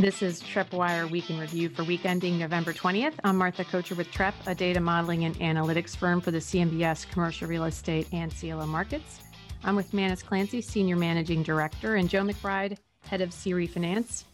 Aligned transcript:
This 0.00 0.22
is 0.22 0.40
TreppWire 0.40 1.10
Week 1.10 1.28
in 1.28 1.40
Review 1.40 1.68
for 1.68 1.82
week 1.82 2.04
ending 2.04 2.38
November 2.38 2.72
20th. 2.72 3.14
I'm 3.24 3.36
Martha 3.36 3.64
Kocher 3.64 3.96
with 3.96 4.08
Trepp, 4.12 4.32
a 4.46 4.54
data 4.54 4.78
modeling 4.78 5.24
and 5.24 5.34
analytics 5.40 5.96
firm 5.96 6.20
for 6.20 6.30
the 6.30 6.38
CMBS 6.38 7.10
commercial 7.10 7.48
real 7.48 7.64
estate 7.64 8.06
and 8.12 8.32
CLO 8.32 8.64
markets. 8.64 9.18
I'm 9.64 9.74
with 9.74 9.92
Manus 9.92 10.22
Clancy, 10.22 10.60
Senior 10.60 10.94
Managing 10.94 11.42
Director, 11.42 11.96
and 11.96 12.08
Joe 12.08 12.22
McBride, 12.22 12.78
Head 13.00 13.20
of 13.20 13.30
CRE 13.30 13.66
Finance. 13.66 14.24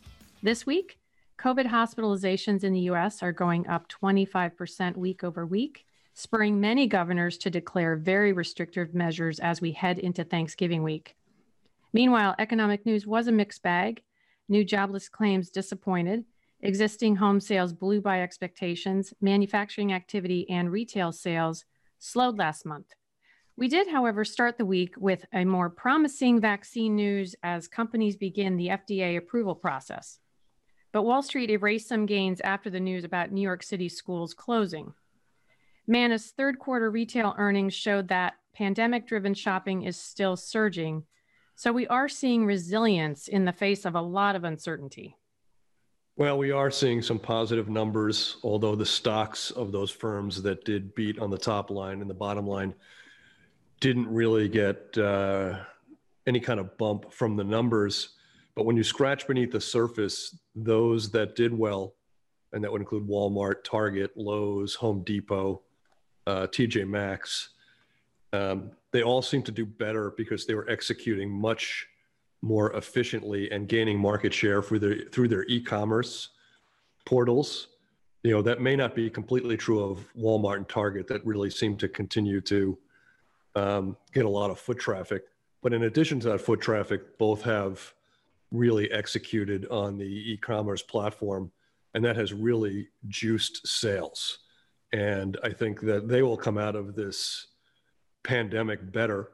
This 0.42 0.66
week, 0.66 0.98
COVID 1.38 1.68
hospitalizations 1.68 2.62
in 2.62 2.74
the 2.74 2.80
U.S. 2.80 3.22
are 3.22 3.32
going 3.32 3.66
up 3.66 3.88
25% 3.88 4.98
week 4.98 5.24
over 5.24 5.46
week, 5.46 5.86
spurring 6.12 6.60
many 6.60 6.86
governors 6.86 7.38
to 7.38 7.48
declare 7.48 7.96
very 7.96 8.34
restrictive 8.34 8.94
measures 8.94 9.40
as 9.40 9.62
we 9.62 9.72
head 9.72 9.98
into 9.98 10.24
Thanksgiving 10.24 10.82
week. 10.82 11.16
Meanwhile, 11.94 12.34
economic 12.38 12.84
news 12.84 13.06
was 13.06 13.28
a 13.28 13.32
mixed 13.32 13.62
bag. 13.62 14.02
New 14.48 14.64
jobless 14.64 15.08
claims 15.08 15.50
disappointed. 15.50 16.24
Existing 16.60 17.16
home 17.16 17.40
sales 17.40 17.72
blew 17.72 18.00
by 18.00 18.22
expectations. 18.22 19.14
Manufacturing 19.20 19.92
activity 19.92 20.48
and 20.50 20.70
retail 20.70 21.12
sales 21.12 21.64
slowed 21.98 22.38
last 22.38 22.66
month. 22.66 22.94
We 23.56 23.68
did, 23.68 23.88
however, 23.88 24.24
start 24.24 24.58
the 24.58 24.66
week 24.66 24.94
with 24.98 25.24
a 25.32 25.44
more 25.44 25.70
promising 25.70 26.40
vaccine 26.40 26.96
news 26.96 27.36
as 27.42 27.68
companies 27.68 28.16
begin 28.16 28.56
the 28.56 28.68
FDA 28.68 29.16
approval 29.16 29.54
process. 29.54 30.18
But 30.92 31.04
Wall 31.04 31.22
Street 31.22 31.50
erased 31.50 31.88
some 31.88 32.06
gains 32.06 32.40
after 32.40 32.68
the 32.68 32.80
news 32.80 33.04
about 33.04 33.32
New 33.32 33.42
York 33.42 33.62
City 33.62 33.88
schools 33.88 34.34
closing. 34.34 34.92
Manus 35.86 36.32
third 36.32 36.58
quarter 36.58 36.90
retail 36.90 37.34
earnings 37.38 37.74
showed 37.74 38.08
that 38.08 38.34
pandemic 38.54 39.06
driven 39.06 39.34
shopping 39.34 39.82
is 39.82 39.96
still 39.96 40.36
surging, 40.36 41.04
so 41.54 41.72
we 41.72 41.86
are 41.86 42.08
seeing 42.08 42.44
resilience 42.44 43.28
in 43.28 43.44
the 43.44 43.52
face 43.52 43.84
of 43.84 43.94
a 43.94 44.00
lot 44.00 44.36
of 44.36 44.44
uncertainty. 44.44 45.16
Well, 46.16 46.38
we 46.38 46.52
are 46.52 46.70
seeing 46.70 47.02
some 47.02 47.18
positive 47.18 47.68
numbers, 47.68 48.36
although 48.44 48.76
the 48.76 48.86
stocks 48.86 49.50
of 49.50 49.72
those 49.72 49.90
firms 49.90 50.42
that 50.42 50.64
did 50.64 50.94
beat 50.94 51.18
on 51.18 51.30
the 51.30 51.38
top 51.38 51.70
line 51.70 52.00
and 52.00 52.08
the 52.08 52.14
bottom 52.14 52.46
line 52.46 52.74
didn't 53.80 54.08
really 54.08 54.48
get 54.48 54.96
uh, 54.96 55.58
any 56.26 56.38
kind 56.38 56.60
of 56.60 56.76
bump 56.78 57.12
from 57.12 57.36
the 57.36 57.42
numbers. 57.42 58.10
But 58.54 58.64
when 58.64 58.76
you 58.76 58.84
scratch 58.84 59.26
beneath 59.26 59.50
the 59.50 59.60
surface, 59.60 60.38
those 60.54 61.10
that 61.10 61.34
did 61.34 61.52
well, 61.52 61.94
and 62.52 62.62
that 62.62 62.70
would 62.70 62.80
include 62.80 63.08
Walmart, 63.08 63.64
Target, 63.64 64.12
Lowe's, 64.16 64.76
Home 64.76 65.02
Depot, 65.02 65.62
uh, 66.28 66.46
TJ 66.46 66.88
Maxx, 66.88 67.50
um, 68.32 68.70
they 68.94 69.02
all 69.02 69.20
seem 69.20 69.42
to 69.42 69.50
do 69.50 69.66
better 69.66 70.14
because 70.16 70.46
they 70.46 70.54
were 70.54 70.70
executing 70.70 71.28
much 71.28 71.88
more 72.42 72.72
efficiently 72.74 73.50
and 73.50 73.68
gaining 73.68 73.98
market 73.98 74.32
share 74.32 74.62
through 74.62 74.78
their 74.78 74.96
through 75.10 75.26
their 75.26 75.44
e-commerce 75.46 76.28
portals. 77.04 77.66
You 78.22 78.30
know 78.30 78.42
that 78.42 78.60
may 78.60 78.76
not 78.76 78.94
be 78.94 79.10
completely 79.10 79.56
true 79.56 79.82
of 79.82 80.06
Walmart 80.16 80.58
and 80.58 80.68
Target 80.68 81.08
that 81.08 81.26
really 81.26 81.50
seem 81.50 81.76
to 81.78 81.88
continue 81.88 82.40
to 82.42 82.78
um, 83.56 83.96
get 84.12 84.26
a 84.26 84.28
lot 84.28 84.52
of 84.52 84.60
foot 84.60 84.78
traffic. 84.78 85.24
But 85.60 85.72
in 85.72 85.82
addition 85.82 86.20
to 86.20 86.28
that 86.28 86.40
foot 86.40 86.60
traffic, 86.60 87.18
both 87.18 87.42
have 87.42 87.94
really 88.52 88.88
executed 88.92 89.66
on 89.70 89.98
the 89.98 90.32
e-commerce 90.32 90.82
platform, 90.82 91.50
and 91.94 92.04
that 92.04 92.14
has 92.14 92.32
really 92.32 92.90
juiced 93.08 93.66
sales. 93.66 94.38
And 94.92 95.36
I 95.42 95.50
think 95.50 95.80
that 95.80 96.06
they 96.06 96.22
will 96.22 96.36
come 96.36 96.58
out 96.58 96.76
of 96.76 96.94
this 96.94 97.48
pandemic 98.24 98.92
better 98.92 99.30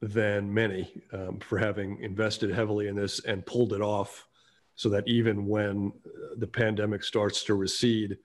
than 0.00 0.52
many 0.52 1.02
um, 1.12 1.38
for 1.40 1.58
having 1.58 1.98
invested 2.02 2.50
heavily 2.50 2.88
in 2.88 2.96
this 2.96 3.24
and 3.24 3.44
pulled 3.44 3.72
it 3.72 3.80
off 3.80 4.26
so 4.76 4.88
that 4.90 5.06
even 5.08 5.46
when 5.46 5.92
uh, 6.06 6.34
the 6.36 6.46
pandemic 6.46 7.02
starts 7.02 7.42
to 7.44 7.54
recede, 7.54 8.16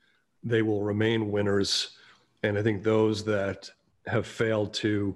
they 0.43 0.61
will 0.61 0.83
remain 0.83 1.31
winners. 1.31 1.97
And 2.43 2.57
I 2.57 2.63
think 2.63 2.83
those 2.83 3.23
that 3.25 3.69
have 4.05 4.27
failed 4.27 4.73
to 4.75 5.15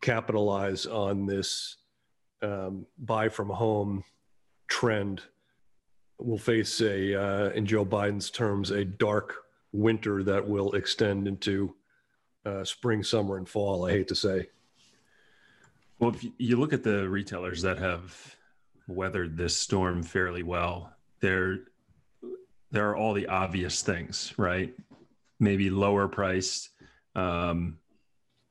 capitalize 0.00 0.86
on 0.86 1.26
this 1.26 1.76
um, 2.42 2.86
buy 2.98 3.28
from 3.28 3.50
home 3.50 4.02
trend 4.68 5.20
will 6.18 6.38
face 6.38 6.80
a, 6.80 7.14
uh, 7.14 7.50
in 7.50 7.66
Joe 7.66 7.84
Biden's 7.84 8.30
terms, 8.30 8.70
a 8.70 8.84
dark 8.84 9.34
winter 9.72 10.22
that 10.22 10.46
will 10.46 10.72
extend 10.72 11.28
into 11.28 11.74
uh, 12.44 12.64
spring, 12.64 13.02
summer, 13.02 13.36
and 13.36 13.48
fall. 13.48 13.86
I 13.86 13.92
hate 13.92 14.08
to 14.08 14.14
say. 14.14 14.48
Well, 15.98 16.10
if 16.10 16.24
you 16.38 16.56
look 16.56 16.72
at 16.72 16.82
the 16.82 17.08
retailers 17.08 17.62
that 17.62 17.78
have 17.78 18.36
weathered 18.88 19.36
this 19.36 19.56
storm 19.56 20.02
fairly 20.02 20.42
well, 20.42 20.92
there 21.20 21.58
there 22.70 22.88
are 22.88 22.96
all 22.96 23.12
the 23.12 23.26
obvious 23.26 23.82
things, 23.82 24.32
right? 24.36 24.72
Maybe 25.40 25.70
lower 25.70 26.08
priced, 26.08 26.70
um, 27.14 27.78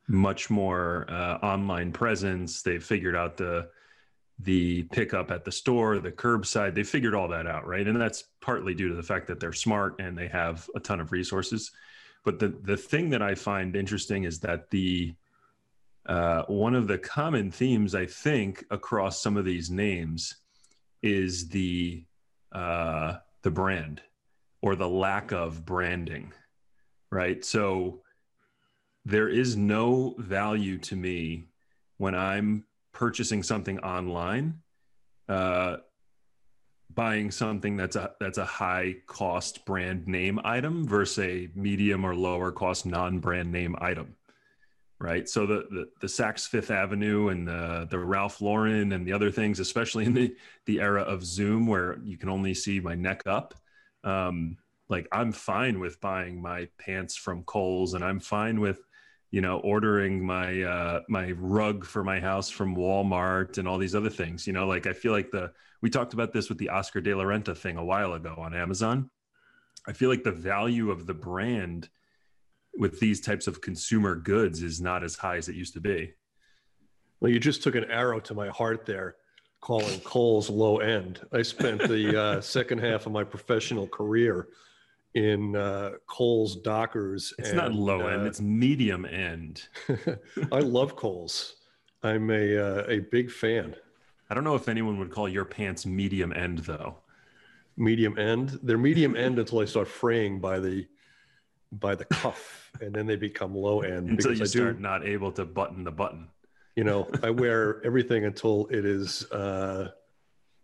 much 0.08 0.50
more 0.50 1.06
uh, 1.08 1.38
online 1.38 1.92
presence. 1.92 2.62
They've 2.62 2.84
figured 2.84 3.16
out 3.16 3.36
the 3.36 3.68
the 4.42 4.84
pickup 4.84 5.30
at 5.30 5.44
the 5.44 5.52
store, 5.52 5.98
the 5.98 6.10
curbside. 6.10 6.74
They 6.74 6.82
figured 6.82 7.14
all 7.14 7.28
that 7.28 7.46
out, 7.46 7.66
right? 7.66 7.86
And 7.86 8.00
that's 8.00 8.24
partly 8.40 8.74
due 8.74 8.88
to 8.88 8.94
the 8.94 9.02
fact 9.02 9.26
that 9.26 9.38
they're 9.38 9.52
smart 9.52 10.00
and 10.00 10.16
they 10.16 10.28
have 10.28 10.68
a 10.74 10.80
ton 10.80 10.98
of 11.00 11.12
resources. 11.12 11.72
But 12.24 12.38
the 12.38 12.48
the 12.48 12.76
thing 12.76 13.10
that 13.10 13.22
I 13.22 13.34
find 13.34 13.74
interesting 13.74 14.24
is 14.24 14.40
that 14.40 14.70
the 14.70 15.14
uh, 16.06 16.42
one 16.48 16.74
of 16.74 16.88
the 16.88 16.98
common 16.98 17.50
themes 17.50 17.94
I 17.94 18.06
think 18.06 18.64
across 18.70 19.22
some 19.22 19.36
of 19.36 19.44
these 19.44 19.70
names 19.70 20.36
is 21.02 21.48
the 21.48 22.04
uh, 22.52 23.16
the 23.42 23.50
brand 23.50 24.02
or 24.62 24.76
the 24.76 24.88
lack 24.88 25.32
of 25.32 25.64
branding, 25.64 26.32
right? 27.10 27.44
So 27.44 28.02
there 29.04 29.28
is 29.28 29.56
no 29.56 30.14
value 30.18 30.78
to 30.78 30.96
me 30.96 31.44
when 31.96 32.14
I'm 32.14 32.64
purchasing 32.92 33.42
something 33.42 33.78
online 33.80 34.60
uh, 35.28 35.76
buying 36.94 37.30
something 37.30 37.76
that's 37.76 37.96
a 37.96 38.12
that's 38.20 38.38
a 38.38 38.44
high 38.44 38.96
cost 39.06 39.64
brand 39.64 40.06
name 40.06 40.40
item 40.44 40.86
versus 40.86 41.24
a 41.24 41.48
medium 41.54 42.04
or 42.04 42.14
lower 42.14 42.52
cost 42.52 42.86
non 42.86 43.18
brand 43.18 43.50
name 43.50 43.76
item 43.80 44.16
right? 45.00 45.28
So 45.28 45.46
the, 45.46 45.66
the 45.70 45.88
the 46.02 46.06
Saks 46.06 46.46
Fifth 46.46 46.70
Avenue 46.70 47.28
and 47.28 47.48
the 47.48 47.88
the 47.90 47.98
Ralph 47.98 48.40
Lauren 48.40 48.92
and 48.92 49.06
the 49.06 49.12
other 49.12 49.30
things 49.30 49.58
especially 49.58 50.04
in 50.04 50.12
the 50.14 50.36
the 50.66 50.80
era 50.80 51.02
of 51.02 51.24
Zoom 51.24 51.66
where 51.66 51.98
you 52.04 52.18
can 52.18 52.28
only 52.28 52.54
see 52.54 52.80
my 52.80 52.94
neck 52.94 53.22
up 53.26 53.54
um 54.04 54.56
like 54.88 55.08
I'm 55.12 55.32
fine 55.32 55.80
with 55.80 56.00
buying 56.00 56.40
my 56.40 56.68
pants 56.78 57.16
from 57.16 57.44
Kohl's 57.44 57.94
and 57.94 58.04
I'm 58.04 58.20
fine 58.20 58.60
with 58.60 58.80
you 59.30 59.40
know 59.40 59.58
ordering 59.60 60.24
my 60.24 60.62
uh 60.62 61.00
my 61.08 61.32
rug 61.32 61.84
for 61.84 62.02
my 62.02 62.18
house 62.18 62.50
from 62.50 62.76
Walmart 62.76 63.58
and 63.58 63.68
all 63.68 63.78
these 63.78 63.94
other 63.94 64.10
things 64.10 64.46
you 64.46 64.52
know 64.52 64.66
like 64.66 64.86
I 64.86 64.92
feel 64.92 65.12
like 65.12 65.30
the 65.30 65.52
we 65.82 65.90
talked 65.90 66.12
about 66.12 66.32
this 66.32 66.48
with 66.48 66.58
the 66.58 66.68
Oscar 66.68 67.00
de 67.00 67.14
la 67.14 67.24
Renta 67.24 67.56
thing 67.56 67.76
a 67.76 67.84
while 67.84 68.12
ago 68.12 68.34
on 68.38 68.54
Amazon. 68.54 69.10
I 69.86 69.92
feel 69.92 70.10
like 70.10 70.24
the 70.24 70.32
value 70.32 70.90
of 70.90 71.06
the 71.06 71.14
brand 71.14 71.88
with 72.76 73.00
these 73.00 73.20
types 73.20 73.46
of 73.46 73.60
consumer 73.60 74.14
goods 74.14 74.62
is 74.62 74.80
not 74.80 75.02
as 75.02 75.16
high 75.16 75.36
as 75.36 75.48
it 75.48 75.54
used 75.54 75.74
to 75.74 75.80
be. 75.80 76.12
Well, 77.20 77.30
you 77.30 77.40
just 77.40 77.62
took 77.62 77.74
an 77.74 77.90
arrow 77.90 78.20
to 78.20 78.34
my 78.34 78.48
heart 78.48 78.86
there, 78.86 79.16
calling 79.60 80.00
Kohl's 80.00 80.48
low 80.48 80.78
end. 80.78 81.20
I 81.32 81.42
spent 81.42 81.80
the 81.82 82.20
uh, 82.20 82.40
second 82.40 82.78
half 82.78 83.06
of 83.06 83.12
my 83.12 83.24
professional 83.24 83.86
career 83.86 84.48
in 85.14 85.56
uh, 85.56 85.92
Kohl's 86.06 86.56
Dockers. 86.56 87.34
It's 87.38 87.50
and, 87.50 87.58
not 87.58 87.72
low 87.72 88.06
end; 88.06 88.22
uh, 88.22 88.26
it's 88.26 88.40
medium 88.40 89.04
end. 89.04 89.68
I 90.52 90.60
love 90.60 90.96
Kohl's. 90.96 91.56
I'm 92.02 92.30
a 92.30 92.56
uh, 92.56 92.84
a 92.88 92.98
big 93.00 93.30
fan. 93.30 93.74
I 94.28 94.34
don't 94.34 94.44
know 94.44 94.54
if 94.54 94.68
anyone 94.68 94.98
would 94.98 95.10
call 95.10 95.28
your 95.28 95.44
pants 95.44 95.84
medium 95.84 96.32
end 96.32 96.60
though. 96.60 96.98
Medium 97.76 98.18
end. 98.18 98.58
They're 98.62 98.78
medium 98.78 99.16
end 99.16 99.38
until 99.38 99.60
I 99.60 99.64
start 99.64 99.88
fraying 99.88 100.40
by 100.40 100.60
the 100.60 100.86
by 101.72 101.94
the 101.94 102.04
cuff, 102.04 102.70
and 102.80 102.94
then 102.94 103.06
they 103.06 103.16
become 103.16 103.54
low 103.54 103.80
end. 103.80 104.08
until 104.08 104.32
you 104.32 104.42
I 104.42 104.46
start 104.46 104.76
do, 104.76 104.82
not 104.82 105.06
able 105.06 105.32
to 105.32 105.44
button 105.44 105.84
the 105.84 105.90
button. 105.90 106.28
You 106.76 106.84
know, 106.84 107.08
I 107.22 107.30
wear 107.30 107.84
everything 107.84 108.24
until 108.24 108.68
it 108.70 108.84
is 108.84 109.30
uh, 109.32 109.88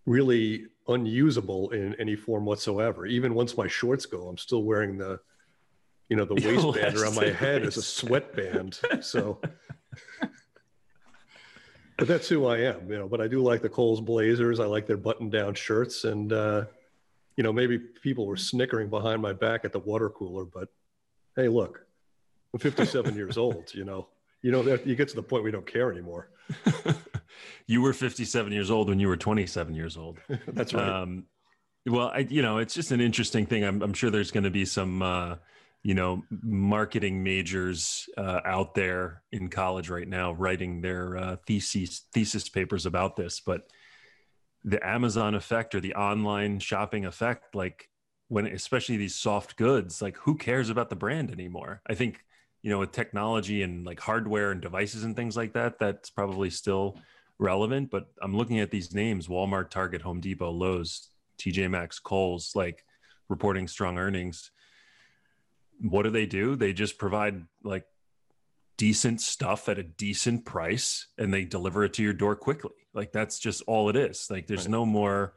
really 0.06 0.66
unusable 0.88 1.70
in 1.70 1.94
any 1.94 2.16
form 2.16 2.44
whatsoever. 2.44 3.06
Even 3.06 3.34
once 3.34 3.56
my 3.56 3.66
shorts 3.66 4.06
go, 4.06 4.28
I'm 4.28 4.38
still 4.38 4.62
wearing 4.62 4.98
the, 4.98 5.20
you 6.08 6.16
know, 6.16 6.24
the 6.24 6.34
waistband 6.74 6.96
around 6.96 7.14
my 7.14 7.30
head 7.30 7.62
as 7.62 7.76
a 7.76 7.82
sweatband. 7.82 8.80
So 9.00 9.40
but 11.96 12.08
that's 12.08 12.28
who 12.28 12.46
I 12.46 12.58
am, 12.58 12.90
you 12.90 12.98
know. 12.98 13.08
But 13.08 13.20
I 13.20 13.28
do 13.28 13.42
like 13.42 13.62
the 13.62 13.68
Kohl's 13.68 14.00
Blazers. 14.00 14.60
I 14.60 14.66
like 14.66 14.86
their 14.86 14.96
button-down 14.96 15.54
shirts, 15.54 16.04
and 16.04 16.32
uh, 16.32 16.64
you 17.36 17.42
know, 17.42 17.52
maybe 17.52 17.78
people 17.78 18.26
were 18.26 18.36
snickering 18.36 18.88
behind 18.88 19.22
my 19.22 19.32
back 19.32 19.64
at 19.64 19.72
the 19.72 19.78
water 19.78 20.10
cooler. 20.10 20.44
But 20.44 20.68
hey, 21.36 21.48
look, 21.48 21.86
I'm 22.52 22.60
57 22.60 23.14
years 23.14 23.38
old. 23.38 23.74
You 23.74 23.84
know, 23.84 24.08
you 24.42 24.50
know, 24.50 24.62
you 24.84 24.94
get 24.94 25.08
to 25.08 25.16
the 25.16 25.22
point 25.22 25.44
we 25.44 25.50
don't 25.50 25.66
care 25.66 25.90
anymore. 25.90 26.28
You 27.66 27.82
were 27.82 27.92
57 27.92 28.52
years 28.52 28.70
old 28.70 28.88
when 28.88 29.00
you 29.00 29.08
were 29.08 29.16
27 29.16 29.74
years 29.74 29.96
old. 29.96 30.18
that's 30.48 30.72
right. 30.72 30.88
Um, 30.88 31.26
Well, 31.86 32.08
I, 32.08 32.18
you 32.18 32.42
know, 32.42 32.58
it's 32.58 32.74
just 32.74 32.90
an 32.90 33.00
interesting 33.00 33.46
thing. 33.46 33.64
I'm, 33.64 33.82
I'm 33.82 33.92
sure 33.92 34.10
there's 34.10 34.30
going 34.30 34.44
to 34.44 34.50
be 34.50 34.64
some, 34.64 35.02
uh, 35.02 35.36
you 35.82 35.94
know, 35.94 36.24
marketing 36.42 37.22
majors 37.22 38.08
uh, 38.16 38.40
out 38.44 38.74
there 38.74 39.22
in 39.30 39.48
college 39.48 39.88
right 39.88 40.08
now 40.08 40.32
writing 40.32 40.80
their 40.80 41.16
uh, 41.16 41.36
thesis 41.46 42.02
thesis 42.12 42.48
papers 42.48 42.86
about 42.86 43.14
this. 43.14 43.40
But 43.40 43.68
the 44.64 44.84
Amazon 44.84 45.36
effect 45.36 45.76
or 45.76 45.80
the 45.80 45.94
online 45.94 46.58
shopping 46.58 47.06
effect, 47.06 47.54
like 47.54 47.88
when 48.28 48.46
especially 48.46 48.96
these 48.96 49.14
soft 49.14 49.56
goods, 49.56 50.02
like 50.02 50.16
who 50.16 50.34
cares 50.34 50.70
about 50.70 50.90
the 50.90 50.96
brand 50.96 51.30
anymore? 51.30 51.82
I 51.86 51.94
think 51.94 52.24
you 52.62 52.70
know 52.70 52.80
with 52.80 52.90
technology 52.90 53.62
and 53.62 53.86
like 53.86 54.00
hardware 54.00 54.50
and 54.50 54.60
devices 54.60 55.04
and 55.04 55.14
things 55.14 55.36
like 55.36 55.52
that, 55.52 55.78
that's 55.78 56.10
probably 56.10 56.50
still 56.50 56.98
relevant. 57.38 57.90
But 57.90 58.08
I'm 58.22 58.36
looking 58.36 58.60
at 58.60 58.70
these 58.70 58.94
names: 58.94 59.28
Walmart, 59.28 59.70
Target, 59.70 60.02
Home 60.02 60.20
Depot, 60.20 60.50
Lowe's, 60.50 61.10
TJ 61.38 61.70
Maxx, 61.70 61.98
Kohl's, 61.98 62.52
like 62.54 62.84
reporting 63.28 63.68
strong 63.68 63.98
earnings. 63.98 64.50
What 65.80 66.04
do 66.04 66.10
they 66.10 66.26
do? 66.26 66.56
They 66.56 66.72
just 66.72 66.98
provide 66.98 67.42
like 67.62 67.84
decent 68.78 69.20
stuff 69.20 69.68
at 69.68 69.78
a 69.78 69.82
decent 69.82 70.44
price 70.44 71.08
and 71.18 71.32
they 71.32 71.44
deliver 71.44 71.84
it 71.84 71.94
to 71.94 72.02
your 72.02 72.12
door 72.12 72.36
quickly. 72.36 72.72
Like 72.94 73.12
that's 73.12 73.38
just 73.38 73.62
all 73.66 73.88
it 73.88 73.96
is. 73.96 74.28
Like 74.30 74.46
there's 74.46 74.64
right. 74.64 74.70
no 74.70 74.86
more 74.86 75.34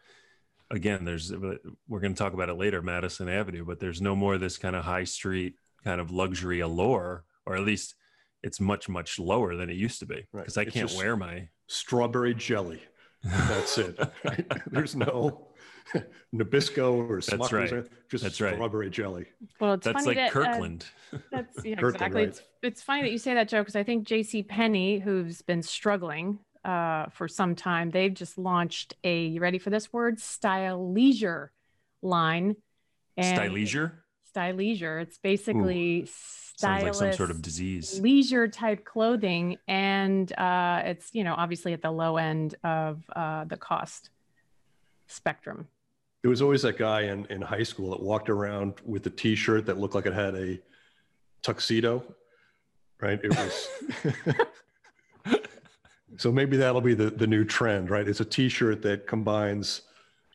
again, 0.72 1.04
there's 1.04 1.32
we're 1.32 2.00
going 2.00 2.14
to 2.14 2.18
talk 2.18 2.34
about 2.34 2.50
it 2.50 2.56
later, 2.56 2.82
Madison 2.82 3.28
Avenue, 3.28 3.66
but 3.66 3.80
there's 3.80 4.02
no 4.02 4.16
more 4.16 4.38
this 4.38 4.58
kind 4.58 4.76
of 4.76 4.86
high 4.86 5.04
street 5.04 5.56
kind 5.84 6.00
of 6.00 6.12
luxury 6.12 6.60
allure 6.60 7.24
or 7.46 7.56
at 7.56 7.64
least 7.64 7.96
it's 8.44 8.60
much 8.60 8.90
much 8.90 9.20
lower 9.20 9.56
than 9.56 9.70
it 9.70 9.76
used 9.76 10.00
to 10.00 10.06
be 10.06 10.26
because 10.34 10.58
right. 10.58 10.68
I 10.68 10.72
can't 10.72 10.94
wear 10.94 11.16
my 11.16 11.50
strawberry 11.68 12.34
jelly. 12.34 12.82
That's 13.24 13.78
it. 13.78 14.00
There's 14.72 14.96
no 14.96 15.50
Nabisco 16.36 17.10
or 17.10 17.22
that's 17.22 17.52
right. 17.52 17.88
just 18.10 18.24
that's 18.24 18.36
strawberry 18.36 18.88
right. 18.88 18.94
jelly. 18.94 19.26
Well, 19.60 19.74
it's 19.74 19.86
that's 19.86 20.04
funny 20.04 20.08
like 20.08 20.18
that, 20.18 20.32
Kirkland. 20.32 20.86
Uh, 21.14 21.18
that's 21.32 21.66
yeah, 21.66 21.76
Kirkland, 21.76 21.96
exactly. 21.96 22.22
right. 22.22 22.30
It's 22.30 22.42
it's 22.62 22.82
funny 22.82 23.02
that 23.04 23.12
you 23.12 23.18
say 23.18 23.34
that, 23.34 23.50
Joe, 23.50 23.60
because 23.60 23.76
I 23.76 23.84
think 23.84 24.06
J.C. 24.06 24.44
Penney, 24.44 25.00
who's 25.00 25.42
been 25.42 25.64
struggling 25.64 26.40
uh, 26.64 27.08
for 27.12 27.28
some 27.28 27.56
time, 27.56 27.90
they've 27.90 28.14
just 28.14 28.38
launched 28.38 28.96
a. 29.04 29.26
You 29.26 29.42
ready 29.42 29.60
for 29.60 29.70
this 29.70 29.92
word? 29.92 30.20
Style 30.20 30.92
leisure 30.92 31.52
line. 32.02 32.56
Style 33.20 33.52
leisure. 33.52 34.04
Style 34.30 34.56
leisure. 34.56 35.00
It's 35.00 35.18
basically. 35.18 36.02
Ooh 36.02 36.08
sounds 36.60 36.84
like 36.84 36.94
some 36.94 37.14
sort 37.14 37.32
of 37.32 37.42
disease 37.42 38.00
leisure 38.02 38.48
type 38.48 38.84
clothing 38.84 39.58
and 39.68 40.38
uh, 40.38 40.82
it's 40.86 41.14
you 41.14 41.24
know 41.24 41.34
obviously 41.38 41.74
at 41.74 41.82
the 41.82 41.92
low 41.92 42.18
end 42.18 42.56
of 42.64 43.02
uh, 43.16 43.46
the 43.46 43.58
cost 43.58 44.10
spectrum 45.08 45.68
there 46.22 46.30
was 46.30 46.42
always 46.42 46.62
that 46.64 46.78
guy 46.78 47.04
in, 47.04 47.26
in 47.28 47.42
high 47.42 47.64
school 47.64 47.92
that 47.92 48.02
walked 48.02 48.30
around 48.30 48.74
with 48.84 49.06
a 49.06 49.10
t-shirt 49.10 49.66
that 49.66 49.78
looked 49.78 49.96
like 49.96 50.06
it 50.06 50.14
had 50.14 50.36
a 50.36 50.60
tuxedo 51.42 52.04
right 53.02 53.22
it 53.24 53.30
was 53.36 53.70
so 56.18 56.32
maybe 56.32 56.58
that'll 56.58 56.82
be 56.82 56.94
the, 56.94 57.10
the 57.10 57.28
new 57.28 57.46
trend 57.46 57.90
right 57.90 58.08
it's 58.08 58.20
a 58.20 58.26
t-shirt 58.26 58.82
that 58.82 59.08
combines 59.08 59.84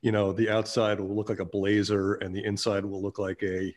you 0.00 0.10
know 0.10 0.32
the 0.32 0.48
outside 0.48 0.98
will 0.98 1.14
look 1.14 1.28
like 1.28 1.40
a 1.40 1.44
blazer 1.44 2.14
and 2.14 2.34
the 2.34 2.42
inside 2.44 2.84
will 2.84 3.02
look 3.02 3.18
like 3.18 3.42
a 3.42 3.74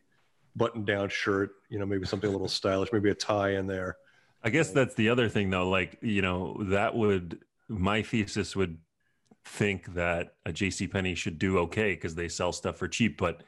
button 0.57 0.83
down 0.83 1.09
shirt, 1.09 1.51
you 1.69 1.79
know, 1.79 1.85
maybe 1.85 2.05
something 2.05 2.29
a 2.29 2.31
little 2.31 2.47
stylish, 2.47 2.89
maybe 2.91 3.09
a 3.09 3.15
tie 3.15 3.51
in 3.51 3.67
there. 3.67 3.97
I 4.43 4.49
guess 4.49 4.71
that's 4.71 4.95
the 4.95 5.09
other 5.09 5.29
thing 5.29 5.49
though. 5.49 5.69
Like, 5.69 5.97
you 6.01 6.21
know, 6.21 6.57
that 6.65 6.95
would, 6.95 7.39
my 7.69 8.01
thesis 8.01 8.55
would 8.55 8.77
think 9.45 9.93
that 9.93 10.35
a 10.45 10.51
JC 10.51 10.91
Penney 10.91 11.15
should 11.15 11.37
do 11.37 11.59
okay 11.59 11.93
because 11.93 12.15
they 12.15 12.27
sell 12.27 12.51
stuff 12.51 12.77
for 12.77 12.87
cheap, 12.87 13.17
but 13.17 13.43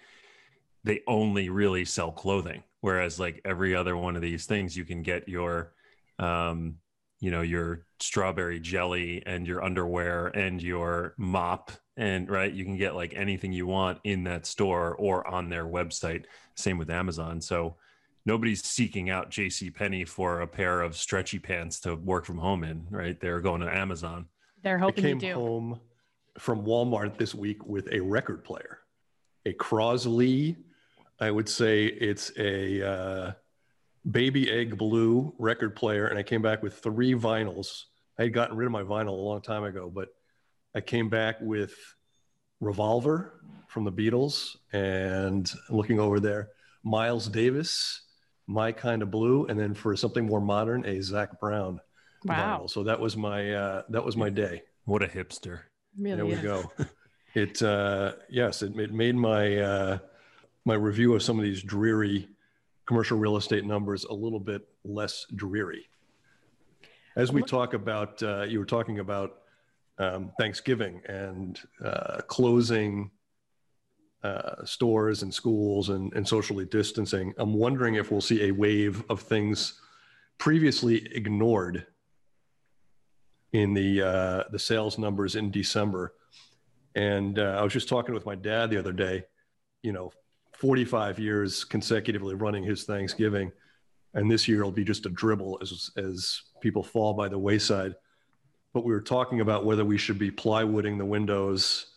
they 0.83 1.01
only 1.07 1.49
really 1.49 1.85
sell 1.85 2.11
clothing. 2.11 2.63
Whereas 2.81 3.19
like 3.19 3.41
every 3.43 3.75
other 3.75 3.97
one 3.97 4.15
of 4.15 4.21
these 4.21 4.45
things, 4.45 4.77
you 4.77 4.85
can 4.85 5.01
get 5.01 5.27
your, 5.27 5.73
um, 6.19 6.75
you 7.19 7.31
know, 7.31 7.41
your 7.41 7.85
strawberry 7.99 8.59
jelly 8.59 9.23
and 9.25 9.45
your 9.45 9.63
underwear 9.63 10.27
and 10.27 10.61
your 10.61 11.15
mop 11.17 11.71
and 11.99 12.29
right 12.29 12.53
you 12.53 12.63
can 12.63 12.77
get 12.77 12.95
like 12.95 13.13
anything 13.13 13.51
you 13.51 13.67
want 13.67 13.99
in 14.05 14.23
that 14.23 14.45
store 14.45 14.95
or 14.95 15.27
on 15.27 15.49
their 15.49 15.65
website. 15.65 16.23
Same 16.55 16.77
with 16.77 16.89
amazon. 16.89 17.41
So 17.41 17.75
nobody's 18.25 18.63
seeking 18.63 19.09
out 19.09 19.29
jc 19.29 19.73
penney 19.75 20.05
for 20.05 20.41
a 20.41 20.47
pair 20.47 20.81
of 20.81 20.95
stretchy 20.95 21.39
pants 21.39 21.79
to 21.81 21.95
work 21.95 22.25
from 22.25 22.37
home 22.37 22.63
in 22.63 22.87
right? 22.89 23.19
They're 23.19 23.41
going 23.41 23.61
to 23.61 23.75
amazon. 23.75 24.27
They're 24.63 24.77
hoping 24.77 25.05
I 25.05 25.07
came 25.09 25.19
to 25.19 25.27
do. 25.27 25.33
home 25.33 25.79
from 26.37 26.63
walmart 26.63 27.17
this 27.17 27.35
week 27.35 27.65
with 27.65 27.91
a 27.91 27.99
record 27.99 28.45
player 28.45 28.79
a 29.45 29.53
crosley 29.53 30.55
i 31.19 31.29
would 31.29 31.49
say 31.49 31.85
it's 31.85 32.31
a 32.37 32.87
uh, 32.87 33.31
baby 34.09 34.49
egg 34.49 34.77
blue 34.77 35.33
record 35.37 35.75
player 35.75 36.07
and 36.07 36.17
i 36.17 36.23
came 36.23 36.41
back 36.41 36.63
with 36.63 36.75
three 36.75 37.13
vinyls. 37.13 37.85
I 38.17 38.23
had 38.23 38.33
gotten 38.33 38.55
rid 38.55 38.67
of 38.67 38.71
my 38.71 38.83
vinyl 38.83 39.09
a 39.09 39.11
long 39.11 39.41
time 39.41 39.63
ago 39.63 39.91
but 39.93 40.09
I 40.75 40.81
came 40.81 41.09
back 41.09 41.37
with 41.41 41.73
Revolver 42.59 43.41
from 43.67 43.83
the 43.85 43.91
Beatles 43.91 44.57
and 44.73 45.51
looking 45.69 45.99
over 45.99 46.19
there, 46.19 46.49
Miles 46.83 47.27
Davis, 47.27 48.01
My 48.47 48.71
Kind 48.71 49.01
of 49.01 49.09
Blue, 49.09 49.45
and 49.47 49.59
then 49.59 49.73
for 49.73 49.95
something 49.95 50.25
more 50.25 50.41
modern, 50.41 50.85
a 50.85 51.01
Zac 51.01 51.39
Brown 51.39 51.79
wow. 52.25 52.59
vinyl. 52.59 52.69
So 52.69 52.83
that 52.83 52.99
was 52.99 53.17
my 53.17 53.53
uh, 53.53 53.81
that 53.89 54.03
was 54.03 54.15
my 54.15 54.29
day. 54.29 54.63
What 54.85 55.03
a 55.03 55.07
hipster! 55.07 55.61
Really 55.97 56.15
there 56.15 56.25
we 56.25 56.33
is. 56.33 56.41
go. 56.41 56.71
it 57.33 57.61
uh, 57.63 58.13
yes, 58.29 58.61
it, 58.61 58.77
it 58.77 58.93
made 58.93 59.15
my 59.15 59.57
uh, 59.57 59.97
my 60.65 60.75
review 60.75 61.15
of 61.15 61.23
some 61.23 61.37
of 61.39 61.43
these 61.43 61.63
dreary 61.63 62.27
commercial 62.85 63.17
real 63.17 63.37
estate 63.37 63.65
numbers 63.65 64.03
a 64.05 64.13
little 64.13 64.39
bit 64.39 64.67
less 64.83 65.25
dreary. 65.35 65.87
As 67.15 67.31
we 67.31 67.43
talk 67.43 67.73
about, 67.73 68.21
uh, 68.23 68.43
you 68.43 68.59
were 68.59 68.65
talking 68.65 68.99
about 68.99 69.39
um, 69.99 70.31
Thanksgiving 70.39 71.01
and 71.07 71.59
uh, 71.83 72.21
closing 72.27 73.11
uh, 74.23 74.65
stores 74.65 75.23
and 75.23 75.33
schools 75.33 75.89
and, 75.89 76.13
and 76.13 76.27
socially 76.27 76.65
distancing. 76.65 77.33
I'm 77.37 77.53
wondering 77.53 77.95
if 77.95 78.11
we'll 78.11 78.21
see 78.21 78.43
a 78.43 78.51
wave 78.51 79.03
of 79.09 79.21
things 79.21 79.79
previously 80.37 81.07
ignored 81.13 81.85
in 83.51 83.73
the 83.73 84.01
uh, 84.01 84.43
the 84.51 84.59
sales 84.59 84.97
numbers 84.97 85.35
in 85.35 85.51
December. 85.51 86.13
And 86.95 87.39
uh, 87.39 87.57
I 87.59 87.63
was 87.63 87.73
just 87.73 87.89
talking 87.89 88.13
with 88.13 88.25
my 88.25 88.35
dad 88.35 88.69
the 88.69 88.77
other 88.77 88.93
day. 88.93 89.23
You 89.83 89.93
know, 89.93 90.11
45 90.53 91.19
years 91.19 91.63
consecutively 91.63 92.35
running 92.35 92.63
his 92.63 92.83
Thanksgiving, 92.83 93.51
and 94.13 94.29
this 94.29 94.47
year 94.47 94.63
will 94.63 94.71
be 94.71 94.83
just 94.83 95.05
a 95.05 95.09
dribble 95.09 95.59
as 95.61 95.91
as 95.97 96.41
people 96.61 96.83
fall 96.83 97.13
by 97.13 97.27
the 97.27 97.39
wayside 97.39 97.95
but 98.73 98.85
we 98.85 98.93
were 98.93 99.01
talking 99.01 99.41
about 99.41 99.65
whether 99.65 99.83
we 99.83 99.97
should 99.97 100.19
be 100.19 100.31
plywooding 100.31 100.97
the 100.97 101.05
windows, 101.05 101.87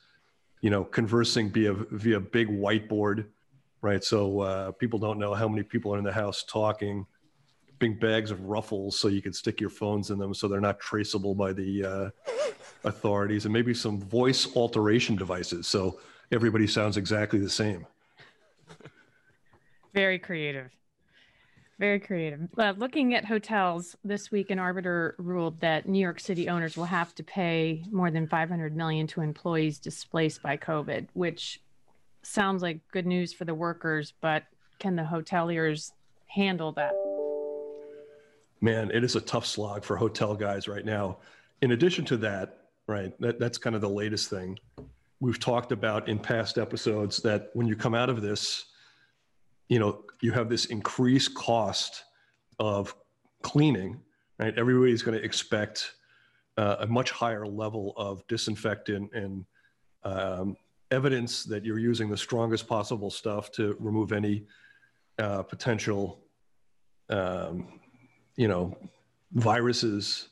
you 0.61 0.71
know, 0.71 0.85
conversing 0.85 1.51
via 1.51 1.75
via 1.75 2.21
big 2.21 2.49
whiteboard, 2.49 3.27
right? 3.83 4.03
So 4.03 4.41
uh, 4.41 4.73
people 4.73 4.99
don't 4.99 5.19
know 5.19 5.35
how 5.35 5.49
many 5.49 5.63
people 5.63 5.95
are 5.95 5.99
in 5.99 6.05
the 6.05 6.13
house 6.13 6.45
talking. 6.45 7.07
Big 7.79 8.01
bags 8.01 8.31
of 8.31 8.41
ruffles 8.45 8.99
so 8.99 9.09
you 9.09 9.21
can 9.21 9.33
stick 9.33 9.61
your 9.61 9.71
phones 9.71 10.11
in 10.11 10.19
them 10.19 10.33
so 10.33 10.47
they're 10.47 10.61
not 10.61 10.79
traceable 10.79 11.35
by 11.35 11.53
the 11.53 11.85
uh, 11.85 12.11
authorities, 12.85 13.45
and 13.45 13.53
maybe 13.53 13.75
some 13.75 14.01
voice 14.01 14.55
alteration 14.57 15.17
devices 15.17 15.67
so 15.67 15.99
everybody 16.31 16.67
sounds 16.67 16.97
exactly 16.97 17.39
the 17.39 17.51
same. 17.51 17.87
Very 19.93 20.19
creative. 20.19 20.71
Very 21.83 21.99
creative. 21.99 22.49
Uh, 22.57 22.75
looking 22.77 23.13
at 23.13 23.25
hotels 23.25 23.97
this 24.05 24.31
week, 24.31 24.51
an 24.51 24.61
arbiter 24.61 25.17
ruled 25.19 25.59
that 25.63 25.89
New 25.89 25.99
York 25.99 26.21
City 26.21 26.49
owners 26.49 26.77
will 26.77 26.85
have 26.85 27.13
to 27.17 27.25
pay 27.25 27.83
more 27.91 28.09
than 28.09 28.29
500 28.29 28.77
million 28.77 29.09
to 29.09 29.21
employees 29.21 29.81
displaced 29.81 30.45
by 30.45 30.57
COVID, 30.57 31.09
which 31.15 31.61
sounds 32.23 32.63
like 32.63 32.79
good 32.93 33.05
news 33.05 33.33
for 33.33 33.45
the 33.45 33.55
workers, 33.57 34.15
but 34.21 34.45
can 34.79 34.95
the 34.95 35.03
hoteliers 35.03 35.91
handle 36.29 36.71
that? 36.71 36.93
Man, 38.61 38.93
it 38.93 39.03
is 39.03 39.17
a 39.17 39.21
tough 39.21 39.45
slog 39.45 39.83
for 39.83 39.97
hotel 39.97 40.37
guys 40.37 40.69
right 40.69 40.85
now. 40.85 41.17
In 41.63 41.73
addition 41.73 42.05
to 42.05 42.17
that, 42.19 42.59
right, 42.87 43.13
that, 43.21 43.41
that's 43.41 43.59
kind 43.59 43.75
of 43.75 43.83
the 43.83 43.91
latest 43.91 44.31
thing. 44.31 44.57
We've 45.19 45.41
talked 45.41 45.73
about 45.73 46.09
in 46.09 46.21
past 46.21 46.59
episodes 46.59 47.17
that 47.23 47.51
when 47.55 47.67
you 47.67 47.75
come 47.75 47.97
out 47.97 48.09
of 48.09 48.23
this, 48.23 48.67
you 49.69 49.79
know, 49.79 50.05
you 50.21 50.33
have 50.33 50.49
this 50.49 50.67
increased 50.67 51.35
cost 51.35 52.05
of 52.59 52.95
cleaning, 53.43 54.01
right? 54.39 54.57
Everybody's 54.57 55.03
going 55.03 55.19
to 55.19 55.25
expect 55.25 55.93
uh, 56.57 56.77
a 56.81 56.87
much 56.87 57.11
higher 57.11 57.47
level 57.47 57.95
of 57.97 58.27
disinfectant 58.29 59.13
and 59.15 59.45
um, 60.05 60.57
evidence 60.91 61.45
that 61.45 61.65
you're 61.65 61.79
using 61.79 62.11
the 62.11 62.17
strongest 62.17 62.69
possible 62.69 63.11
stuff 63.11 63.51
to 63.53 63.77
remove 63.81 64.13
any 64.13 64.45
uh, 65.19 65.43
potential, 65.43 66.21
um, 67.09 67.81
you 68.37 68.49
know, 68.49 68.77
viruses. 69.33 70.29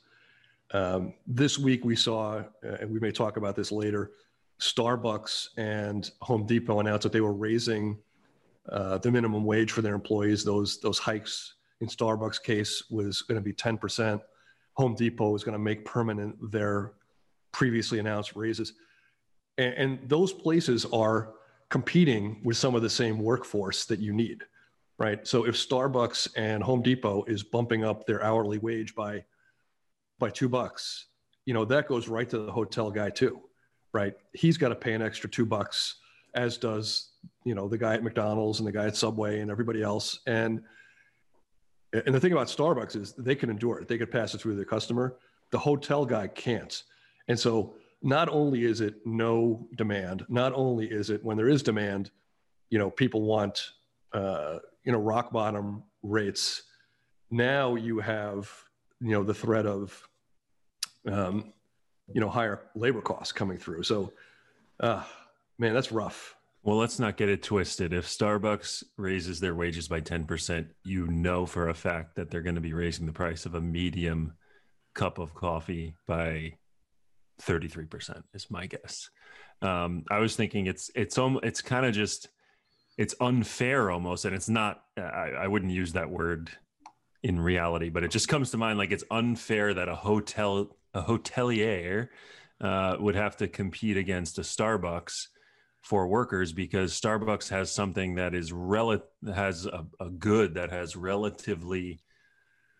Um, 0.72 1.14
this 1.26 1.58
week 1.58 1.84
we 1.84 1.96
saw, 1.96 2.42
uh, 2.64 2.76
and 2.80 2.90
we 2.90 3.00
may 3.00 3.10
talk 3.10 3.36
about 3.36 3.56
this 3.56 3.72
later, 3.72 4.12
Starbucks 4.60 5.48
and 5.56 6.10
Home 6.20 6.46
Depot 6.46 6.80
announced 6.80 7.04
that 7.04 7.12
they 7.12 7.22
were 7.22 7.32
raising 7.32 7.98
uh, 8.70 8.98
the 8.98 9.10
minimum 9.10 9.44
wage 9.44 9.72
for 9.72 9.82
their 9.82 9.94
employees. 9.94 10.44
Those 10.44 10.80
those 10.80 10.98
hikes 10.98 11.54
in 11.80 11.88
Starbucks 11.88 12.42
case 12.42 12.84
was 12.90 13.22
going 13.22 13.36
to 13.36 13.42
be 13.42 13.52
10%. 13.52 14.20
Home 14.74 14.94
Depot 14.94 15.34
is 15.34 15.44
going 15.44 15.54
to 15.54 15.58
make 15.58 15.84
permanent 15.84 16.36
their 16.50 16.92
previously 17.52 17.98
announced 17.98 18.36
raises. 18.36 18.74
And, 19.58 19.74
and, 19.74 20.08
those 20.08 20.32
places 20.32 20.86
are 20.86 21.34
competing 21.68 22.40
with 22.44 22.56
some 22.56 22.74
of 22.74 22.82
the 22.82 22.90
same 22.90 23.18
workforce 23.18 23.84
that 23.86 23.98
you 23.98 24.12
need, 24.12 24.44
right? 24.98 25.26
So 25.26 25.46
if 25.46 25.54
Starbucks 25.56 26.28
and 26.36 26.62
Home 26.62 26.82
Depot 26.82 27.24
is 27.24 27.42
bumping 27.42 27.84
up 27.84 28.06
their 28.06 28.22
hourly 28.22 28.58
wage 28.58 28.94
by 28.94 29.24
by 30.18 30.30
two 30.30 30.48
bucks, 30.48 31.06
you 31.46 31.54
know, 31.54 31.64
that 31.64 31.88
goes 31.88 32.08
right 32.08 32.28
to 32.28 32.38
the 32.38 32.52
hotel 32.52 32.90
guy 32.90 33.08
too, 33.10 33.40
right? 33.92 34.14
He's 34.34 34.58
got 34.58 34.68
to 34.68 34.74
pay 34.74 34.92
an 34.92 35.02
extra 35.02 35.30
two 35.30 35.46
bucks, 35.46 35.96
as 36.34 36.58
does, 36.58 37.09
you 37.44 37.54
know, 37.54 37.68
the 37.68 37.78
guy 37.78 37.94
at 37.94 38.02
McDonald's 38.02 38.58
and 38.60 38.66
the 38.66 38.72
guy 38.72 38.86
at 38.86 38.96
Subway 38.96 39.40
and 39.40 39.50
everybody 39.50 39.82
else. 39.82 40.20
And 40.26 40.62
and 41.92 42.14
the 42.14 42.20
thing 42.20 42.32
about 42.32 42.46
Starbucks 42.46 42.94
is 42.94 43.12
they 43.14 43.34
can 43.34 43.50
endure 43.50 43.80
it. 43.80 43.88
They 43.88 43.98
can 43.98 44.06
pass 44.06 44.34
it 44.34 44.40
through 44.40 44.52
to 44.52 44.58
the 44.58 44.64
customer. 44.64 45.16
The 45.50 45.58
hotel 45.58 46.06
guy 46.06 46.28
can't. 46.28 46.82
And 47.26 47.38
so 47.38 47.74
not 48.02 48.28
only 48.28 48.64
is 48.64 48.80
it 48.80 49.04
no 49.04 49.66
demand, 49.74 50.24
not 50.28 50.52
only 50.54 50.86
is 50.86 51.10
it 51.10 51.24
when 51.24 51.36
there 51.36 51.48
is 51.48 51.62
demand, 51.62 52.10
you 52.70 52.78
know, 52.78 52.90
people 52.90 53.22
want, 53.22 53.72
uh, 54.12 54.58
you 54.84 54.92
know, 54.92 54.98
rock 54.98 55.32
bottom 55.32 55.82
rates. 56.02 56.62
Now 57.30 57.74
you 57.74 57.98
have, 57.98 58.50
you 59.00 59.10
know, 59.10 59.24
the 59.24 59.34
threat 59.34 59.66
of, 59.66 60.08
um, 61.06 61.52
you 62.12 62.20
know, 62.20 62.28
higher 62.28 62.62
labor 62.74 63.00
costs 63.00 63.32
coming 63.32 63.58
through. 63.58 63.82
So, 63.82 64.12
uh, 64.78 65.02
man, 65.58 65.74
that's 65.74 65.92
rough. 65.92 66.36
Well, 66.62 66.76
let's 66.76 66.98
not 66.98 67.16
get 67.16 67.30
it 67.30 67.42
twisted. 67.42 67.94
If 67.94 68.06
Starbucks 68.06 68.84
raises 68.98 69.40
their 69.40 69.54
wages 69.54 69.88
by 69.88 70.02
10%, 70.02 70.68
you 70.84 71.06
know 71.06 71.46
for 71.46 71.70
a 71.70 71.74
fact 71.74 72.16
that 72.16 72.30
they're 72.30 72.42
going 72.42 72.56
to 72.56 72.60
be 72.60 72.74
raising 72.74 73.06
the 73.06 73.12
price 73.12 73.46
of 73.46 73.54
a 73.54 73.60
medium 73.60 74.34
cup 74.94 75.18
of 75.18 75.34
coffee 75.34 75.94
by 76.06 76.52
33% 77.40 78.22
is 78.34 78.50
my 78.50 78.66
guess. 78.66 79.08
Um, 79.62 80.04
I 80.10 80.18
was 80.18 80.36
thinking 80.36 80.66
it's 80.66 80.90
it's 80.94 81.18
it's 81.18 81.62
kind 81.62 81.86
of 81.86 81.94
just 81.94 82.28
it's 82.98 83.14
unfair 83.20 83.90
almost 83.90 84.24
and 84.24 84.34
it's 84.34 84.48
not 84.48 84.82
I, 84.96 85.32
I 85.38 85.48
wouldn't 85.48 85.72
use 85.72 85.92
that 85.92 86.10
word 86.10 86.50
in 87.22 87.38
reality, 87.40 87.90
but 87.90 88.04
it 88.04 88.10
just 88.10 88.28
comes 88.28 88.50
to 88.50 88.56
mind 88.56 88.78
like 88.78 88.90
it's 88.90 89.04
unfair 89.10 89.74
that 89.74 89.88
a 89.88 89.94
hotel 89.94 90.76
a 90.92 91.02
hotelier 91.02 92.08
uh, 92.60 92.96
would 92.98 93.14
have 93.14 93.36
to 93.38 93.48
compete 93.48 93.96
against 93.96 94.38
a 94.38 94.42
Starbucks 94.42 95.28
for 95.82 96.06
workers 96.06 96.52
because 96.52 96.98
Starbucks 96.98 97.48
has 97.48 97.70
something 97.70 98.16
that 98.16 98.34
is 98.34 98.52
rel- 98.52 99.02
has 99.34 99.66
a, 99.66 99.86
a, 99.98 100.10
good 100.10 100.54
that 100.54 100.70
has 100.70 100.94
relatively 100.94 102.00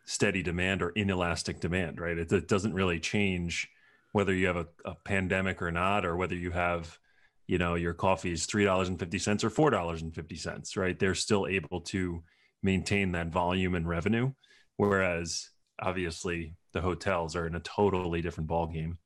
steady 0.05 0.43
demand 0.43 0.83
or 0.83 0.91
inelastic 0.91 1.61
demand, 1.61 2.01
right? 2.01 2.19
It, 2.19 2.33
it 2.33 2.49
doesn't 2.49 2.75
really 2.75 3.01
change 3.01 3.69
whether 4.13 4.35
you 4.35 4.47
have 4.49 4.57
a, 4.57 4.67
a, 4.85 4.95
pandemic 4.95 5.63
or 5.63 5.71
not, 5.71 6.05
or 6.05 6.17
whether 6.17 6.35
you 6.35 6.51
have, 6.51 6.99
you 7.47 7.59
know, 7.59 7.75
your 7.75 7.95
coffee 7.95 8.33
is 8.33 8.45
three 8.45 8.65
dollars 8.65 8.89
and 8.89 8.99
fifty 8.99 9.19
cents 9.19 9.45
or 9.45 9.51
four 9.51 9.71
dollars 9.71 10.03
and 10.03 10.15
fifty 10.15 10.37
cents, 10.37 10.77
right? 10.77 10.99
They're 10.99 11.15
still 11.15 11.47
able 11.47 11.81
to 11.83 12.23
maintain 12.63 13.13
that 13.13 13.29
volume 13.29 13.75
and 13.75 13.89
revenue, 13.89 14.33
whereas 14.77 15.51
obviously 15.81 16.55
the 16.73 16.81
hotels 16.81 17.35
are 17.37 17.47
in 17.47 17.55
a 17.55 17.61
totally 17.61 18.21
different 18.21 18.51
ballgame, 18.51 18.99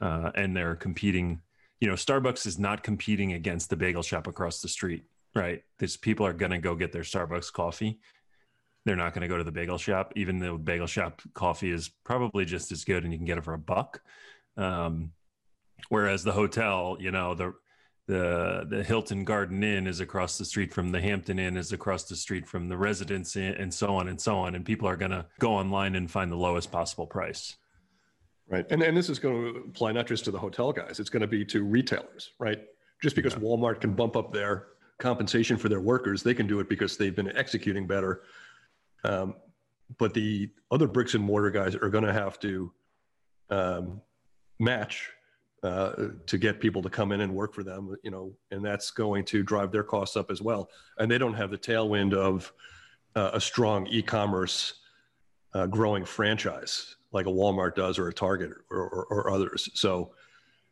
uh, 0.00 0.30
and 0.34 0.56
they're 0.56 0.74
competing 0.74 1.40
you 1.80 1.88
know, 1.88 1.94
Starbucks 1.94 2.46
is 2.46 2.58
not 2.58 2.82
competing 2.82 3.32
against 3.32 3.70
the 3.70 3.76
bagel 3.76 4.02
shop 4.02 4.26
across 4.26 4.60
the 4.60 4.68
street, 4.68 5.04
right? 5.34 5.62
These 5.78 5.96
people 5.96 6.26
are 6.26 6.32
going 6.32 6.52
to 6.52 6.58
go 6.58 6.74
get 6.74 6.92
their 6.92 7.02
Starbucks 7.02 7.52
coffee. 7.52 7.98
They're 8.84 8.96
not 8.96 9.14
going 9.14 9.22
to 9.22 9.28
go 9.28 9.36
to 9.36 9.44
the 9.44 9.52
bagel 9.52 9.78
shop, 9.78 10.12
even 10.16 10.38
though 10.38 10.56
bagel 10.56 10.86
shop 10.86 11.20
coffee 11.34 11.70
is 11.70 11.88
probably 12.04 12.44
just 12.44 12.72
as 12.72 12.84
good 12.84 13.04
and 13.04 13.12
you 13.12 13.18
can 13.18 13.26
get 13.26 13.38
it 13.38 13.44
for 13.44 13.54
a 13.54 13.58
buck. 13.58 14.00
Um, 14.56 15.12
whereas 15.88 16.24
the 16.24 16.32
hotel, 16.32 16.96
you 17.00 17.10
know, 17.10 17.34
the 17.34 17.54
the 18.06 18.64
the 18.68 18.84
Hilton 18.84 19.24
Garden 19.24 19.64
Inn 19.64 19.88
is 19.88 19.98
across 19.98 20.38
the 20.38 20.44
street 20.44 20.72
from 20.72 20.92
the 20.92 21.00
Hampton 21.00 21.40
Inn 21.40 21.56
is 21.56 21.72
across 21.72 22.04
the 22.04 22.14
street 22.14 22.46
from 22.46 22.68
the 22.68 22.76
Residence 22.76 23.34
Inn, 23.34 23.54
and 23.54 23.74
so 23.74 23.96
on 23.96 24.08
and 24.08 24.20
so 24.20 24.38
on. 24.38 24.54
And 24.54 24.64
people 24.64 24.88
are 24.88 24.96
going 24.96 25.10
to 25.10 25.26
go 25.40 25.52
online 25.52 25.96
and 25.96 26.08
find 26.08 26.30
the 26.30 26.36
lowest 26.36 26.70
possible 26.70 27.06
price. 27.06 27.56
Right. 28.48 28.64
And, 28.70 28.82
and 28.82 28.96
this 28.96 29.08
is 29.08 29.18
going 29.18 29.54
to 29.54 29.60
apply 29.60 29.92
not 29.92 30.06
just 30.06 30.24
to 30.26 30.30
the 30.30 30.38
hotel 30.38 30.72
guys, 30.72 31.00
it's 31.00 31.10
going 31.10 31.22
to 31.22 31.26
be 31.26 31.44
to 31.46 31.64
retailers, 31.64 32.30
right? 32.38 32.60
Just 33.02 33.16
because 33.16 33.34
yeah. 33.34 33.40
Walmart 33.40 33.80
can 33.80 33.92
bump 33.92 34.16
up 34.16 34.32
their 34.32 34.68
compensation 34.98 35.56
for 35.56 35.68
their 35.68 35.80
workers, 35.80 36.22
they 36.22 36.34
can 36.34 36.46
do 36.46 36.60
it 36.60 36.68
because 36.68 36.96
they've 36.96 37.14
been 37.14 37.36
executing 37.36 37.86
better. 37.86 38.22
Um, 39.04 39.34
but 39.98 40.14
the 40.14 40.50
other 40.70 40.86
bricks 40.86 41.14
and 41.14 41.22
mortar 41.22 41.50
guys 41.50 41.74
are 41.74 41.90
going 41.90 42.04
to 42.04 42.12
have 42.12 42.38
to 42.40 42.72
um, 43.50 44.00
match 44.58 45.10
uh, 45.62 46.08
to 46.26 46.38
get 46.38 46.60
people 46.60 46.82
to 46.82 46.90
come 46.90 47.12
in 47.12 47.20
and 47.20 47.34
work 47.34 47.52
for 47.52 47.62
them, 47.62 47.96
you 48.02 48.10
know, 48.10 48.32
and 48.50 48.64
that's 48.64 48.90
going 48.90 49.24
to 49.24 49.42
drive 49.42 49.72
their 49.72 49.82
costs 49.82 50.16
up 50.16 50.30
as 50.30 50.40
well. 50.40 50.70
And 50.98 51.10
they 51.10 51.18
don't 51.18 51.34
have 51.34 51.50
the 51.50 51.58
tailwind 51.58 52.14
of 52.14 52.52
uh, 53.14 53.30
a 53.34 53.40
strong 53.40 53.86
e-commerce 53.88 54.74
uh, 55.54 55.66
growing 55.66 56.04
franchise 56.04 56.95
like 57.16 57.26
a 57.26 57.30
Walmart 57.30 57.74
does 57.74 57.98
or 57.98 58.08
a 58.08 58.12
Target 58.12 58.52
or, 58.70 58.78
or, 58.78 59.04
or 59.06 59.30
others. 59.30 59.68
So 59.74 60.12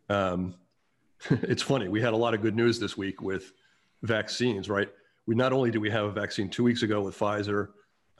um, 0.08 0.54
it's 1.30 1.62
funny. 1.62 1.88
We 1.88 2.00
had 2.00 2.12
a 2.12 2.16
lot 2.16 2.34
of 2.34 2.42
good 2.42 2.54
news 2.54 2.78
this 2.78 2.96
week 2.96 3.20
with 3.20 3.52
vaccines, 4.02 4.68
right? 4.68 4.88
We 5.26 5.34
not 5.34 5.52
only 5.52 5.70
do 5.70 5.80
we 5.80 5.90
have 5.90 6.04
a 6.04 6.12
vaccine 6.12 6.48
two 6.50 6.62
weeks 6.62 6.82
ago 6.82 7.00
with 7.00 7.18
Pfizer, 7.18 7.70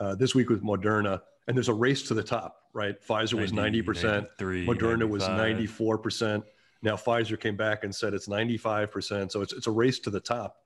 uh, 0.00 0.14
this 0.14 0.34
week 0.34 0.48
with 0.48 0.62
Moderna, 0.62 1.20
and 1.46 1.56
there's 1.56 1.68
a 1.68 1.74
race 1.74 2.02
to 2.08 2.14
the 2.14 2.22
top, 2.22 2.56
right? 2.72 2.96
Pfizer 3.06 3.34
was 3.40 3.52
90, 3.52 3.82
percent 3.82 4.26
Moderna 4.66 5.00
95. 5.00 5.10
was 5.10 5.22
94%. 5.24 6.42
Now 6.82 6.96
Pfizer 6.96 7.38
came 7.38 7.56
back 7.56 7.84
and 7.84 7.94
said 7.94 8.14
it's 8.14 8.26
95%. 8.26 9.30
So 9.30 9.42
it's, 9.42 9.52
it's 9.52 9.66
a 9.66 9.70
race 9.70 9.98
to 10.00 10.10
the 10.10 10.20
top, 10.20 10.56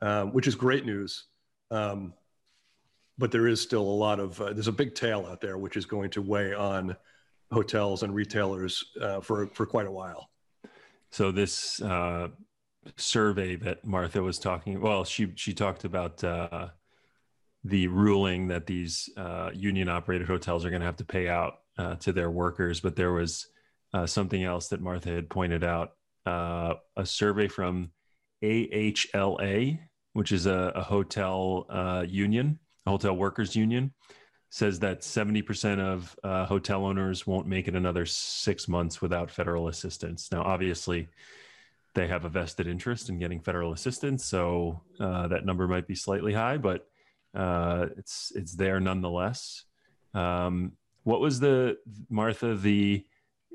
um, 0.00 0.32
which 0.32 0.46
is 0.46 0.54
great 0.54 0.86
news. 0.86 1.26
Um, 1.70 2.14
but 3.18 3.30
there 3.30 3.46
is 3.46 3.60
still 3.60 3.82
a 3.82 3.82
lot 3.82 4.18
of 4.18 4.40
uh, 4.40 4.52
there's 4.52 4.68
a 4.68 4.72
big 4.72 4.94
tail 4.94 5.26
out 5.30 5.40
there 5.40 5.58
which 5.58 5.76
is 5.76 5.86
going 5.86 6.10
to 6.10 6.22
weigh 6.22 6.54
on 6.54 6.96
hotels 7.52 8.02
and 8.02 8.14
retailers 8.14 8.84
uh, 9.00 9.20
for 9.20 9.46
for 9.48 9.66
quite 9.66 9.86
a 9.86 9.90
while. 9.90 10.30
So 11.10 11.30
this 11.30 11.80
uh, 11.80 12.28
survey 12.96 13.56
that 13.56 13.84
Martha 13.84 14.22
was 14.22 14.38
talking, 14.38 14.80
well, 14.80 15.04
she 15.04 15.32
she 15.36 15.54
talked 15.54 15.84
about 15.84 16.22
uh, 16.24 16.68
the 17.62 17.86
ruling 17.86 18.48
that 18.48 18.66
these 18.66 19.08
uh, 19.16 19.50
union 19.54 19.88
operated 19.88 20.26
hotels 20.26 20.64
are 20.64 20.70
going 20.70 20.80
to 20.80 20.86
have 20.86 20.96
to 20.96 21.04
pay 21.04 21.28
out 21.28 21.60
uh, 21.78 21.94
to 21.96 22.12
their 22.12 22.30
workers, 22.30 22.80
but 22.80 22.96
there 22.96 23.12
was 23.12 23.48
something 24.06 24.42
else 24.42 24.68
that 24.68 24.80
Martha 24.80 25.10
had 25.10 25.30
pointed 25.30 25.62
out: 25.62 25.92
a 26.26 26.76
survey 27.04 27.46
from 27.46 27.92
AHLA, 28.42 29.78
which 30.14 30.32
is 30.32 30.46
a, 30.46 30.72
a 30.74 30.82
hotel 30.82 32.04
union 32.08 32.58
Hotel 32.86 33.14
Workers 33.14 33.56
Union 33.56 33.92
says 34.50 34.78
that 34.80 35.00
70% 35.00 35.80
of 35.80 36.16
uh, 36.22 36.46
hotel 36.46 36.84
owners 36.86 37.26
won't 37.26 37.46
make 37.46 37.66
it 37.66 37.74
another 37.74 38.06
six 38.06 38.68
months 38.68 39.02
without 39.02 39.30
federal 39.30 39.66
assistance. 39.68 40.30
Now, 40.30 40.42
obviously, 40.42 41.08
they 41.94 42.06
have 42.06 42.24
a 42.24 42.28
vested 42.28 42.66
interest 42.66 43.08
in 43.08 43.18
getting 43.18 43.40
federal 43.40 43.72
assistance, 43.72 44.24
so 44.24 44.80
uh, 45.00 45.28
that 45.28 45.44
number 45.44 45.66
might 45.66 45.86
be 45.86 45.94
slightly 45.94 46.32
high, 46.32 46.56
but 46.56 46.86
uh, 47.34 47.86
it's 47.96 48.32
it's 48.36 48.54
there 48.54 48.78
nonetheless. 48.80 49.64
Um, 50.12 50.72
what 51.02 51.20
was 51.20 51.40
the 51.40 51.78
Martha 52.08 52.54
the 52.54 53.04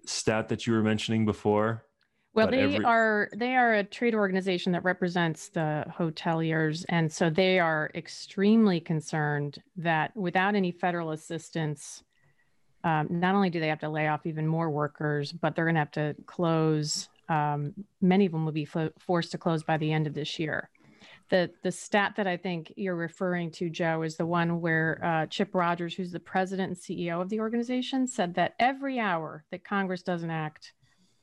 stat 0.05 0.49
that 0.49 0.67
you 0.67 0.73
were 0.73 0.83
mentioning 0.83 1.25
before? 1.25 1.85
Well, 2.33 2.47
they 2.47 2.61
every... 2.61 2.85
are 2.85 3.29
they 3.35 3.55
are 3.55 3.73
a 3.75 3.83
trade 3.83 4.13
organization 4.13 4.71
that 4.73 4.83
represents 4.83 5.49
the 5.49 5.85
hoteliers, 5.89 6.85
and 6.89 7.11
so 7.11 7.29
they 7.29 7.59
are 7.59 7.89
extremely 7.95 8.79
concerned 8.79 9.61
that 9.77 10.15
without 10.15 10.55
any 10.55 10.71
federal 10.71 11.11
assistance, 11.11 12.03
um, 12.83 13.07
not 13.09 13.35
only 13.35 13.49
do 13.49 13.59
they 13.59 13.67
have 13.67 13.79
to 13.79 13.89
lay 13.89 14.07
off 14.07 14.25
even 14.25 14.47
more 14.47 14.69
workers, 14.69 15.31
but 15.31 15.55
they're 15.55 15.65
going 15.65 15.75
to 15.75 15.79
have 15.79 15.91
to 15.91 16.15
close. 16.27 17.09
Um, 17.29 17.73
many 18.01 18.25
of 18.25 18.31
them 18.31 18.45
will 18.45 18.51
be 18.51 18.65
fo- 18.65 18.91
forced 18.99 19.31
to 19.31 19.37
close 19.37 19.63
by 19.63 19.77
the 19.77 19.91
end 19.91 20.07
of 20.07 20.13
this 20.13 20.37
year. 20.37 20.69
The 21.29 21.51
the 21.63 21.71
stat 21.71 22.13
that 22.17 22.27
I 22.27 22.37
think 22.37 22.73
you're 22.75 22.95
referring 22.95 23.51
to, 23.51 23.69
Joe, 23.71 24.03
is 24.03 24.17
the 24.17 24.25
one 24.25 24.61
where 24.61 24.99
uh, 25.03 25.25
Chip 25.25 25.55
Rogers, 25.55 25.95
who's 25.95 26.11
the 26.11 26.19
president 26.19 26.69
and 26.69 26.77
CEO 26.77 27.21
of 27.21 27.29
the 27.29 27.39
organization, 27.39 28.05
said 28.05 28.35
that 28.35 28.53
every 28.59 28.99
hour 28.99 29.45
that 29.51 29.63
Congress 29.63 30.03
doesn't 30.03 30.29
act 30.29 30.73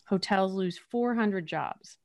hotels 0.07 0.53
lose 0.55 0.79
400 0.79 1.47
jobs. 1.47 1.99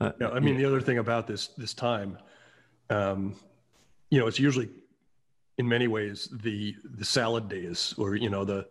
Uh, 0.00 0.12
yeah, 0.20 0.28
I 0.28 0.40
mean, 0.40 0.54
yeah. 0.54 0.62
the 0.62 0.66
other 0.66 0.80
thing 0.80 0.98
about 0.98 1.26
this 1.26 1.48
this 1.56 1.72
time, 1.72 2.18
um, 2.90 3.36
you 4.10 4.18
know, 4.18 4.26
it's 4.26 4.40
usually 4.40 4.68
in 5.58 5.68
many 5.68 5.86
ways 5.86 6.28
the 6.42 6.74
the 6.96 7.04
salad 7.04 7.48
days, 7.48 7.94
or 7.96 8.16
you 8.16 8.28
know, 8.28 8.44
the 8.44 8.66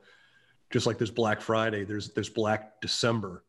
just 0.70 0.86
like 0.86 0.98
there's 0.98 1.12
Black 1.12 1.40
Friday, 1.40 1.86
there's 1.86 2.10
there's 2.10 2.30
Black 2.30 2.82
December 2.82 3.46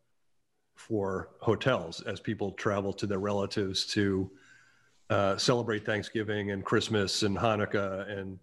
for 0.77 1.31
hotels 1.41 2.01
as 2.03 2.21
people 2.21 2.53
travel 2.53 2.93
to 2.93 3.07
their 3.07 3.19
relatives 3.19 3.87
to 3.87 4.31
uh, 5.11 5.37
celebrate 5.37 5.85
Thanksgiving 5.85 6.51
and 6.51 6.65
Christmas 6.65 7.23
and 7.23 7.37
Hanukkah 7.37 8.09
and 8.11 8.39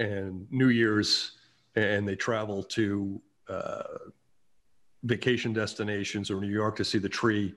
and 0.00 0.46
New 0.50 0.68
Year's, 0.68 1.32
and 1.76 2.06
they 2.06 2.16
travel 2.16 2.62
to 2.62 3.20
uh, 3.48 3.82
vacation 5.02 5.52
destinations 5.52 6.30
or 6.30 6.40
New 6.40 6.48
York 6.48 6.76
to 6.76 6.84
see 6.84 6.98
the 6.98 7.08
tree. 7.08 7.54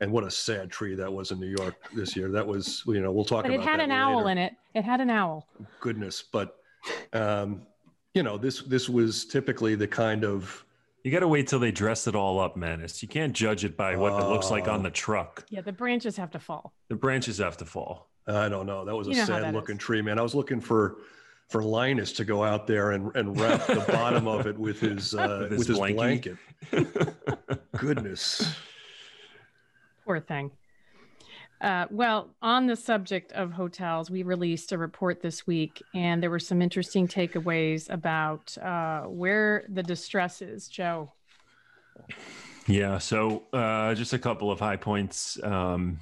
And 0.00 0.10
what 0.10 0.24
a 0.24 0.30
sad 0.30 0.70
tree 0.70 0.94
that 0.96 1.10
was 1.12 1.30
in 1.30 1.38
New 1.40 1.54
York 1.58 1.76
this 1.94 2.16
year. 2.16 2.28
That 2.30 2.46
was, 2.46 2.82
you 2.86 3.00
know, 3.00 3.12
we'll 3.12 3.24
talk 3.24 3.44
but 3.44 3.52
about. 3.52 3.60
it 3.60 3.66
It 3.66 3.70
had 3.70 3.80
that 3.80 3.84
an 3.84 3.92
owl 3.92 4.26
in 4.26 4.38
it. 4.38 4.54
It 4.74 4.84
had 4.84 5.00
an 5.00 5.08
owl. 5.08 5.48
Goodness, 5.80 6.22
but 6.22 6.56
um, 7.12 7.62
you 8.12 8.22
know, 8.22 8.36
this 8.36 8.62
this 8.62 8.88
was 8.88 9.24
typically 9.24 9.76
the 9.76 9.86
kind 9.86 10.24
of 10.24 10.64
You 11.04 11.12
got 11.12 11.20
to 11.20 11.28
wait 11.28 11.46
till 11.46 11.60
they 11.60 11.70
dress 11.70 12.06
it 12.06 12.14
all 12.16 12.40
up, 12.40 12.56
Manus. 12.56 13.02
You 13.02 13.08
can't 13.08 13.32
judge 13.32 13.64
it 13.64 13.76
by 13.76 13.96
what 13.96 14.20
it 14.20 14.26
looks 14.26 14.50
like 14.50 14.68
on 14.68 14.82
the 14.82 14.90
truck. 14.90 15.46
Yeah, 15.48 15.60
the 15.60 15.72
branches 15.72 16.16
have 16.16 16.30
to 16.32 16.38
fall. 16.40 16.72
The 16.88 16.96
branches 16.96 17.38
have 17.38 17.56
to 17.58 17.64
fall. 17.64 18.10
I 18.26 18.48
don't 18.48 18.66
know. 18.66 18.84
That 18.84 18.96
was 18.96 19.06
a 19.06 19.10
You 19.10 19.16
know 19.16 19.22
how 19.22 19.32
that 19.34 19.42
sad 19.42 19.54
looking 19.54 19.76
is. 19.76 19.82
tree, 19.82 20.02
man. 20.02 20.18
I 20.18 20.22
was 20.22 20.34
looking 20.34 20.60
for 20.60 20.96
for 21.54 21.62
Linus 21.62 22.10
to 22.10 22.24
go 22.24 22.42
out 22.42 22.66
there 22.66 22.90
and, 22.90 23.14
and 23.14 23.40
wrap 23.40 23.64
the 23.68 23.76
bottom 23.92 24.26
of 24.26 24.48
it 24.48 24.58
with 24.58 24.80
his 24.80 25.14
uh, 25.14 25.46
With 25.48 25.50
with 25.50 25.68
his 25.68 25.78
his, 25.78 25.78
blanket. 25.78 26.36
Goodness. 27.78 28.56
Poor 30.04 30.18
thing. 30.18 30.50
Uh, 31.60 31.86
well, 31.92 32.30
on 32.42 32.66
the 32.66 32.74
subject 32.74 33.30
of 33.34 33.52
hotels, 33.52 34.10
we 34.10 34.24
released 34.24 34.72
a 34.72 34.78
report 34.78 35.22
this 35.22 35.46
week, 35.46 35.80
and 35.94 36.20
there 36.20 36.28
were 36.28 36.40
some 36.40 36.60
interesting 36.60 37.06
takeaways 37.06 37.88
about 37.88 38.58
uh, 38.58 39.02
where 39.02 39.64
the 39.68 39.82
distress 39.84 40.42
is. 40.42 40.66
Joe, 40.66 41.12
Yeah. 42.66 42.98
So 42.98 43.44
uh, 43.52 43.94
just 43.94 44.12
a 44.12 44.18
couple 44.18 44.50
of 44.50 44.58
high 44.58 44.76
points. 44.76 45.38
Um, 45.40 46.00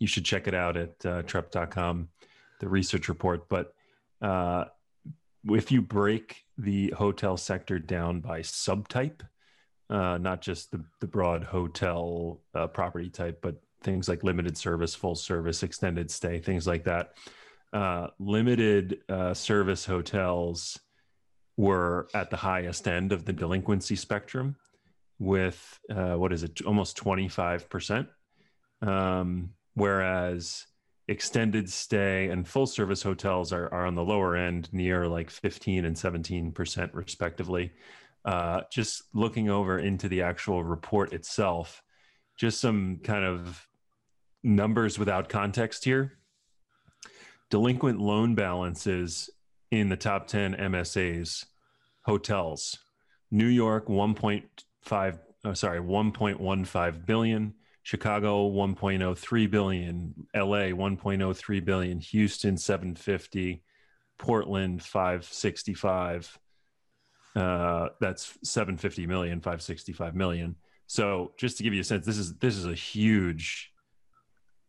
you 0.00 0.08
should 0.08 0.24
check 0.24 0.48
it 0.48 0.54
out 0.54 0.76
at 0.76 1.06
uh, 1.06 1.22
trepp.com, 1.22 2.08
the 2.58 2.68
research 2.68 3.08
report. 3.08 3.48
But 3.48 3.72
uh, 4.20 4.64
if 5.46 5.70
you 5.70 5.82
break 5.82 6.44
the 6.56 6.90
hotel 6.96 7.36
sector 7.36 7.78
down 7.78 8.20
by 8.20 8.40
subtype, 8.40 9.20
uh, 9.90 10.18
not 10.18 10.40
just 10.40 10.70
the, 10.70 10.84
the 11.00 11.06
broad 11.06 11.44
hotel 11.44 12.40
uh, 12.54 12.66
property 12.66 13.08
type, 13.08 13.38
but 13.42 13.60
things 13.82 14.08
like 14.08 14.24
limited 14.24 14.56
service, 14.56 14.94
full 14.94 15.14
service, 15.14 15.62
extended 15.62 16.10
stay, 16.10 16.40
things 16.40 16.66
like 16.66 16.84
that. 16.84 17.12
Uh, 17.72 18.08
limited 18.18 18.98
uh, 19.08 19.32
service 19.34 19.84
hotels 19.84 20.78
were 21.56 22.08
at 22.14 22.30
the 22.30 22.36
highest 22.36 22.88
end 22.88 23.12
of 23.12 23.24
the 23.24 23.32
delinquency 23.32 23.96
spectrum 23.96 24.56
with 25.18 25.78
uh, 25.90 26.14
what 26.14 26.32
is 26.32 26.42
it 26.44 26.62
almost 26.62 26.96
25% 26.96 28.06
um, 28.82 29.50
whereas 29.74 30.66
extended 31.08 31.70
stay 31.70 32.28
and 32.28 32.46
full 32.46 32.66
service 32.66 33.02
hotels 33.02 33.52
are, 33.52 33.72
are 33.72 33.86
on 33.86 33.94
the 33.94 34.04
lower 34.04 34.36
end 34.36 34.68
near 34.72 35.06
like 35.08 35.30
15 35.30 35.84
and 35.84 35.96
17% 35.96 36.90
respectively. 36.92 37.72
Uh, 38.24 38.62
just 38.70 39.02
looking 39.14 39.48
over 39.48 39.78
into 39.78 40.08
the 40.08 40.22
actual 40.22 40.62
report 40.62 41.12
itself 41.12 41.82
just 42.36 42.60
some 42.60 43.00
kind 43.02 43.24
of 43.24 43.66
numbers 44.44 44.98
without 44.98 45.28
context 45.28 45.84
here. 45.84 46.12
Delinquent 47.50 47.98
loan 47.98 48.34
balances 48.34 49.30
in 49.70 49.88
the 49.88 49.96
top 49.96 50.26
10 50.26 50.54
msas 50.54 51.44
hotels 52.02 52.78
new 53.30 53.46
york 53.46 53.86
1.5 53.86 55.18
oh, 55.44 55.52
sorry 55.52 55.80
1.15 55.80 57.06
billion 57.06 57.54
chicago 57.88 58.50
1.03 58.50 59.50
billion. 59.50 60.14
La 60.34 60.42
1.03 60.42 61.64
billion. 61.64 61.98
Houston 62.00 62.58
750 62.58 63.62
portland 64.18 64.82
565 64.82 66.38
uh, 67.34 67.88
that's 67.98 68.36
750 68.42 69.06
million 69.06 69.40
565 69.40 70.14
million. 70.14 70.56
So 70.86 71.32
just 71.38 71.56
to 71.56 71.62
give 71.62 71.72
you 71.72 71.80
a 71.80 71.84
sense 71.84 72.04
this 72.04 72.18
is 72.18 72.36
this 72.36 72.58
is 72.58 72.66
a 72.66 72.74
huge 72.74 73.72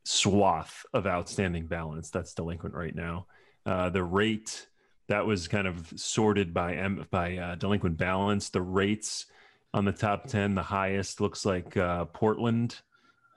swath 0.05 0.85
of 0.93 1.05
outstanding 1.05 1.67
balance 1.67 2.09
that's 2.09 2.33
delinquent 2.33 2.73
right 2.73 2.95
now. 2.95 3.27
Uh, 3.65 3.89
the 3.89 4.03
rate 4.03 4.67
that 5.09 5.25
was 5.25 5.49
kind 5.49 5.67
of 5.67 5.91
sorted 5.97 6.53
by 6.53 6.75
M- 6.75 7.05
by 7.11 7.35
uh, 7.35 7.55
delinquent 7.55 7.97
balance. 7.97 8.47
The 8.47 8.61
rates 8.61 9.25
on 9.73 9.83
the 9.83 9.91
top 9.91 10.27
ten, 10.27 10.55
the 10.55 10.63
highest 10.63 11.19
looks 11.19 11.45
like 11.45 11.75
uh, 11.75 12.05
Portland, 12.05 12.79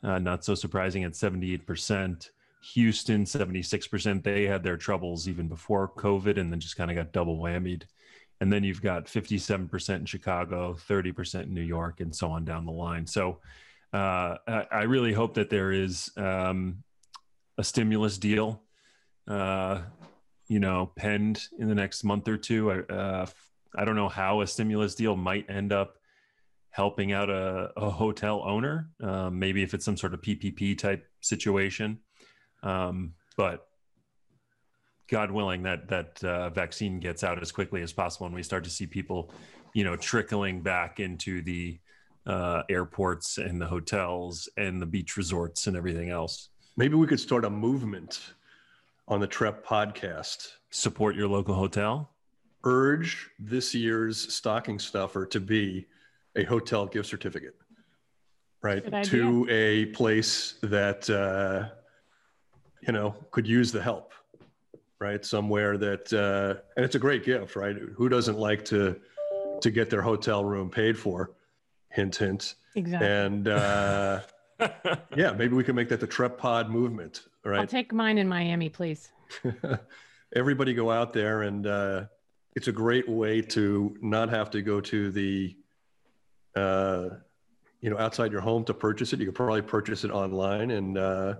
uh, 0.02 0.18
not 0.18 0.44
so 0.44 0.54
surprising 0.54 1.04
at 1.04 1.16
seventy 1.16 1.54
eight 1.54 1.66
percent. 1.66 2.30
Houston 2.74 3.26
seventy 3.26 3.62
six 3.62 3.86
percent. 3.86 4.22
They 4.22 4.44
had 4.44 4.62
their 4.62 4.76
troubles 4.76 5.28
even 5.28 5.48
before 5.48 5.88
COVID, 5.88 6.38
and 6.38 6.52
then 6.52 6.60
just 6.60 6.76
kind 6.76 6.90
of 6.90 6.96
got 6.96 7.12
double 7.12 7.38
whammied. 7.38 7.82
And 8.40 8.52
then 8.52 8.64
you've 8.64 8.82
got 8.82 9.08
fifty 9.08 9.38
seven 9.38 9.68
percent 9.68 10.00
in 10.00 10.06
Chicago, 10.06 10.74
thirty 10.74 11.12
percent 11.12 11.48
in 11.48 11.54
New 11.54 11.62
York, 11.62 12.00
and 12.00 12.14
so 12.14 12.30
on 12.30 12.44
down 12.44 12.66
the 12.66 12.72
line. 12.72 13.06
So. 13.06 13.38
Uh, 13.94 14.38
I, 14.48 14.66
I 14.72 14.82
really 14.84 15.12
hope 15.12 15.34
that 15.34 15.50
there 15.50 15.70
is 15.70 16.10
um, 16.16 16.82
a 17.58 17.62
stimulus 17.62 18.16
deal 18.16 18.62
uh, 19.28 19.82
you 20.48 20.60
know, 20.60 20.90
penned 20.96 21.48
in 21.58 21.68
the 21.68 21.74
next 21.74 22.04
month 22.04 22.28
or 22.28 22.36
two. 22.36 22.70
I, 22.70 22.92
uh, 22.92 23.26
I 23.74 23.84
don't 23.84 23.96
know 23.96 24.08
how 24.08 24.42
a 24.42 24.46
stimulus 24.46 24.94
deal 24.94 25.16
might 25.16 25.48
end 25.48 25.72
up 25.72 25.96
helping 26.72 27.12
out 27.12 27.30
a, 27.30 27.70
a 27.76 27.90
hotel 27.90 28.42
owner. 28.44 28.88
Um, 29.02 29.38
maybe 29.38 29.62
if 29.62 29.74
it's 29.74 29.84
some 29.84 29.96
sort 29.96 30.14
of 30.14 30.22
PPP 30.22 30.76
type 30.76 31.06
situation, 31.20 32.00
um, 32.62 33.12
but 33.36 33.68
God 35.08 35.30
willing 35.30 35.62
that 35.64 35.88
that 35.88 36.24
uh, 36.24 36.50
vaccine 36.50 36.98
gets 36.98 37.22
out 37.22 37.40
as 37.40 37.52
quickly 37.52 37.82
as 37.82 37.92
possible, 37.92 38.26
and 38.26 38.34
we 38.34 38.42
start 38.42 38.64
to 38.64 38.70
see 38.70 38.86
people, 38.86 39.30
you 39.74 39.84
know, 39.84 39.96
trickling 39.96 40.62
back 40.62 40.98
into 40.98 41.42
the 41.42 41.78
uh, 42.26 42.62
airports 42.70 43.36
and 43.38 43.60
the 43.60 43.66
hotels 43.66 44.48
and 44.56 44.80
the 44.80 44.86
beach 44.86 45.16
resorts 45.16 45.66
and 45.66 45.76
everything 45.76 46.10
else. 46.10 46.48
Maybe 46.76 46.94
we 46.94 47.06
could 47.06 47.20
start 47.20 47.44
a 47.44 47.50
movement 47.50 48.20
on 49.08 49.20
the 49.20 49.28
Trepp 49.28 49.62
podcast. 49.62 50.48
Support 50.70 51.16
your 51.16 51.28
local 51.28 51.54
hotel. 51.54 52.10
Urge 52.64 53.28
this 53.38 53.74
year's 53.74 54.32
stocking 54.32 54.78
stuffer 54.78 55.26
to 55.26 55.40
be 55.40 55.86
a 56.36 56.44
hotel 56.44 56.86
gift 56.86 57.08
certificate, 57.08 57.54
right? 58.62 59.04
To 59.04 59.46
a 59.50 59.86
place 59.86 60.54
that, 60.62 61.08
uh, 61.10 61.68
you 62.86 62.92
know, 62.92 63.14
could 63.30 63.46
use 63.46 63.72
the 63.72 63.82
help, 63.82 64.12
right? 64.98 65.24
Somewhere 65.24 65.76
that, 65.78 66.12
uh, 66.12 66.60
and 66.76 66.84
it's 66.84 66.94
a 66.94 66.98
great 66.98 67.24
gift, 67.24 67.56
right? 67.56 67.76
Who 67.96 68.08
doesn't 68.08 68.38
like 68.38 68.64
to, 68.66 68.98
to 69.60 69.70
get 69.70 69.90
their 69.90 70.02
hotel 70.02 70.44
room 70.44 70.70
paid 70.70 70.98
for? 70.98 71.32
Hint, 71.90 72.16
hint. 72.16 72.54
exactly. 72.74 73.08
And, 73.08 73.48
uh, 73.48 74.20
yeah, 75.16 75.32
maybe 75.32 75.54
we 75.54 75.64
can 75.64 75.74
make 75.74 75.88
that 75.90 76.00
the 76.00 76.06
Trepp 76.06 76.38
pod 76.38 76.70
movement, 76.70 77.22
I'll 77.44 77.52
right? 77.52 77.68
take 77.68 77.92
mine 77.92 78.18
in 78.18 78.28
Miami, 78.28 78.68
please. 78.68 79.10
everybody 80.34 80.74
go 80.74 80.90
out 80.90 81.12
there 81.12 81.42
and 81.42 81.66
uh, 81.66 82.04
it's 82.54 82.68
a 82.68 82.72
great 82.72 83.08
way 83.08 83.40
to 83.40 83.96
not 84.00 84.28
have 84.30 84.50
to 84.50 84.62
go 84.62 84.80
to 84.80 85.10
the 85.10 85.56
uh, 86.56 87.08
you 87.80 87.90
know 87.90 87.98
outside 87.98 88.32
your 88.32 88.40
home 88.40 88.64
to 88.64 88.74
purchase 88.74 89.12
it 89.12 89.20
you 89.20 89.26
could 89.26 89.34
probably 89.34 89.62
purchase 89.62 90.04
it 90.04 90.10
online 90.10 90.70
and 90.70 90.96
uh, 90.98 91.34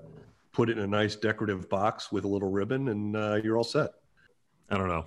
put 0.53 0.68
it 0.68 0.79
in 0.79 0.85
a 0.85 0.87
nice 0.87 1.16
decorative 1.16 1.68
box 1.68 2.11
with 2.12 2.25
a 2.25 2.29
little 2.29 2.51
ribbon 2.51 2.88
and 2.88 3.16
uh, 3.16 3.40
you're 3.42 3.57
all 3.57 3.64
set 3.64 3.92
I 4.70 4.79
don't 4.79 4.88
know. 4.88 5.05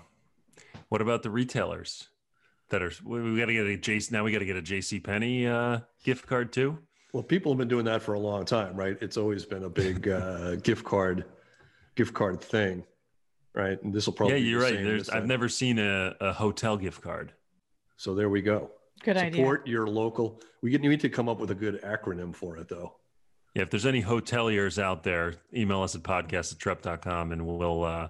What 0.89 1.01
about 1.01 1.23
the 1.23 1.31
retailers 1.31 2.09
that 2.69 2.83
are? 2.83 2.91
We, 3.03 3.31
we 3.31 3.39
got 3.39 3.47
to 3.47 3.53
get 3.53 3.65
a 3.65 3.77
JC. 3.77 4.11
Now 4.11 4.23
we 4.23 4.31
got 4.31 4.39
to 4.39 4.45
get 4.45 4.57
a 4.57 4.61
JC 4.61 5.03
Penney 5.03 5.47
uh, 5.47 5.79
gift 6.03 6.27
card 6.27 6.53
too. 6.53 6.77
well 7.13 7.23
people 7.23 7.51
have 7.51 7.57
been 7.57 7.67
doing 7.67 7.85
that 7.85 8.01
for 8.03 8.13
a 8.13 8.19
long 8.19 8.45
time 8.45 8.75
right 8.75 8.97
it's 9.01 9.17
always 9.17 9.43
been 9.45 9.63
a 9.63 9.69
big 9.69 10.07
uh, 10.07 10.55
gift 10.63 10.85
card 10.85 11.25
gift 11.95 12.13
card 12.13 12.39
thing 12.41 12.83
right 13.53 13.81
and 13.83 13.93
this 13.93 14.05
will 14.05 14.13
probably 14.13 14.37
yeah, 14.37 14.49
you're 14.49 14.61
right. 14.61 14.83
There's. 14.83 15.09
I've 15.09 15.25
never 15.25 15.49
seen 15.49 15.79
a, 15.79 16.15
a 16.21 16.33
hotel 16.33 16.77
gift 16.77 17.01
card. 17.01 17.33
so 17.97 18.13
there 18.13 18.29
we 18.29 18.41
go 18.41 18.69
Good 19.03 19.17
idea. 19.17 19.41
support 19.41 19.67
your 19.67 19.87
local 19.87 20.41
we 20.61 20.71
get, 20.71 20.81
need 20.81 20.99
to 21.01 21.09
come 21.09 21.29
up 21.29 21.39
with 21.39 21.51
a 21.51 21.55
good 21.55 21.81
acronym 21.81 22.33
for 22.33 22.57
it 22.57 22.67
though 22.69 22.95
Yeah, 23.53 23.63
if 23.63 23.69
there's 23.69 23.85
any 23.85 24.01
hoteliers 24.01 24.81
out 24.81 25.03
there, 25.03 25.35
email 25.53 25.81
us 25.81 25.95
at 25.95 26.01
podcast 26.01 26.53
at 26.53 26.59
trepp.com 26.59 27.31
and 27.31 27.45
we'll 27.45 27.83
uh, 27.83 28.09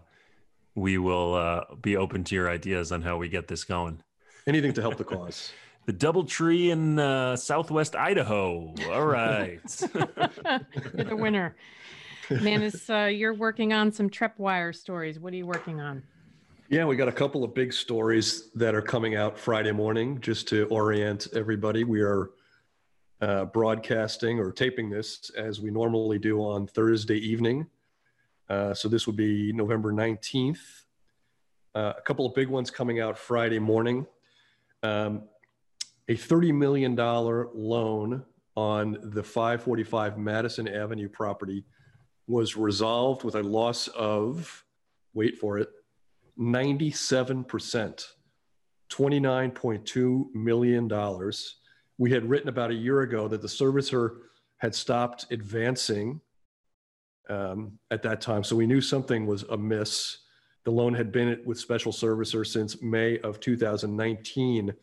we 0.75 0.97
will 0.97 1.33
uh, 1.35 1.75
be 1.81 1.97
open 1.97 2.23
to 2.25 2.35
your 2.35 2.49
ideas 2.49 2.91
on 2.91 3.01
how 3.01 3.17
we 3.17 3.29
get 3.29 3.47
this 3.47 3.63
going. 3.63 4.01
anything 4.47 4.73
to 4.73 4.81
help 4.81 4.97
the 4.97 5.03
cause 5.03 5.51
The 5.85 5.93
Double 5.93 6.23
Tree 6.23 6.71
in 6.71 6.97
uh, 6.97 7.35
Southwest 7.35 7.95
Idaho. 7.95 8.73
All 8.89 9.05
right. 9.05 9.59
You're 9.93 11.05
the 11.05 11.15
winner. 11.15 11.55
Manus, 12.31 12.89
uh, 12.89 13.03
you're 13.03 13.35
working 13.35 13.71
on 13.71 13.91
some 13.91 14.09
TreppWire 14.09 14.73
stories. 14.75 15.19
What 15.19 15.31
are 15.31 15.35
you 15.35 15.45
working 15.45 15.79
on? 15.79 16.01
Yeah, 16.67 16.85
we 16.85 16.95
got 16.95 17.07
a 17.07 17.11
couple 17.11 17.43
of 17.43 17.53
big 17.53 17.71
stories 17.71 18.49
that 18.55 18.73
are 18.73 18.81
coming 18.81 19.15
out 19.15 19.37
Friday 19.37 19.71
morning 19.71 20.19
just 20.19 20.47
to 20.47 20.65
orient 20.69 21.27
everybody. 21.35 21.83
We 21.83 22.01
are 22.01 22.31
uh, 23.21 23.45
broadcasting 23.45 24.39
or 24.39 24.51
taping 24.51 24.89
this 24.89 25.29
as 25.37 25.61
we 25.61 25.69
normally 25.69 26.17
do 26.17 26.39
on 26.39 26.65
Thursday 26.65 27.19
evening. 27.19 27.67
Uh, 28.49 28.73
so 28.73 28.89
this 28.89 29.05
would 29.05 29.15
be 29.15 29.53
November 29.53 29.93
19th. 29.93 30.57
Uh, 31.75 31.93
a 31.95 32.01
couple 32.01 32.25
of 32.25 32.33
big 32.33 32.47
ones 32.47 32.71
coming 32.71 32.99
out 32.99 33.15
Friday 33.15 33.59
morning. 33.59 34.07
Um, 34.81 35.25
a 36.07 36.15
$30 36.15 36.51
million 36.51 36.95
loan 36.95 38.25
on 38.55 38.97
the 39.03 39.21
545 39.21 40.17
Madison 40.17 40.67
Avenue 40.67 41.09
property 41.09 41.63
was 42.25 42.57
resolved 42.57 43.23
with 43.23 43.35
a 43.35 43.43
loss 43.43 43.87
of, 43.89 44.65
wait 45.13 45.37
for 45.37 45.59
it, 45.59 45.69
97%, 46.39 48.05
$29.2 48.89 50.33
million. 50.33 51.31
We 51.97 52.11
had 52.11 52.29
written 52.29 52.49
about 52.49 52.71
a 52.71 52.75
year 52.75 53.01
ago 53.01 53.27
that 53.27 53.41
the 53.41 53.47
servicer 53.47 54.17
had 54.57 54.75
stopped 54.75 55.27
advancing 55.31 56.21
um, 57.29 57.79
at 57.91 58.03
that 58.03 58.21
time. 58.21 58.43
So 58.43 58.55
we 58.55 58.67
knew 58.67 58.81
something 58.81 59.25
was 59.25 59.43
amiss. 59.43 60.17
The 60.63 60.71
loan 60.71 60.93
had 60.93 61.11
been 61.11 61.41
with 61.45 61.59
special 61.59 61.91
servicer 61.91 62.45
since 62.45 62.81
May 62.81 63.19
of 63.19 63.39
2019. 63.39 64.73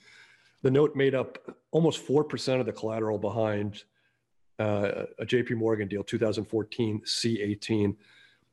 The 0.62 0.70
note 0.70 0.94
made 0.94 1.14
up 1.14 1.38
almost 1.70 2.06
4% 2.06 2.60
of 2.60 2.66
the 2.66 2.72
collateral 2.72 3.18
behind 3.18 3.82
uh, 4.58 5.06
a 5.18 5.26
JP 5.26 5.56
Morgan 5.56 5.88
deal, 5.88 6.04
2014 6.04 7.00
C18. 7.00 7.96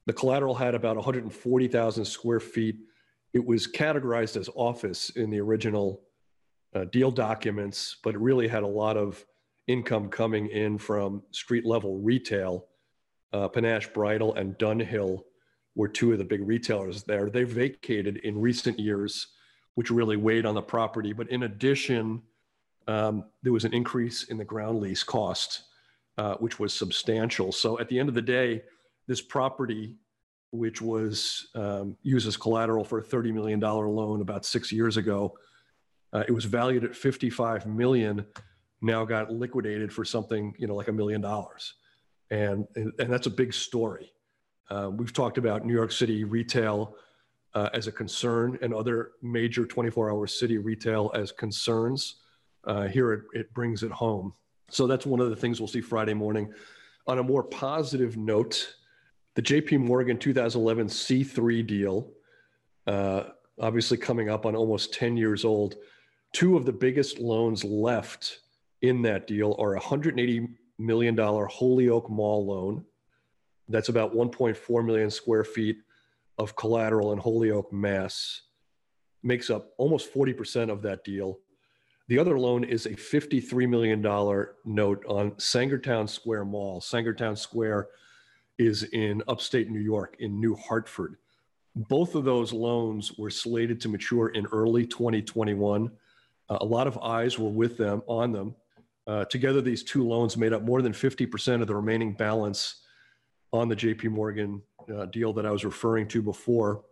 The 0.05 0.13
collateral 0.13 0.55
had 0.55 0.73
about 0.73 0.95
140,000 0.95 2.05
square 2.05 2.39
feet 2.39 2.77
it 3.33 3.45
was 3.45 3.67
categorized 3.67 4.37
as 4.37 4.49
office 4.55 5.11
in 5.11 5.29
the 5.29 5.39
original 5.39 6.01
uh, 6.75 6.85
deal 6.85 7.11
documents, 7.11 7.97
but 8.03 8.15
it 8.15 8.19
really 8.19 8.47
had 8.47 8.63
a 8.63 8.67
lot 8.67 8.97
of 8.97 9.23
income 9.67 10.09
coming 10.09 10.47
in 10.47 10.77
from 10.77 11.21
street 11.31 11.65
level 11.65 11.99
retail. 11.99 12.65
Uh, 13.31 13.47
Panache 13.47 13.93
Bridal 13.93 14.33
and 14.35 14.57
Dunhill 14.57 15.23
were 15.75 15.87
two 15.87 16.11
of 16.11 16.17
the 16.17 16.25
big 16.25 16.45
retailers 16.45 17.03
there. 17.03 17.29
They 17.29 17.43
vacated 17.43 18.17
in 18.17 18.39
recent 18.39 18.79
years, 18.79 19.27
which 19.75 19.91
really 19.91 20.17
weighed 20.17 20.45
on 20.45 20.55
the 20.55 20.61
property. 20.61 21.13
But 21.13 21.29
in 21.29 21.43
addition, 21.43 22.23
um, 22.87 23.25
there 23.43 23.53
was 23.53 23.65
an 23.65 23.73
increase 23.73 24.23
in 24.23 24.37
the 24.37 24.45
ground 24.45 24.79
lease 24.79 25.03
cost, 25.03 25.63
uh, 26.17 26.35
which 26.35 26.59
was 26.59 26.73
substantial. 26.73 27.51
So 27.51 27.79
at 27.79 27.87
the 27.87 27.99
end 27.99 28.09
of 28.09 28.15
the 28.15 28.21
day, 28.21 28.63
this 29.07 29.21
property 29.21 29.95
which 30.51 30.81
was 30.81 31.47
um, 31.55 31.95
used 32.01 32.27
as 32.27 32.37
collateral 32.37 32.83
for 32.83 32.99
a 32.99 33.03
$30 33.03 33.33
million 33.33 33.59
loan 33.59 34.21
about 34.21 34.45
six 34.45 34.71
years 34.71 34.97
ago. 34.97 35.33
Uh, 36.11 36.23
it 36.27 36.31
was 36.31 36.45
valued 36.45 36.83
at 36.83 36.95
55 36.95 37.67
million, 37.67 38.25
now 38.81 39.05
got 39.05 39.31
liquidated 39.31 39.93
for 39.93 40.03
something, 40.03 40.53
you 40.57 40.67
know, 40.67 40.75
like 40.75 40.87
a 40.87 40.93
million 40.93 41.21
dollars. 41.21 41.75
And, 42.31 42.65
and, 42.75 42.91
and 42.99 43.11
that's 43.11 43.27
a 43.27 43.31
big 43.31 43.53
story. 43.53 44.11
Uh, 44.69 44.89
we've 44.91 45.13
talked 45.13 45.37
about 45.37 45.65
New 45.65 45.73
York 45.73 45.91
City 45.91 46.23
retail 46.23 46.95
uh, 47.55 47.69
as 47.73 47.87
a 47.87 47.91
concern 47.91 48.57
and 48.61 48.73
other 48.73 49.11
major 49.21 49.65
24 49.65 50.11
hour 50.11 50.27
city 50.27 50.57
retail 50.57 51.11
as 51.15 51.31
concerns. 51.31 52.17
Uh, 52.65 52.87
here 52.87 53.13
it, 53.13 53.23
it 53.33 53.53
brings 53.53 53.83
it 53.83 53.91
home. 53.91 54.33
So 54.69 54.85
that's 54.85 55.05
one 55.05 55.19
of 55.19 55.29
the 55.29 55.35
things 55.35 55.59
we'll 55.59 55.67
see 55.67 55.81
Friday 55.81 56.13
morning. 56.13 56.53
On 57.07 57.17
a 57.17 57.23
more 57.23 57.43
positive 57.43 58.17
note, 58.17 58.75
the 59.35 59.41
JP 59.41 59.79
Morgan 59.79 60.17
2011 60.17 60.87
C3 60.87 61.65
deal, 61.65 62.11
uh, 62.87 63.23
obviously 63.59 63.97
coming 63.97 64.29
up 64.29 64.45
on 64.45 64.55
almost 64.55 64.93
10 64.93 65.17
years 65.17 65.45
old. 65.45 65.75
Two 66.33 66.57
of 66.57 66.65
the 66.65 66.73
biggest 66.73 67.19
loans 67.19 67.63
left 67.63 68.39
in 68.81 69.01
that 69.03 69.27
deal 69.27 69.55
are 69.59 69.75
a 69.75 69.79
$180 69.79 70.49
million 70.77 71.17
Holyoke 71.17 72.09
Mall 72.09 72.45
loan. 72.45 72.85
That's 73.67 73.89
about 73.89 74.15
1.4 74.15 74.85
million 74.85 75.11
square 75.11 75.43
feet 75.43 75.77
of 76.37 76.55
collateral 76.55 77.11
in 77.13 77.19
Holyoke, 77.19 77.71
Mass. 77.71 78.41
Makes 79.21 79.49
up 79.49 79.73
almost 79.77 80.13
40% 80.13 80.71
of 80.71 80.81
that 80.83 81.03
deal. 81.03 81.39
The 82.07 82.17
other 82.17 82.39
loan 82.39 82.63
is 82.63 82.87
a 82.87 82.91
$53 82.91 83.69
million 83.69 84.01
note 84.01 85.05
on 85.07 85.31
Sangertown 85.31 86.09
Square 86.09 86.45
Mall. 86.45 86.81
Sangertown 86.81 87.37
Square 87.37 87.89
is 88.59 88.83
in 88.83 89.23
upstate 89.27 89.71
New 89.71 89.79
York, 89.79 90.17
in 90.19 90.39
New 90.39 90.55
Hartford. 90.55 91.15
Both 91.75 92.13
of 92.13 92.25
those 92.25 92.51
loans 92.51 93.17
were 93.17 93.29
slated 93.29 93.79
to 93.81 93.89
mature 93.89 94.29
in 94.29 94.45
early 94.47 94.85
2021. 94.85 95.89
Uh, 96.49 96.57
a 96.59 96.65
lot 96.65 96.85
of 96.85 96.97
eyes 96.99 97.39
were 97.39 97.49
with 97.49 97.77
them 97.77 98.03
on 98.05 98.31
them. 98.31 98.53
Uh, 99.07 99.25
together, 99.25 99.61
these 99.61 99.83
two 99.83 100.05
loans 100.05 100.37
made 100.37 100.53
up 100.53 100.61
more 100.61 100.81
than 100.81 100.91
50% 100.91 101.61
of 101.61 101.67
the 101.67 101.75
remaining 101.75 102.13
balance 102.13 102.81
on 103.53 103.69
the 103.69 103.75
JP 103.75 104.11
Morgan 104.11 104.61
uh, 104.93 105.05
deal 105.05 105.33
that 105.33 105.45
I 105.45 105.51
was 105.51 105.65
referring 105.65 106.07
to 106.09 106.21
before. 106.21 106.83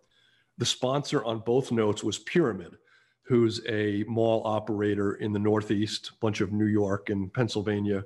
The 0.57 0.65
sponsor 0.65 1.23
on 1.25 1.39
both 1.39 1.71
notes 1.71 2.03
was 2.03 2.17
Pyramid, 2.17 2.77
who's 3.23 3.61
a 3.67 4.03
mall 4.07 4.41
operator 4.45 5.15
in 5.15 5.33
the 5.33 5.39
Northeast, 5.39 6.09
a 6.09 6.19
bunch 6.19 6.41
of 6.41 6.51
New 6.51 6.65
York 6.65 7.09
and 7.09 7.31
Pennsylvania 7.31 8.05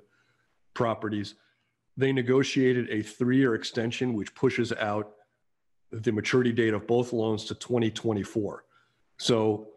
properties. 0.74 1.36
They 1.98 2.12
negotiated 2.12 2.90
a 2.90 3.02
three 3.02 3.38
year 3.38 3.56
extension, 3.56 4.14
which 4.14 4.34
pushes 4.34 4.72
out 4.74 5.14
the 5.92 6.12
maturity 6.12 6.52
date 6.52 6.74
of 6.74 6.88
both 6.88 7.14
loans 7.14 7.46
to 7.46 7.56
2024. 7.56 8.64
So, 9.18 9.68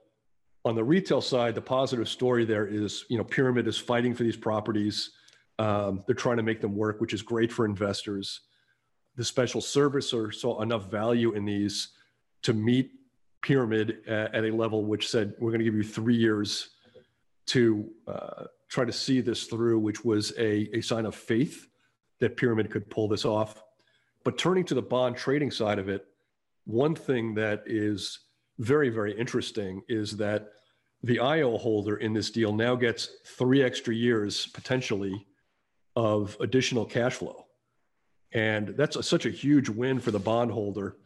on 0.67 0.75
the 0.75 0.85
retail 0.85 1.21
side, 1.21 1.55
the 1.55 1.61
positive 1.61 2.09
story 2.09 2.47
there 2.47 2.67
is, 2.67 3.05
you 3.11 3.19
know, 3.19 3.25
Pyramid 3.25 3.67
is 3.67 3.77
fighting 3.77 4.15
for 4.15 4.23
these 4.23 4.37
properties. 4.37 5.11
Um, 5.59 6.03
they're 6.07 6.15
trying 6.15 6.39
to 6.39 6.43
make 6.43 6.63
them 6.63 6.75
work, 6.75 7.03
which 7.03 7.13
is 7.13 7.21
great 7.21 7.53
for 7.53 7.67
investors. 7.67 8.41
The 9.17 9.25
special 9.25 9.61
servicer 9.61 10.33
saw 10.33 10.63
enough 10.63 10.91
value 10.91 11.35
in 11.35 11.45
these 11.45 11.91
to 12.43 12.55
meet 12.55 12.93
Pyramid 13.43 13.99
at, 14.07 14.35
at 14.35 14.45
a 14.45 14.51
level 14.51 14.87
which 14.87 15.09
said, 15.09 15.35
we're 15.39 15.51
going 15.51 15.59
to 15.59 15.65
give 15.67 15.75
you 15.75 15.83
three 15.83 16.17
years 16.17 16.71
to 17.47 17.91
uh, 18.09 18.45
try 18.69 18.87
to 18.87 18.93
see 18.93 19.21
this 19.21 19.45
through, 19.45 19.79
which 19.81 20.03
was 20.03 20.33
a, 20.39 20.75
a 20.75 20.81
sign 20.81 21.05
of 21.05 21.15
faith 21.15 21.69
that 22.21 22.37
Pyramid 22.37 22.71
could 22.71 22.89
pull 22.91 23.09
this 23.09 23.25
off. 23.25 23.63
But 24.25 24.39
turning 24.39 24.65
to 24.67 24.75
the 24.75 24.83
bond 24.83 25.17
trading 25.17 25.51
side 25.51 25.79
of 25.79 25.89
it, 25.89 26.07
one 26.65 26.95
thing 26.95 27.35
that 27.35 27.63
is 27.67 28.21
very, 28.59 28.89
very 28.89 29.19
interesting 29.19 29.83
is 29.89 30.17
that 30.17 30.51
the 31.03 31.19
IO 31.19 31.59
holder 31.59 31.97
in 31.97 32.15
this 32.15 32.31
deal 32.31 32.53
now 32.55 32.75
gets 32.75 33.11
three 33.27 33.63
extra 33.63 33.95
years 33.95 34.47
potentially 34.47 35.27
of 35.97 36.37
additional 36.41 36.85
cash 36.87 37.15
flow. 37.15 37.47
And 38.33 38.69
that's 38.69 38.97
a, 38.97 39.03
such 39.03 39.27
a 39.27 39.31
huge 39.31 39.69
win 39.69 40.01
for 40.01 40.11
the 40.11 40.19
bondholder 40.19 40.97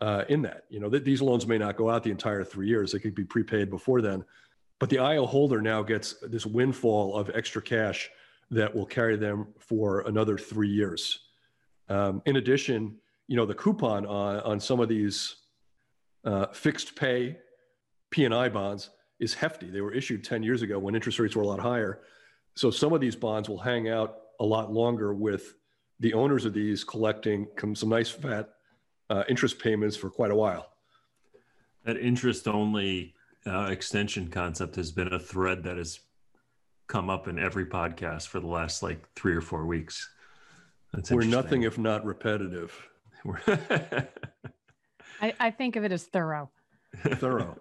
uh, 0.00 0.24
in 0.28 0.42
that. 0.42 0.64
You 0.68 0.80
know, 0.80 0.90
th- 0.90 1.04
these 1.04 1.22
loans 1.22 1.46
may 1.46 1.58
not 1.58 1.76
go 1.76 1.88
out 1.88 2.02
the 2.02 2.10
entire 2.10 2.44
three 2.44 2.66
years, 2.66 2.92
they 2.92 2.98
could 2.98 3.14
be 3.14 3.24
prepaid 3.24 3.70
before 3.70 4.02
then. 4.02 4.24
But 4.78 4.90
the 4.90 4.98
IO 4.98 5.24
holder 5.24 5.62
now 5.62 5.82
gets 5.82 6.14
this 6.22 6.44
windfall 6.44 7.16
of 7.16 7.30
extra 7.34 7.62
cash 7.62 8.10
that 8.50 8.74
will 8.74 8.86
carry 8.86 9.16
them 9.16 9.48
for 9.58 10.00
another 10.00 10.38
three 10.38 10.68
years. 10.68 11.20
Um, 11.88 12.22
in 12.26 12.36
addition, 12.36 12.96
you 13.28 13.36
know, 13.36 13.46
the 13.46 13.54
coupon 13.54 14.06
on, 14.06 14.40
on 14.40 14.60
some 14.60 14.80
of 14.80 14.88
these 14.88 15.36
uh, 16.24 16.46
fixed 16.46 16.96
pay 16.96 17.38
P&I 18.10 18.48
bonds 18.48 18.90
is 19.18 19.34
hefty. 19.34 19.70
They 19.70 19.80
were 19.80 19.92
issued 19.92 20.24
10 20.24 20.42
years 20.42 20.62
ago 20.62 20.78
when 20.78 20.94
interest 20.94 21.18
rates 21.18 21.34
were 21.34 21.42
a 21.42 21.46
lot 21.46 21.60
higher. 21.60 22.02
So 22.54 22.70
some 22.70 22.92
of 22.92 23.00
these 23.00 23.16
bonds 23.16 23.48
will 23.48 23.58
hang 23.58 23.88
out 23.88 24.16
a 24.40 24.44
lot 24.44 24.72
longer 24.72 25.14
with 25.14 25.54
the 26.00 26.14
owners 26.14 26.44
of 26.44 26.52
these 26.52 26.84
collecting 26.84 27.46
some 27.74 27.88
nice 27.88 28.10
fat 28.10 28.50
uh, 29.08 29.24
interest 29.28 29.58
payments 29.58 29.96
for 29.96 30.10
quite 30.10 30.30
a 30.30 30.36
while. 30.36 30.72
That 31.84 31.96
interest 31.96 32.48
only 32.48 33.14
uh, 33.46 33.68
extension 33.70 34.28
concept 34.28 34.76
has 34.76 34.90
been 34.90 35.12
a 35.12 35.18
thread 35.18 35.62
that 35.62 35.76
has 35.76 36.00
come 36.86 37.10
up 37.10 37.28
in 37.28 37.38
every 37.38 37.66
podcast 37.66 38.28
for 38.28 38.40
the 38.40 38.46
last 38.46 38.82
like 38.82 39.00
three 39.14 39.34
or 39.34 39.40
four 39.40 39.66
weeks. 39.66 40.08
That's 40.92 41.10
We're 41.10 41.24
nothing 41.24 41.62
if 41.62 41.78
not 41.78 42.04
repetitive. 42.04 42.74
I, 45.20 45.34
I, 45.40 45.50
think 45.50 45.76
of 45.76 45.84
it 45.84 45.92
as 45.92 46.04
thorough. 46.04 46.50
thorough. 47.16 47.58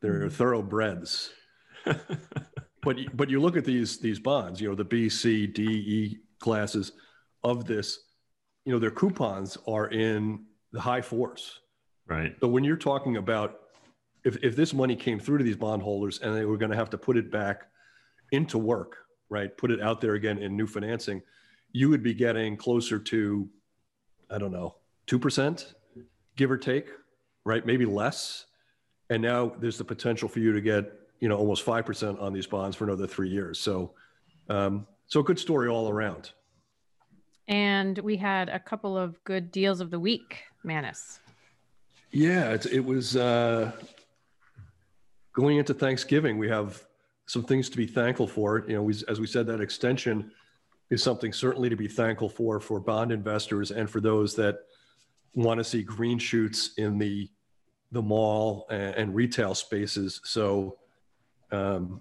They're 0.00 0.20
mm-hmm. 0.20 0.28
thoroughbreds. 0.28 1.32
but 1.84 2.96
but 3.14 3.30
you 3.30 3.40
look 3.40 3.56
at 3.56 3.64
these 3.64 3.98
these 3.98 4.18
bonds, 4.18 4.60
you 4.60 4.68
know, 4.68 4.74
the 4.74 4.84
B, 4.84 5.08
C, 5.08 5.46
D, 5.46 5.62
E 5.62 6.18
classes 6.40 6.92
of 7.44 7.66
this, 7.66 8.00
you 8.64 8.72
know, 8.72 8.78
their 8.78 8.90
coupons 8.90 9.56
are 9.68 9.88
in 9.88 10.44
the 10.72 10.80
high 10.80 11.02
fours. 11.02 11.60
Right. 12.08 12.34
So 12.40 12.48
when 12.48 12.64
you're 12.64 12.76
talking 12.76 13.16
about 13.16 13.60
if, 14.24 14.36
if 14.42 14.56
this 14.56 14.74
money 14.74 14.96
came 14.96 15.20
through 15.20 15.38
to 15.38 15.44
these 15.44 15.56
bondholders 15.56 16.18
and 16.18 16.34
they 16.34 16.44
were 16.44 16.56
going 16.56 16.72
to 16.72 16.76
have 16.76 16.90
to 16.90 16.98
put 16.98 17.16
it 17.16 17.30
back 17.30 17.68
into 18.32 18.58
work, 18.58 18.96
right? 19.28 19.56
Put 19.56 19.70
it 19.70 19.80
out 19.80 20.00
there 20.00 20.14
again 20.14 20.38
in 20.38 20.56
new 20.56 20.66
financing, 20.66 21.22
you 21.72 21.88
would 21.90 22.02
be 22.02 22.14
getting 22.14 22.56
closer 22.56 22.98
to, 22.98 23.48
I 24.30 24.38
don't 24.38 24.52
know, 24.52 24.76
2%, 25.06 25.74
give 26.36 26.50
or 26.50 26.58
take, 26.58 26.88
right? 27.44 27.64
Maybe 27.64 27.84
less. 27.86 28.46
and 29.10 29.22
now 29.22 29.52
there's 29.60 29.78
the 29.78 29.84
potential 29.84 30.28
for 30.28 30.40
you 30.40 30.52
to 30.52 30.60
get 30.60 30.92
you 31.20 31.28
know 31.28 31.36
almost 31.36 31.62
five 31.62 31.86
percent 31.86 32.18
on 32.18 32.32
these 32.32 32.46
bonds 32.46 32.76
for 32.76 32.84
another 32.84 33.06
three 33.06 33.28
years. 33.28 33.58
So, 33.58 33.92
um, 34.48 34.86
so 35.06 35.20
a 35.20 35.24
good 35.24 35.38
story 35.38 35.68
all 35.68 35.88
around. 35.88 36.32
And 37.48 37.98
we 37.98 38.16
had 38.16 38.48
a 38.48 38.58
couple 38.58 38.98
of 38.98 39.22
good 39.24 39.52
deals 39.52 39.80
of 39.80 39.90
the 39.90 40.00
week, 40.00 40.42
Manus. 40.64 41.20
Yeah, 42.10 42.50
it, 42.52 42.66
it 42.66 42.84
was 42.84 43.16
uh, 43.16 43.70
going 45.32 45.58
into 45.58 45.72
Thanksgiving. 45.72 46.38
We 46.38 46.48
have 46.48 46.82
some 47.26 47.44
things 47.44 47.68
to 47.70 47.76
be 47.76 47.86
thankful 47.86 48.26
for. 48.26 48.64
You 48.66 48.74
know, 48.74 48.82
we, 48.82 48.94
as 49.08 49.20
we 49.20 49.26
said, 49.26 49.46
that 49.48 49.60
extension 49.60 50.30
is 50.90 51.02
something 51.02 51.32
certainly 51.32 51.68
to 51.68 51.76
be 51.76 51.88
thankful 51.88 52.28
for 52.28 52.60
for 52.60 52.80
bond 52.80 53.12
investors 53.12 53.72
and 53.72 53.90
for 53.90 54.00
those 54.00 54.34
that 54.36 54.60
want 55.34 55.58
to 55.58 55.64
see 55.64 55.82
green 55.82 56.18
shoots 56.18 56.72
in 56.78 56.98
the 56.98 57.28
the 57.92 58.02
mall 58.02 58.66
and, 58.70 58.94
and 58.94 59.14
retail 59.14 59.54
spaces. 59.54 60.20
So 60.24 60.78
um, 61.52 62.00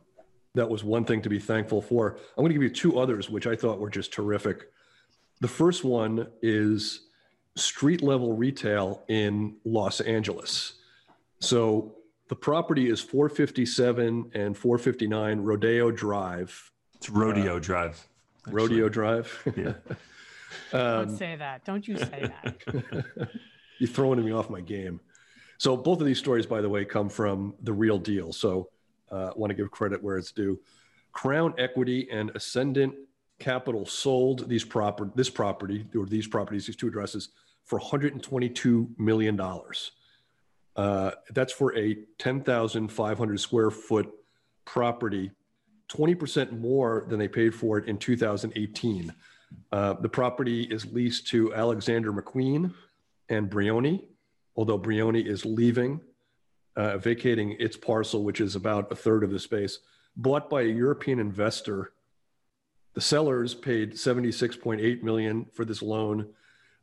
that 0.55 0.69
was 0.69 0.83
one 0.83 1.05
thing 1.05 1.21
to 1.21 1.29
be 1.29 1.39
thankful 1.39 1.81
for. 1.81 2.17
I'm 2.37 2.41
going 2.43 2.49
to 2.49 2.53
give 2.53 2.63
you 2.63 2.69
two 2.69 2.99
others, 2.99 3.29
which 3.29 3.45
I 3.45 3.55
thought 3.55 3.79
were 3.79 3.89
just 3.89 4.11
terrific. 4.13 4.71
The 5.41 5.47
first 5.47 5.83
one 5.83 6.27
is 6.41 7.07
street 7.55 8.01
level 8.01 8.35
retail 8.35 9.03
in 9.07 9.57
Los 9.63 9.99
Angeles. 10.01 10.73
So 11.39 11.95
the 12.27 12.35
property 12.35 12.89
is 12.89 13.01
457 13.01 14.31
and 14.33 14.57
459 14.57 15.39
Rodeo 15.41 15.91
Drive. 15.91 16.71
It's 16.95 17.09
Rodeo 17.09 17.57
uh, 17.57 17.59
Drive. 17.59 18.07
Actually. 18.39 18.53
Rodeo 18.53 18.89
Drive. 18.89 19.53
Yeah. 19.55 19.73
um, 20.73 21.07
Don't 21.07 21.17
say 21.17 21.35
that. 21.35 21.65
Don't 21.65 21.87
you 21.87 21.97
say 21.97 22.31
that. 22.43 23.05
You're 23.79 23.89
throwing 23.89 24.23
me 24.23 24.31
off 24.31 24.49
my 24.49 24.61
game. 24.61 24.99
So 25.57 25.77
both 25.77 25.99
of 25.99 26.07
these 26.07 26.19
stories, 26.19 26.45
by 26.45 26.61
the 26.61 26.69
way, 26.69 26.83
come 26.83 27.09
from 27.09 27.53
the 27.61 27.73
real 27.73 27.97
deal. 27.97 28.33
So 28.33 28.69
I 29.11 29.15
uh, 29.15 29.31
want 29.35 29.51
to 29.51 29.55
give 29.55 29.69
credit 29.71 30.01
where 30.01 30.17
it's 30.17 30.31
due. 30.31 30.59
Crown 31.11 31.53
Equity 31.57 32.09
and 32.11 32.31
Ascendant 32.35 32.95
Capital 33.39 33.85
sold 33.85 34.49
these 34.49 34.63
proper 34.63 35.11
this 35.15 35.29
property 35.29 35.85
or 35.95 36.05
these 36.05 36.27
properties, 36.27 36.65
these 36.65 36.75
two 36.75 36.87
addresses, 36.87 37.29
for 37.63 37.79
122 37.79 38.89
million 38.97 39.35
dollars. 39.35 39.91
Uh, 40.75 41.11
that's 41.31 41.53
for 41.53 41.75
a 41.77 41.95
10,500 42.19 43.39
square 43.39 43.71
foot 43.71 44.11
property, 44.65 45.31
20% 45.89 46.59
more 46.59 47.05
than 47.07 47.19
they 47.19 47.27
paid 47.27 47.55
for 47.55 47.77
it 47.77 47.87
in 47.87 47.97
2018. 47.97 49.13
Uh, 49.71 49.93
the 49.93 50.09
property 50.09 50.63
is 50.63 50.91
leased 50.91 51.27
to 51.27 51.53
Alexander 51.53 52.11
McQueen 52.11 52.73
and 53.29 53.49
Brioni, 53.49 54.03
although 54.55 54.79
Brioni 54.79 55.25
is 55.25 55.45
leaving, 55.45 56.01
uh, 56.75 56.97
vacating 56.97 57.55
its 57.59 57.77
parcel, 57.77 58.23
which 58.23 58.41
is 58.41 58.55
about 58.55 58.91
a 58.91 58.95
third 58.95 59.23
of 59.23 59.31
the 59.31 59.39
space, 59.39 59.79
bought 60.17 60.49
by 60.49 60.61
a 60.61 60.65
European 60.65 61.19
investor. 61.19 61.93
The 62.93 63.01
sellers 63.01 63.53
paid 63.53 63.93
76.8 63.93 65.03
million 65.03 65.45
for 65.53 65.65
this 65.65 65.81
loan. 65.81 66.33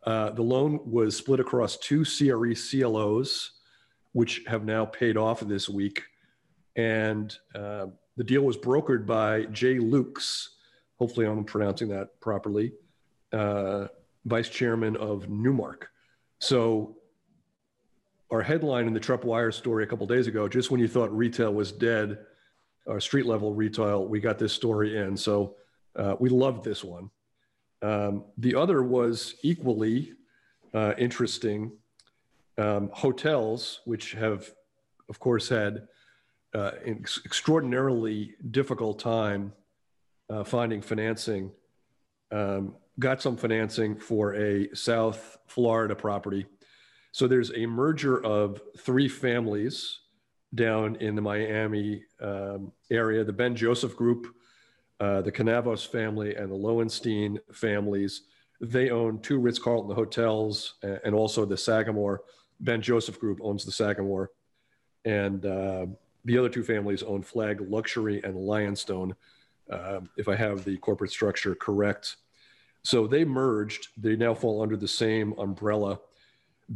Uh, 0.04 0.30
the 0.30 0.42
loan 0.42 0.80
was 0.84 1.16
split 1.16 1.40
across 1.40 1.76
two 1.76 2.04
CRE 2.04 2.54
CLOs, 2.54 3.52
which 4.12 4.42
have 4.46 4.64
now 4.64 4.84
paid 4.84 5.16
off 5.16 5.40
this 5.40 5.68
week. 5.68 6.02
And 6.76 7.36
uh, 7.54 7.86
the 8.16 8.24
deal 8.24 8.42
was 8.42 8.56
brokered 8.56 9.06
by 9.06 9.44
Jay 9.46 9.78
Luchs. 9.78 10.48
Hopefully, 10.98 11.26
I'm 11.26 11.44
pronouncing 11.44 11.88
that 11.88 12.20
properly. 12.20 12.72
Uh, 13.32 13.88
vice 14.24 14.48
chairman 14.48 14.96
of 14.96 15.28
Newmark. 15.28 15.88
So 16.38 16.96
our 18.30 18.42
headline 18.42 18.86
in 18.86 18.94
the 18.94 19.00
Trepp 19.00 19.24
Wire 19.24 19.52
story 19.52 19.84
a 19.84 19.86
couple 19.86 20.06
days 20.06 20.26
ago, 20.26 20.48
just 20.48 20.70
when 20.70 20.80
you 20.80 20.88
thought 20.88 21.14
retail 21.14 21.52
was 21.52 21.70
dead, 21.72 22.18
our 22.88 23.00
street 23.00 23.26
level 23.26 23.54
retail, 23.54 24.06
we 24.06 24.20
got 24.20 24.38
this 24.38 24.52
story 24.52 24.96
in. 24.96 25.16
So 25.16 25.56
uh, 25.96 26.16
we 26.18 26.28
loved 26.28 26.64
this 26.64 26.82
one. 26.82 27.10
Um, 27.82 28.24
the 28.38 28.54
other 28.54 28.82
was 28.82 29.34
equally 29.42 30.12
uh, 30.72 30.94
interesting. 30.98 31.72
Um, 32.58 32.90
hotels, 32.92 33.80
which 33.86 34.12
have, 34.12 34.52
of 35.08 35.18
course, 35.18 35.48
had 35.48 35.88
uh, 36.54 36.72
an 36.84 36.98
ex- 37.00 37.20
extraordinarily 37.24 38.34
difficult 38.50 38.98
time 38.98 39.52
uh, 40.28 40.44
finding 40.44 40.82
financing, 40.82 41.50
um, 42.30 42.74
got 42.98 43.22
some 43.22 43.36
financing 43.36 43.96
for 43.96 44.34
a 44.34 44.68
South 44.74 45.38
Florida 45.46 45.94
property. 45.94 46.46
So 47.12 47.26
there's 47.26 47.52
a 47.54 47.66
merger 47.66 48.22
of 48.24 48.60
three 48.78 49.08
families 49.08 50.00
down 50.54 50.96
in 50.96 51.14
the 51.14 51.22
Miami 51.22 52.04
um, 52.20 52.72
area 52.90 53.24
the 53.24 53.32
Ben 53.32 53.56
Joseph 53.56 53.96
Group, 53.96 54.26
uh, 55.00 55.22
the 55.22 55.32
Kanavos 55.32 55.86
family, 55.86 56.36
and 56.36 56.50
the 56.50 56.54
Lowenstein 56.56 57.38
families. 57.52 58.22
They 58.60 58.90
own 58.90 59.20
two 59.20 59.38
Ritz 59.38 59.58
Carlton 59.58 59.94
hotels 59.94 60.74
and 60.82 61.14
also 61.14 61.44
the 61.44 61.56
Sagamore. 61.56 62.22
Ben 62.62 62.80
Joseph 62.80 63.20
Group 63.20 63.40
owns 63.42 63.64
the 63.64 63.72
Sagamore. 63.72 64.30
And 65.04 65.44
uh, 65.44 65.86
the 66.24 66.38
other 66.38 66.48
two 66.48 66.62
families 66.62 67.02
own 67.02 67.22
Flag 67.22 67.60
Luxury 67.60 68.22
and 68.22 68.36
Lionstone, 68.36 69.14
uh, 69.70 70.00
if 70.16 70.28
I 70.28 70.36
have 70.36 70.64
the 70.64 70.76
corporate 70.78 71.10
structure 71.10 71.54
correct. 71.54 72.16
So 72.84 73.06
they 73.06 73.24
merged. 73.24 73.88
They 73.96 74.16
now 74.16 74.34
fall 74.34 74.62
under 74.62 74.76
the 74.76 74.88
same 74.88 75.34
umbrella. 75.38 76.00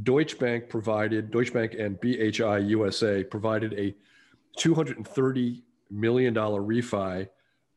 Deutsche 0.02 0.38
Bank 0.38 0.68
provided, 0.68 1.30
Deutsche 1.30 1.52
Bank 1.52 1.74
and 1.74 2.00
BHI 2.00 2.58
USA 2.68 3.24
provided 3.24 3.72
a 3.74 3.94
$230 4.58 5.62
million 5.90 6.34
refi 6.34 7.28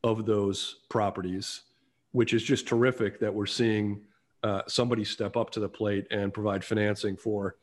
of 0.02 0.26
those 0.26 0.76
properties, 0.88 1.62
which 2.12 2.34
is 2.34 2.42
just 2.42 2.66
terrific 2.66 3.20
that 3.20 3.32
we're 3.32 3.46
seeing 3.46 4.00
uh, 4.42 4.62
somebody 4.66 5.04
step 5.04 5.36
up 5.36 5.50
to 5.50 5.60
the 5.60 5.68
plate 5.68 6.06
and 6.10 6.32
provide 6.32 6.64
financing 6.64 7.16
for 7.16 7.56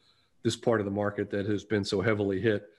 this 0.48 0.56
part 0.56 0.80
of 0.80 0.86
the 0.86 0.92
market 0.92 1.30
that 1.30 1.46
has 1.46 1.66
been 1.66 1.84
so 1.84 2.00
heavily 2.00 2.40
hit. 2.40 2.70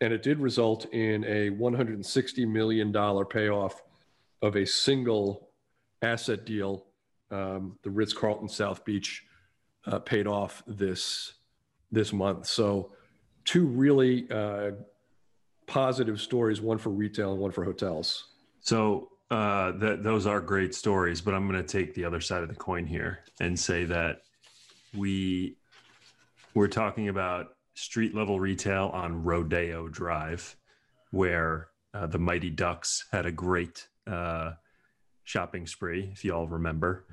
And 0.00 0.12
it 0.12 0.22
did 0.22 0.38
result 0.38 0.86
in 0.92 1.24
a 1.24 1.50
$160 1.50 2.48
million 2.48 2.92
payoff 3.26 3.82
of 4.40 4.54
a 4.54 4.64
single 4.64 5.48
asset 6.00 6.44
deal 6.44 6.84
um, 7.32 7.76
the 7.82 7.90
Ritz 7.90 8.12
Carlton 8.12 8.48
South 8.48 8.84
Beach 8.84 9.24
uh, 9.84 9.98
paid 9.98 10.28
off 10.28 10.62
this 10.68 11.32
this 11.90 12.12
month. 12.12 12.46
So, 12.46 12.92
two 13.44 13.66
really 13.66 14.30
uh, 14.30 14.70
positive 15.66 16.20
stories: 16.20 16.60
one 16.60 16.78
for 16.78 16.90
retail 16.90 17.32
and 17.32 17.40
one 17.40 17.50
for 17.50 17.64
hotels. 17.64 18.28
So, 18.60 19.10
uh, 19.30 19.72
those 19.72 20.24
are 20.26 20.40
great 20.40 20.74
stories, 20.74 21.20
but 21.20 21.34
I'm 21.34 21.50
going 21.50 21.62
to 21.62 21.68
take 21.68 21.94
the 21.94 22.04
other 22.04 22.20
side 22.20 22.42
of 22.42 22.48
the 22.48 22.54
coin 22.54 22.86
here 22.86 23.24
and 23.40 23.58
say 23.58 23.84
that 23.84 24.22
we 24.94 25.57
we're 26.58 26.68
talking 26.68 27.08
about 27.08 27.54
street 27.74 28.14
level 28.14 28.40
retail 28.40 28.90
on 28.92 29.22
Rodeo 29.22 29.88
Drive, 29.88 30.56
where 31.12 31.68
uh, 31.94 32.06
the 32.06 32.18
Mighty 32.18 32.50
Ducks 32.50 33.06
had 33.12 33.26
a 33.26 33.32
great 33.32 33.86
uh, 34.06 34.52
shopping 35.22 35.66
spree, 35.66 36.10
if 36.12 36.24
you 36.24 36.34
all 36.34 36.48
remember 36.48 37.06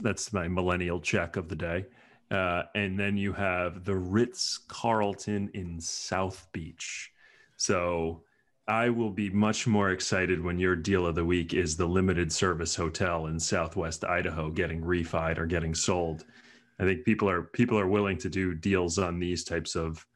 that's 0.00 0.32
my 0.32 0.48
millennial 0.48 1.00
check 1.00 1.36
of 1.36 1.48
the 1.48 1.56
day. 1.56 1.84
Uh, 2.30 2.62
and 2.74 2.98
then 2.98 3.16
you 3.16 3.32
have 3.32 3.84
the 3.84 3.94
Ritz 3.94 4.58
Carlton 4.68 5.50
in 5.54 5.80
South 5.80 6.48
Beach. 6.52 7.12
So 7.56 8.22
I 8.66 8.88
will 8.88 9.10
be 9.10 9.30
much 9.30 9.66
more 9.66 9.90
excited 9.90 10.42
when 10.42 10.58
your 10.58 10.74
deal 10.74 11.06
of 11.06 11.14
the 11.14 11.24
week 11.24 11.54
is 11.54 11.76
the 11.76 11.86
limited 11.86 12.32
service 12.32 12.74
hotel 12.74 13.26
in 13.26 13.38
Southwest 13.38 14.04
Idaho 14.04 14.50
getting 14.50 14.82
refied 14.82 15.38
or 15.38 15.46
getting 15.46 15.74
sold. 15.74 16.24
I 16.78 16.84
think 16.84 17.04
people 17.04 17.28
are 17.28 17.42
people 17.42 17.78
are 17.78 17.86
willing 17.86 18.18
to 18.18 18.28
do 18.28 18.54
deals 18.54 18.98
on 18.98 19.18
these 19.18 19.44
types 19.44 19.74
of, 19.76 20.06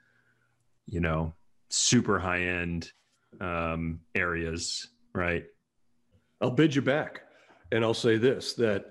you 0.86 1.00
know, 1.00 1.34
super 1.68 2.18
high 2.18 2.42
end 2.42 2.92
um, 3.40 4.00
areas, 4.14 4.88
right? 5.14 5.44
I'll 6.40 6.50
bid 6.50 6.74
you 6.74 6.82
back, 6.82 7.22
and 7.72 7.84
I'll 7.84 7.94
say 7.94 8.18
this: 8.18 8.54
that 8.54 8.86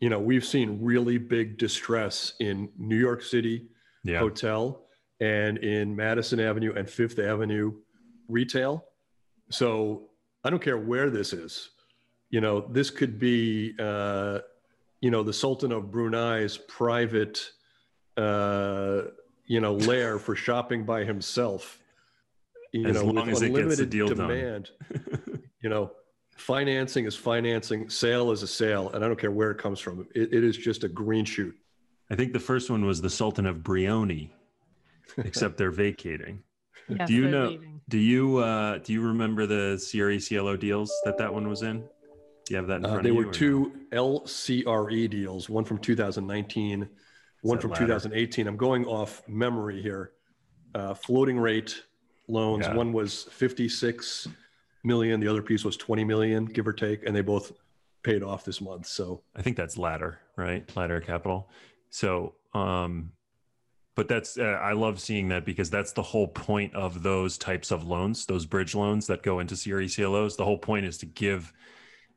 you 0.00 0.08
know, 0.08 0.18
we've 0.18 0.44
seen 0.44 0.78
really 0.80 1.18
big 1.18 1.58
distress 1.58 2.34
in 2.40 2.68
New 2.78 2.96
York 2.96 3.22
City 3.22 3.66
yeah. 4.04 4.18
hotel 4.18 4.84
and 5.20 5.58
in 5.58 5.94
Madison 5.94 6.38
Avenue 6.38 6.72
and 6.76 6.88
Fifth 6.88 7.18
Avenue 7.18 7.72
retail. 8.28 8.84
So 9.50 10.10
I 10.44 10.50
don't 10.50 10.62
care 10.62 10.78
where 10.78 11.10
this 11.10 11.32
is. 11.32 11.70
You 12.30 12.40
know, 12.40 12.60
this 12.60 12.90
could 12.90 13.18
be, 13.18 13.74
uh, 13.80 14.40
you 15.00 15.10
know, 15.10 15.22
the 15.22 15.32
Sultan 15.32 15.72
of 15.72 15.90
Brunei's 15.90 16.56
private, 16.56 17.50
uh, 18.16 19.02
you 19.46 19.60
know, 19.60 19.74
lair 19.74 20.18
for 20.18 20.34
shopping 20.34 20.84
by 20.84 21.04
himself. 21.04 21.78
You 22.72 22.86
as 22.86 22.96
know, 22.96 23.06
long 23.06 23.30
as 23.30 23.40
it 23.42 23.54
gets 23.54 23.76
the 23.76 23.86
deal 23.86 24.08
demand. 24.08 24.70
you 25.62 25.70
know, 25.70 25.92
financing 26.36 27.06
is 27.06 27.16
financing, 27.16 27.88
sale 27.88 28.30
is 28.30 28.42
a 28.42 28.46
sale, 28.46 28.90
and 28.90 29.04
I 29.04 29.08
don't 29.08 29.18
care 29.18 29.30
where 29.30 29.50
it 29.50 29.58
comes 29.58 29.80
from. 29.80 30.06
it, 30.14 30.34
it 30.34 30.44
is 30.44 30.56
just 30.56 30.84
a 30.84 30.88
green 30.88 31.24
shoot. 31.24 31.54
I 32.10 32.14
think 32.14 32.32
the 32.32 32.40
first 32.40 32.70
one 32.70 32.84
was 32.84 33.00
the 33.00 33.10
Sultan 33.10 33.46
of 33.46 33.58
Brioni, 33.58 34.30
except 35.18 35.56
they're 35.56 35.70
vacating. 35.70 36.42
Yes, 36.88 37.08
do 37.08 37.14
you 37.14 37.28
know? 37.28 37.48
leaving. 37.48 37.80
Do 37.88 37.98
you 37.98 38.38
uh, 38.38 38.78
do 38.78 38.92
you 38.92 39.00
remember 39.00 39.46
the 39.46 39.78
CRE 39.78 40.18
CLO 40.26 40.56
deals 40.56 40.92
that 41.04 41.16
that 41.18 41.32
one 41.32 41.48
was 41.48 41.62
in? 41.62 41.84
Do 42.48 42.54
you 42.54 42.56
have 42.56 42.66
that 42.68 42.76
in 42.76 42.86
Uh, 42.86 42.88
front 42.88 43.02
they 43.02 43.10
of 43.10 43.14
you? 43.14 43.20
were 43.20 43.22
or 43.24 43.26
no? 43.26 43.32
two 43.32 43.72
LCRE 43.92 45.10
deals, 45.10 45.50
one 45.50 45.64
from 45.64 45.76
2019, 45.78 46.88
one 47.42 47.58
from 47.58 47.70
ladder? 47.72 47.84
2018. 47.86 48.46
I'm 48.46 48.56
going 48.56 48.86
off 48.86 49.22
memory 49.28 49.82
here. 49.82 50.12
Uh, 50.74 50.94
floating 50.94 51.38
rate 51.38 51.82
loans. 52.26 52.64
Yeah. 52.66 52.74
One 52.74 52.94
was 52.94 53.24
56 53.24 54.28
million, 54.82 55.20
the 55.20 55.28
other 55.28 55.42
piece 55.42 55.62
was 55.62 55.76
20 55.76 56.04
million, 56.04 56.46
give 56.46 56.66
or 56.66 56.72
take, 56.72 57.04
and 57.06 57.14
they 57.14 57.20
both 57.20 57.52
paid 58.02 58.22
off 58.22 58.44
this 58.46 58.62
month. 58.62 58.86
So 58.86 59.22
I 59.36 59.42
think 59.42 59.56
that's 59.58 59.76
ladder, 59.76 60.18
right? 60.36 60.74
Ladder 60.74 61.00
capital. 61.02 61.50
So, 61.90 62.34
um, 62.54 63.12
but 63.94 64.08
that's 64.08 64.38
uh, 64.38 64.42
I 64.62 64.72
love 64.72 65.00
seeing 65.00 65.28
that 65.28 65.44
because 65.44 65.68
that's 65.68 65.92
the 65.92 66.02
whole 66.02 66.28
point 66.28 66.74
of 66.74 67.02
those 67.02 67.36
types 67.36 67.70
of 67.70 67.84
loans, 67.84 68.24
those 68.24 68.46
bridge 68.46 68.74
loans 68.74 69.06
that 69.08 69.22
go 69.22 69.40
into 69.40 69.54
CRE 69.54 69.84
CLOs. 69.94 70.36
The 70.36 70.44
whole 70.44 70.58
point 70.58 70.86
is 70.86 70.96
to 70.98 71.06
give 71.06 71.52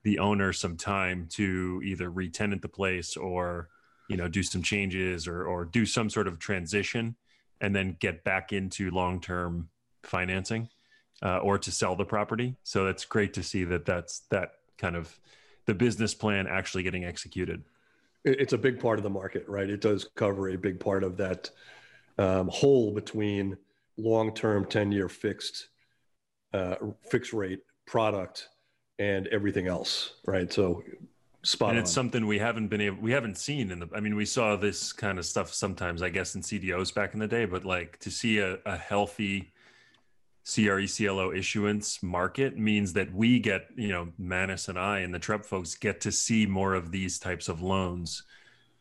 the 0.04 0.20
owner 0.20 0.52
some 0.54 0.78
time 0.78 1.28
to 1.30 1.82
either 1.84 2.10
retenant 2.10 2.62
the 2.62 2.68
place 2.68 3.16
or 3.18 3.70
you 4.10 4.18
know 4.18 4.28
do 4.28 4.44
some 4.44 4.62
changes 4.62 5.28
or 5.28 5.46
or 5.46 5.66
do 5.66 5.86
some 5.86 6.10
sort 6.10 6.28
of 6.28 6.40
transition 6.40 7.16
and 7.62 7.76
then 7.76 7.96
get 8.00 8.24
back 8.24 8.52
into 8.52 8.90
long-term 8.92 9.70
financing 10.04 10.68
uh, 11.24 11.38
or 11.38 11.58
to 11.58 11.72
sell 11.72 11.96
the 11.96 12.06
property 12.06 12.56
so 12.64 12.84
that's 12.86 13.06
great 13.06 13.34
to 13.34 13.44
see 13.44 13.64
that 13.64 13.86
that's 13.86 14.22
that 14.30 14.54
kind 14.78 14.96
of 14.96 15.20
the 15.68 15.74
business 15.74 16.14
plan 16.14 16.48
actually 16.48 16.84
getting 16.84 17.06
executed 17.06 17.64
it's 18.24 18.54
a 18.54 18.58
big 18.58 18.80
part 18.80 19.00
of 19.00 19.04
the 19.04 19.10
market, 19.10 19.48
right? 19.48 19.70
It 19.70 19.82
does 19.82 20.10
cover 20.16 20.50
a 20.50 20.58
big 20.58 20.80
part 20.80 21.04
of 21.04 21.18
that 21.18 21.50
um, 22.18 22.50
hole 22.50 22.92
between 22.92 23.58
long-term 23.98 24.66
10-year 24.66 25.10
fixed 25.10 25.68
uh, 26.54 26.76
fixed 27.10 27.32
rate 27.32 27.62
product 27.88 28.50
and 29.02 29.28
everything 29.28 29.68
else, 29.68 30.14
right? 30.26 30.54
So 30.54 30.84
spot 31.44 31.70
and 31.70 31.80
on. 31.80 31.84
it's 31.84 31.92
something 31.92 32.28
we 32.28 32.38
haven't 32.38 32.68
been 32.68 32.82
able 32.82 33.02
we 33.02 33.12
haven't 33.12 33.36
seen 33.36 33.72
in 33.72 33.80
the 33.80 33.90
i 33.96 34.00
mean 34.00 34.16
we 34.16 34.26
saw 34.26 34.56
this 34.56 34.94
kind 34.94 35.18
of 35.18 35.26
stuff 35.26 35.52
sometimes 35.52 36.04
i 36.04 36.08
guess 36.08 36.36
in 36.36 36.42
cdos 36.42 36.94
back 36.94 37.16
in 37.16 37.20
the 37.20 37.28
day 37.28 37.46
but 37.46 37.66
like 37.66 37.98
to 37.98 38.12
see 38.12 38.38
a, 38.38 38.60
a 38.68 38.78
healthy 38.78 39.52
cre 40.46 40.86
clo 40.86 41.34
issuance 41.34 42.04
market 42.04 42.60
means 42.60 42.94
that 42.94 43.12
we 43.12 43.40
get 43.40 43.66
you 43.76 43.88
know 43.88 44.08
Manus 44.20 44.68
and 44.68 44.78
i 44.78 45.00
and 45.00 45.12
the 45.12 45.20
Trepp 45.20 45.44
folks 45.44 45.74
get 45.74 46.00
to 46.02 46.12
see 46.12 46.46
more 46.46 46.76
of 46.76 46.92
these 46.92 47.18
types 47.18 47.50
of 47.50 47.64
loans 47.64 48.22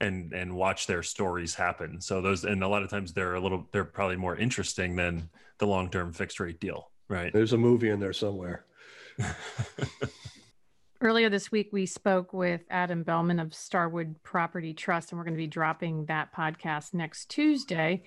and 0.03 0.35
and 0.35 0.55
watch 0.55 0.87
their 0.87 1.03
stories 1.03 1.55
happen 1.55 1.99
so 1.99 2.21
those 2.21 2.45
and 2.45 2.63
a 2.63 2.69
lot 2.69 2.83
of 2.83 2.91
times 2.91 3.15
they're 3.15 3.37
a 3.37 3.41
little 3.41 3.67
they're 3.73 3.85
probably 3.87 4.17
more 4.17 4.37
interesting 4.37 4.95
than 4.97 5.31
the 5.57 5.67
long-term 5.67 6.13
fixed 6.13 6.39
rate 6.41 6.61
deal 6.61 6.91
right 7.09 7.33
There's 7.33 7.55
a 7.55 7.59
movie 7.59 7.89
in 7.89 8.01
there 8.01 8.13
somewhere. 8.13 8.67
Earlier 11.01 11.31
this 11.31 11.51
week, 11.51 11.71
we 11.73 11.87
spoke 11.87 12.33
with 12.33 12.61
Adam 12.71 13.03
Bellman 13.03 13.41
of 13.41 13.55
Starwood 13.55 14.17
Property 14.23 14.75
Trust, 14.75 15.11
and 15.11 15.19
we're 15.19 15.25
going 15.25 15.35
to 15.35 15.39
be 15.39 15.47
dropping 15.47 16.05
that 16.07 16.35
podcast 16.35 16.93
next 16.93 17.31
Tuesday. 17.31 18.03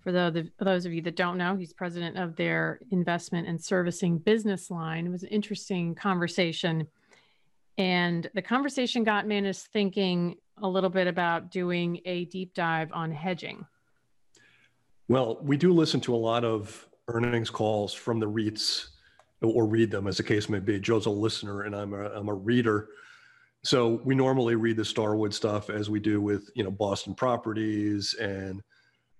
For 0.00 0.12
those, 0.12 0.46
those 0.58 0.86
of 0.86 0.92
you 0.92 1.02
that 1.02 1.16
don't 1.16 1.38
know, 1.38 1.56
he's 1.56 1.72
president 1.72 2.16
of 2.16 2.36
their 2.36 2.78
investment 2.92 3.48
and 3.48 3.60
servicing 3.60 4.18
business 4.18 4.70
line. 4.70 5.06
It 5.06 5.10
was 5.10 5.24
an 5.24 5.30
interesting 5.30 5.94
conversation. 5.94 6.86
And 7.78 8.30
the 8.34 8.42
conversation 8.42 9.04
got 9.04 9.26
Manus 9.26 9.68
thinking 9.72 10.36
a 10.62 10.68
little 10.68 10.90
bit 10.90 11.06
about 11.06 11.50
doing 11.50 12.00
a 12.04 12.26
deep 12.26 12.54
dive 12.54 12.90
on 12.92 13.10
hedging. 13.10 13.66
Well, 15.08 15.38
we 15.42 15.56
do 15.56 15.72
listen 15.72 16.00
to 16.02 16.14
a 16.14 16.16
lot 16.16 16.44
of 16.44 16.88
earnings 17.08 17.50
calls 17.50 17.92
from 17.92 18.18
the 18.18 18.28
REITs 18.28 18.88
or 19.42 19.66
read 19.66 19.90
them 19.90 20.06
as 20.06 20.16
the 20.16 20.22
case 20.22 20.48
may 20.48 20.58
be. 20.58 20.80
Joe's 20.80 21.06
a 21.06 21.10
listener 21.10 21.62
and 21.62 21.74
I'm 21.74 21.92
a, 21.92 22.08
I'm 22.10 22.28
a 22.28 22.34
reader. 22.34 22.88
So 23.64 24.00
we 24.04 24.14
normally 24.14 24.54
read 24.54 24.76
the 24.76 24.84
Starwood 24.84 25.34
stuff 25.34 25.70
as 25.70 25.90
we 25.90 26.00
do 26.00 26.20
with, 26.20 26.50
you 26.54 26.64
know, 26.64 26.70
Boston 26.70 27.14
Properties 27.14 28.14
and 28.14 28.62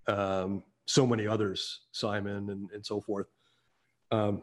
um, 0.07 0.62
so 0.87 1.07
many 1.07 1.26
others, 1.26 1.81
Simon 1.92 2.50
and, 2.50 2.70
and 2.70 2.85
so 2.85 3.00
forth. 3.00 3.26
Um, 4.11 4.42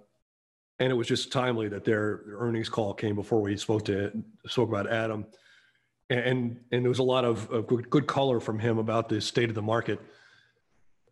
and 0.79 0.91
it 0.91 0.95
was 0.95 1.07
just 1.07 1.31
timely 1.31 1.69
that 1.69 1.85
their, 1.85 2.21
earnings 2.27 2.67
call 2.67 2.93
came 2.93 3.15
before 3.15 3.41
we 3.41 3.55
spoke 3.55 3.85
to 3.85 4.11
spoke 4.47 4.69
about 4.69 4.91
Adam. 4.91 5.25
And, 6.09 6.59
and 6.71 6.83
there 6.83 6.89
was 6.89 6.99
a 6.99 7.03
lot 7.03 7.23
of, 7.23 7.49
of 7.49 7.65
good, 7.67 7.89
good 7.89 8.05
color 8.05 8.39
from 8.39 8.59
him 8.59 8.77
about 8.77 9.07
the 9.07 9.21
state 9.21 9.49
of 9.49 9.55
the 9.55 9.61
market. 9.61 9.99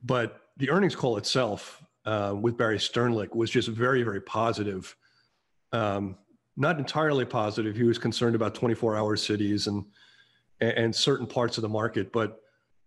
But 0.03 0.41
the 0.57 0.69
earnings 0.69 0.95
call 0.95 1.17
itself 1.17 1.81
uh, 2.05 2.35
with 2.39 2.57
Barry 2.57 2.77
Sternlicht 2.77 3.35
was 3.35 3.49
just 3.49 3.67
very, 3.67 4.03
very 4.03 4.21
positive. 4.21 4.95
Um, 5.71 6.17
not 6.57 6.79
entirely 6.79 7.25
positive. 7.25 7.75
He 7.75 7.83
was 7.83 7.97
concerned 7.97 8.35
about 8.35 8.55
24-hour 8.55 9.15
cities 9.17 9.67
and 9.67 9.85
and 10.59 10.95
certain 10.95 11.25
parts 11.25 11.57
of 11.57 11.63
the 11.63 11.69
market, 11.69 12.11
but 12.11 12.39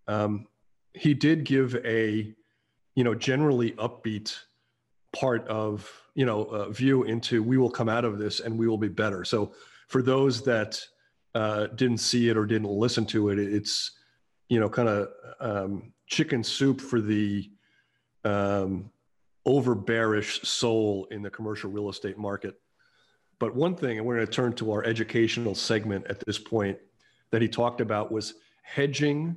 um, 0.07 0.47
he 0.93 1.13
did 1.13 1.43
give 1.43 1.75
a 1.83 2.33
you 2.95 3.03
know 3.03 3.13
generally 3.13 3.71
upbeat 3.71 4.33
part 5.13 5.45
of 5.47 5.91
you 6.13 6.25
know 6.25 6.45
uh, 6.45 6.69
view 6.69 7.03
into 7.03 7.43
we 7.43 7.57
will 7.57 7.69
come 7.69 7.89
out 7.89 8.05
of 8.05 8.17
this 8.17 8.39
and 8.39 8.57
we 8.57 8.67
will 8.67 8.77
be 8.77 8.87
better. 8.87 9.25
So 9.25 9.53
for 9.87 10.01
those 10.01 10.41
that 10.43 10.81
uh, 11.33 11.67
didn't 11.67 11.97
see 11.97 12.29
it 12.29 12.37
or 12.37 12.45
didn't 12.45 12.69
listen 12.69 13.05
to 13.07 13.29
it, 13.29 13.39
it's 13.39 13.91
you 14.47 14.59
know 14.59 14.69
kind 14.69 14.87
of 14.87 15.09
um, 15.41 15.93
chicken 16.07 16.43
soup 16.43 16.79
for 16.79 17.01
the 17.01 17.51
um, 18.23 18.89
over 19.45 19.75
bearish 19.75 20.41
soul 20.41 21.07
in 21.11 21.21
the 21.21 21.29
commercial 21.29 21.69
real 21.69 21.89
estate 21.89 22.17
market. 22.17 22.59
But 23.39 23.55
one 23.55 23.75
thing, 23.75 23.97
and 23.97 24.05
we're 24.05 24.15
going 24.15 24.27
to 24.27 24.31
turn 24.31 24.53
to 24.53 24.71
our 24.71 24.83
educational 24.83 25.55
segment 25.55 26.07
at 26.07 26.25
this 26.25 26.39
point, 26.39 26.77
that 27.31 27.41
he 27.41 27.47
talked 27.47 27.81
about 27.81 28.11
was 28.11 28.35
hedging 28.63 29.35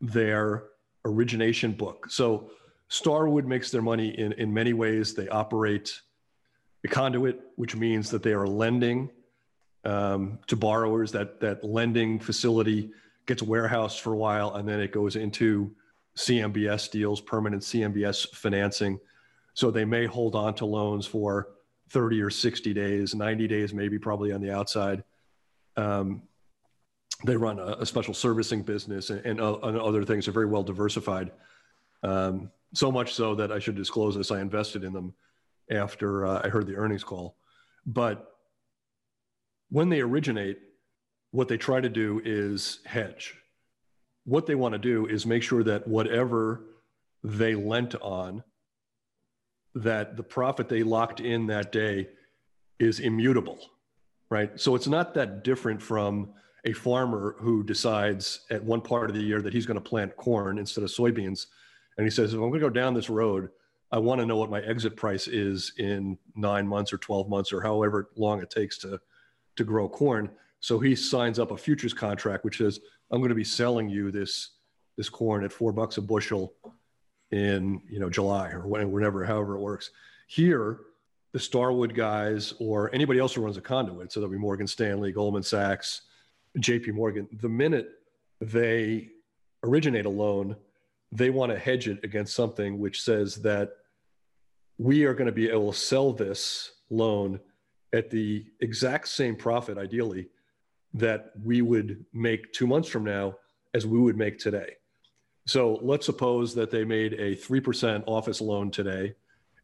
their 0.00 0.64
origination 1.04 1.72
book. 1.72 2.06
So 2.08 2.50
Starwood 2.88 3.46
makes 3.46 3.70
their 3.70 3.82
money 3.82 4.18
in, 4.18 4.32
in 4.34 4.52
many 4.52 4.72
ways. 4.72 5.14
They 5.14 5.28
operate 5.28 6.00
a 6.84 6.88
conduit, 6.88 7.40
which 7.56 7.74
means 7.74 8.10
that 8.10 8.22
they 8.22 8.32
are 8.32 8.46
lending 8.46 9.10
um, 9.84 10.38
to 10.46 10.56
borrowers. 10.56 11.12
That 11.12 11.40
that 11.40 11.64
lending 11.64 12.20
facility 12.20 12.90
gets 13.26 13.42
warehoused 13.42 14.00
for 14.00 14.12
a 14.12 14.16
while, 14.16 14.54
and 14.54 14.68
then 14.68 14.80
it 14.80 14.92
goes 14.92 15.16
into 15.16 15.74
CMBS 16.16 16.90
deals, 16.90 17.20
permanent 17.20 17.62
CMBS 17.62 18.34
financing. 18.34 19.00
So 19.54 19.70
they 19.70 19.84
may 19.84 20.06
hold 20.06 20.34
on 20.34 20.54
to 20.56 20.66
loans 20.66 21.06
for 21.06 21.48
30 21.90 22.20
or 22.20 22.30
60 22.30 22.74
days, 22.74 23.14
90 23.14 23.46
days, 23.46 23.72
maybe 23.72 23.98
probably 23.98 24.32
on 24.32 24.40
the 24.40 24.50
outside. 24.50 25.04
Um, 25.76 26.22
they 27.24 27.36
run 27.36 27.58
a, 27.58 27.76
a, 27.78 27.86
special 27.86 28.14
servicing 28.14 28.62
business 28.62 29.10
and, 29.10 29.24
and, 29.24 29.40
uh, 29.40 29.58
and, 29.62 29.78
other 29.78 30.04
things 30.04 30.28
are 30.28 30.32
very 30.32 30.46
well 30.46 30.62
diversified. 30.62 31.32
Um, 32.02 32.50
so 32.74 32.92
much 32.92 33.14
so 33.14 33.34
that 33.36 33.50
I 33.50 33.58
should 33.58 33.76
disclose 33.76 34.16
this, 34.16 34.30
I 34.30 34.40
invested 34.40 34.84
in 34.84 34.92
them 34.92 35.14
after 35.70 36.26
uh, 36.26 36.42
I 36.44 36.48
heard 36.48 36.66
the 36.66 36.76
earnings 36.76 37.04
call. 37.04 37.36
But 37.86 38.34
when 39.70 39.88
they 39.88 40.00
originate, 40.00 40.58
what 41.30 41.48
they 41.48 41.56
try 41.56 41.80
to 41.80 41.88
do 41.88 42.20
is 42.24 42.80
hedge. 42.84 43.34
What 44.24 44.46
they 44.46 44.54
want 44.54 44.72
to 44.72 44.78
do 44.78 45.06
is 45.06 45.26
make 45.26 45.42
sure 45.42 45.62
that 45.64 45.86
whatever 45.86 46.62
they 47.22 47.54
lent 47.54 47.94
on, 47.96 48.42
that 49.74 50.16
the 50.16 50.22
profit 50.22 50.68
they 50.68 50.82
locked 50.82 51.20
in 51.20 51.46
that 51.48 51.72
day 51.72 52.08
is 52.78 53.00
immutable, 53.00 53.58
right? 54.30 54.58
So 54.58 54.74
it's 54.74 54.86
not 54.86 55.14
that 55.14 55.42
different 55.44 55.82
from 55.82 56.32
a 56.64 56.72
farmer 56.72 57.36
who 57.40 57.62
decides 57.62 58.40
at 58.50 58.62
one 58.62 58.80
part 58.80 59.10
of 59.10 59.16
the 59.16 59.22
year 59.22 59.42
that 59.42 59.52
he's 59.52 59.66
going 59.66 59.80
to 59.80 59.88
plant 59.88 60.16
corn 60.16 60.58
instead 60.58 60.84
of 60.84 60.90
soybeans. 60.90 61.46
And 61.98 62.06
he 62.06 62.10
says, 62.10 62.32
if 62.32 62.34
I'm 62.34 62.48
going 62.48 62.54
to 62.54 62.60
go 62.60 62.70
down 62.70 62.94
this 62.94 63.10
road, 63.10 63.50
I 63.92 63.98
want 63.98 64.20
to 64.20 64.26
know 64.26 64.36
what 64.36 64.50
my 64.50 64.60
exit 64.62 64.96
price 64.96 65.28
is 65.28 65.72
in 65.78 66.18
nine 66.34 66.66
months 66.66 66.92
or 66.92 66.98
12 66.98 67.28
months 67.28 67.52
or 67.52 67.60
however 67.60 68.10
long 68.16 68.40
it 68.42 68.50
takes 68.50 68.78
to, 68.78 68.98
to 69.56 69.64
grow 69.64 69.88
corn. 69.88 70.30
So 70.60 70.78
he 70.78 70.96
signs 70.96 71.38
up 71.38 71.50
a 71.50 71.56
futures 71.56 71.92
contract, 71.92 72.44
which 72.44 72.58
says, 72.58 72.80
I'm 73.10 73.20
going 73.20 73.28
to 73.28 73.34
be 73.34 73.44
selling 73.44 73.88
you 73.88 74.10
this, 74.10 74.50
this 74.96 75.08
corn 75.08 75.44
at 75.44 75.52
four 75.52 75.72
bucks 75.72 75.98
a 75.98 76.02
bushel 76.02 76.54
in 77.34 77.82
you 77.90 77.98
know 77.98 78.08
July 78.08 78.50
or 78.50 78.66
whenever, 78.66 79.24
however 79.24 79.56
it 79.56 79.60
works. 79.60 79.90
Here, 80.28 80.78
the 81.32 81.40
Starwood 81.40 81.92
guys 81.94 82.54
or 82.60 82.94
anybody 82.94 83.18
else 83.18 83.34
who 83.34 83.42
runs 83.42 83.56
a 83.56 83.60
conduit, 83.60 84.12
so 84.12 84.20
there'll 84.20 84.30
be 84.30 84.38
Morgan 84.38 84.68
Stanley, 84.68 85.10
Goldman 85.10 85.42
Sachs, 85.42 86.02
J.P. 86.60 86.92
Morgan. 86.92 87.28
The 87.40 87.48
minute 87.48 87.88
they 88.40 89.08
originate 89.64 90.06
a 90.06 90.10
loan, 90.10 90.54
they 91.10 91.30
want 91.30 91.50
to 91.50 91.58
hedge 91.58 91.88
it 91.88 91.98
against 92.04 92.34
something 92.34 92.78
which 92.78 93.02
says 93.02 93.36
that 93.42 93.70
we 94.78 95.04
are 95.04 95.14
going 95.14 95.26
to 95.26 95.32
be 95.32 95.50
able 95.50 95.72
to 95.72 95.78
sell 95.78 96.12
this 96.12 96.70
loan 96.88 97.40
at 97.92 98.10
the 98.10 98.44
exact 98.60 99.08
same 99.08 99.34
profit, 99.34 99.76
ideally, 99.76 100.28
that 100.94 101.32
we 101.42 101.62
would 101.62 102.04
make 102.12 102.52
two 102.52 102.68
months 102.68 102.88
from 102.88 103.02
now 103.02 103.34
as 103.72 103.86
we 103.86 103.98
would 103.98 104.16
make 104.16 104.38
today. 104.38 104.74
So 105.46 105.78
let's 105.82 106.06
suppose 106.06 106.54
that 106.54 106.70
they 106.70 106.84
made 106.84 107.14
a 107.14 107.36
3% 107.36 108.04
office 108.06 108.40
loan 108.40 108.70
today 108.70 109.14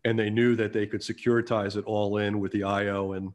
and 0.04 0.18
they 0.18 0.30
knew 0.30 0.56
that 0.56 0.72
they 0.72 0.86
could 0.86 1.00
securitize 1.00 1.76
it 1.76 1.84
all 1.84 2.18
in 2.18 2.40
with 2.40 2.52
the 2.52 2.64
IO 2.64 3.12
and 3.12 3.32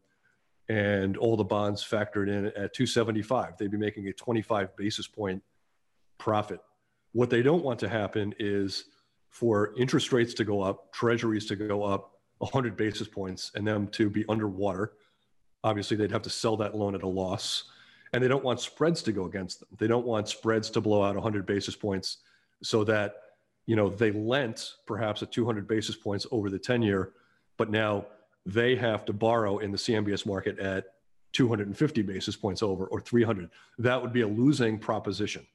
and 0.68 1.16
all 1.18 1.38
the 1.38 1.44
bonds 1.44 1.84
factored 1.84 2.28
in 2.28 2.48
at 2.48 2.74
275. 2.74 3.56
They'd 3.58 3.70
be 3.70 3.78
making 3.78 4.08
a 4.08 4.14
25 4.14 4.76
basis 4.76 5.06
point 5.06 5.44
profit. 6.18 6.60
What 7.12 7.30
they 7.30 7.44
don't 7.44 7.64
want 7.64 7.80
to 7.82 7.90
happen 7.90 8.34
is 8.40 8.86
for 9.30 9.76
interest 9.78 10.12
rates 10.12 10.34
to 10.34 10.44
go 10.44 10.62
up, 10.62 10.92
treasuries 10.92 11.46
to 11.48 11.56
go 11.56 11.84
up 11.84 12.20
100 12.40 12.76
basis 12.76 13.08
points, 13.08 13.52
and 13.54 13.68
them 13.68 13.88
to 13.90 14.10
be 14.10 14.26
underwater. 14.28 14.94
Obviously, 15.64 15.98
they'd 15.98 16.12
have 16.12 16.24
to 16.24 16.32
sell 16.32 16.58
that 16.58 16.76
loan 16.76 16.96
at 16.96 17.04
a 17.04 17.08
loss. 17.08 17.66
And 18.14 18.24
they 18.24 18.28
don't 18.28 18.44
want 18.44 18.60
spreads 18.60 19.04
to 19.04 19.12
go 19.12 19.26
against 19.26 19.60
them. 19.60 19.70
They 19.78 19.88
don't 19.88 20.06
want 20.06 20.30
spreads 20.30 20.72
to 20.72 20.82
blow 20.82 21.04
out 21.04 21.16
100 21.16 21.46
basis 21.46 21.76
points 21.76 22.20
so 22.64 22.84
that 22.84 23.16
you 23.66 23.76
know 23.76 23.90
they 23.90 24.12
lent 24.12 24.74
perhaps 24.86 25.22
at 25.24 25.32
200 25.32 25.68
basis 25.68 25.96
points 25.96 26.26
over 26.32 26.50
the 26.50 26.60
10 26.60 26.82
year, 26.82 27.14
but 27.58 27.70
now 27.70 28.06
they 28.46 28.76
have 28.76 29.06
to 29.06 29.14
borrow 29.14 29.58
in 29.58 29.72
the 29.72 29.78
CMBS 29.78 30.26
market 30.26 30.60
at 30.60 30.86
250 31.34 32.02
basis 32.04 32.36
points 32.36 32.62
over 32.62 32.86
or 32.86 33.02
300. 33.02 33.50
That 33.80 34.02
would 34.02 34.14
be 34.14 34.22
a 34.22 34.28
losing 34.28 34.78
proposition. 34.78 35.46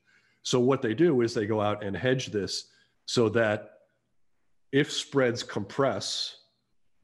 So 0.43 0.59
what 0.59 0.83
they 0.83 0.95
do 0.95 1.21
is 1.21 1.35
they 1.35 1.47
go 1.47 1.61
out 1.61 1.85
and 1.85 1.97
hedge 1.97 2.27
this 2.29 2.67
so 3.07 3.29
that 3.31 3.73
if 4.73 4.93
spreads 4.93 5.43
compress, 5.43 6.37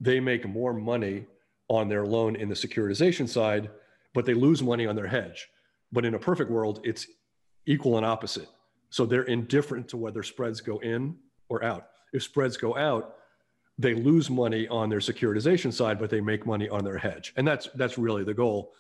they 0.01 0.21
make 0.21 0.47
more 0.47 0.73
money 0.73 1.27
on 1.69 1.89
their 1.89 2.05
loan 2.07 2.37
in 2.37 2.49
the 2.49 2.55
securitization 2.55 3.29
side, 3.29 3.71
but 4.15 4.25
they 4.25 4.35
lose 4.35 4.63
money 4.63 4.87
on 4.87 4.95
their 4.95 5.07
hedge. 5.07 5.49
But 5.93 6.05
in 6.05 6.15
a 6.15 6.19
perfect 6.19 6.51
world, 6.51 6.81
it's 6.85 7.07
equal 7.67 7.97
and 7.97 8.07
opposite. 8.07 8.49
So 8.91 9.07
they're 9.07 9.23
indifferent 9.25 9.89
to 9.89 9.97
whether 9.97 10.23
spreads 10.23 10.61
go 10.61 10.79
in 10.79 11.17
or 11.49 11.65
out. 11.65 11.89
If 12.13 12.23
spreads 12.23 12.57
go 12.57 12.77
out, 12.77 13.17
they 13.79 13.95
lose 13.95 14.31
money 14.31 14.67
on 14.69 14.89
their 14.89 15.01
securitization 15.01 15.73
side, 15.73 15.99
but 15.99 16.09
they 16.09 16.21
make 16.21 16.47
money 16.47 16.69
on 16.69 16.85
their 16.85 16.97
hedge. 16.97 17.33
And 17.37 17.47
that's 17.47 17.69
that's 17.75 17.99
really 17.99 18.25
the 18.25 18.35
goal. 18.35 18.73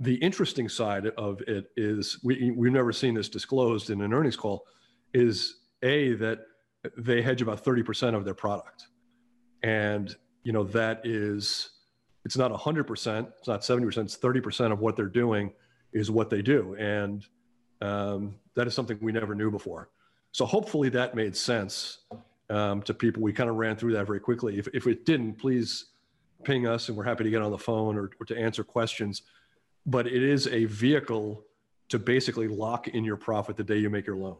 The 0.00 0.14
interesting 0.16 0.68
side 0.68 1.06
of 1.18 1.40
it 1.42 1.70
is 1.76 2.18
we 2.22 2.50
we've 2.52 2.72
never 2.72 2.92
seen 2.92 3.14
this 3.14 3.28
disclosed 3.28 3.90
in 3.90 4.00
an 4.00 4.12
earnings 4.12 4.36
call, 4.36 4.64
is 5.12 5.56
a 5.82 6.12
that 6.14 6.40
they 6.96 7.22
hedge 7.22 7.42
about 7.42 7.64
30% 7.64 8.14
of 8.14 8.24
their 8.24 8.34
product. 8.34 8.86
And 9.62 10.14
you 10.44 10.52
know, 10.52 10.64
that 10.64 11.00
is 11.04 11.70
it's 12.24 12.36
not 12.36 12.52
100%, 12.52 13.28
it's 13.38 13.48
not 13.48 13.62
70%, 13.62 14.04
it's 14.04 14.16
30% 14.16 14.72
of 14.72 14.80
what 14.80 14.96
they're 14.96 15.06
doing 15.06 15.52
is 15.92 16.10
what 16.10 16.30
they 16.30 16.42
do. 16.42 16.76
And 16.76 17.26
um, 17.82 18.34
that 18.54 18.66
is 18.66 18.74
something 18.74 18.98
we 19.00 19.12
never 19.12 19.34
knew 19.34 19.50
before. 19.50 19.88
So 20.30 20.46
hopefully 20.46 20.88
that 20.90 21.14
made 21.14 21.36
sense 21.36 21.98
um, 22.48 22.80
to 22.82 22.94
people. 22.94 23.22
We 23.22 23.32
kind 23.32 23.50
of 23.50 23.56
ran 23.56 23.76
through 23.76 23.92
that 23.94 24.06
very 24.06 24.20
quickly. 24.20 24.58
If, 24.58 24.68
if 24.72 24.86
it 24.86 25.04
didn't, 25.04 25.34
please 25.34 25.86
ping 26.44 26.66
us 26.66 26.88
and 26.88 26.96
we're 26.96 27.04
happy 27.04 27.24
to 27.24 27.30
get 27.30 27.42
on 27.42 27.50
the 27.50 27.58
phone 27.58 27.96
or, 27.96 28.10
or 28.20 28.26
to 28.26 28.38
answer 28.38 28.64
questions. 28.64 29.22
But 29.84 30.06
it 30.06 30.22
is 30.22 30.46
a 30.46 30.64
vehicle 30.66 31.44
to 31.88 31.98
basically 31.98 32.48
lock 32.48 32.88
in 32.88 33.04
your 33.04 33.16
profit 33.16 33.56
the 33.56 33.64
day 33.64 33.76
you 33.76 33.90
make 33.90 34.06
your 34.06 34.16
loan. 34.16 34.36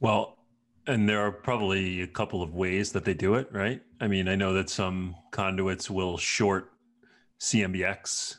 Well, 0.00 0.38
and 0.86 1.08
there 1.08 1.20
are 1.20 1.30
probably 1.30 2.02
a 2.02 2.06
couple 2.06 2.42
of 2.42 2.54
ways 2.54 2.92
that 2.92 3.04
they 3.04 3.14
do 3.14 3.34
it, 3.34 3.48
right? 3.52 3.82
I 4.00 4.08
mean, 4.08 4.26
I 4.26 4.34
know 4.34 4.54
that 4.54 4.70
some 4.70 5.14
conduits 5.30 5.90
will 5.90 6.16
short 6.16 6.72
CMBX, 7.38 8.36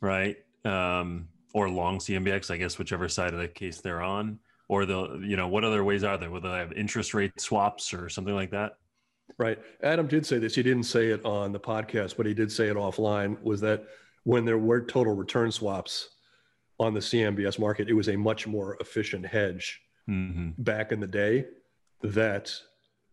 right? 0.00 0.38
Um, 0.64 1.28
or 1.52 1.68
long 1.68 1.98
CMBX, 1.98 2.50
I 2.50 2.56
guess, 2.56 2.78
whichever 2.78 3.08
side 3.08 3.34
of 3.34 3.40
the 3.40 3.48
case 3.48 3.80
they're 3.80 4.02
on 4.02 4.38
or 4.68 4.86
the 4.86 5.20
you 5.22 5.36
know 5.36 5.48
what 5.48 5.64
other 5.64 5.84
ways 5.84 6.04
are 6.04 6.16
there? 6.16 6.30
Whether 6.30 6.50
they 6.50 6.58
have 6.58 6.72
interest 6.72 7.14
rate 7.14 7.40
swaps 7.40 7.92
or 7.92 8.08
something 8.08 8.34
like 8.34 8.50
that? 8.50 8.76
Right. 9.38 9.58
Adam 9.82 10.06
did 10.06 10.26
say 10.26 10.38
this. 10.38 10.54
He 10.54 10.62
didn't 10.62 10.84
say 10.84 11.08
it 11.08 11.24
on 11.24 11.52
the 11.52 11.60
podcast, 11.60 12.16
but 12.16 12.26
he 12.26 12.34
did 12.34 12.50
say 12.50 12.68
it 12.68 12.76
offline. 12.76 13.40
Was 13.42 13.60
that 13.62 13.84
when 14.24 14.44
there 14.44 14.58
were 14.58 14.80
total 14.80 15.14
return 15.14 15.50
swaps 15.50 16.10
on 16.78 16.94
the 16.94 17.00
CMBS 17.00 17.58
market, 17.58 17.88
it 17.88 17.94
was 17.94 18.08
a 18.08 18.16
much 18.16 18.46
more 18.46 18.76
efficient 18.80 19.26
hedge 19.26 19.80
mm-hmm. 20.08 20.50
back 20.58 20.92
in 20.92 21.00
the 21.00 21.06
day. 21.06 21.46
That 22.02 22.52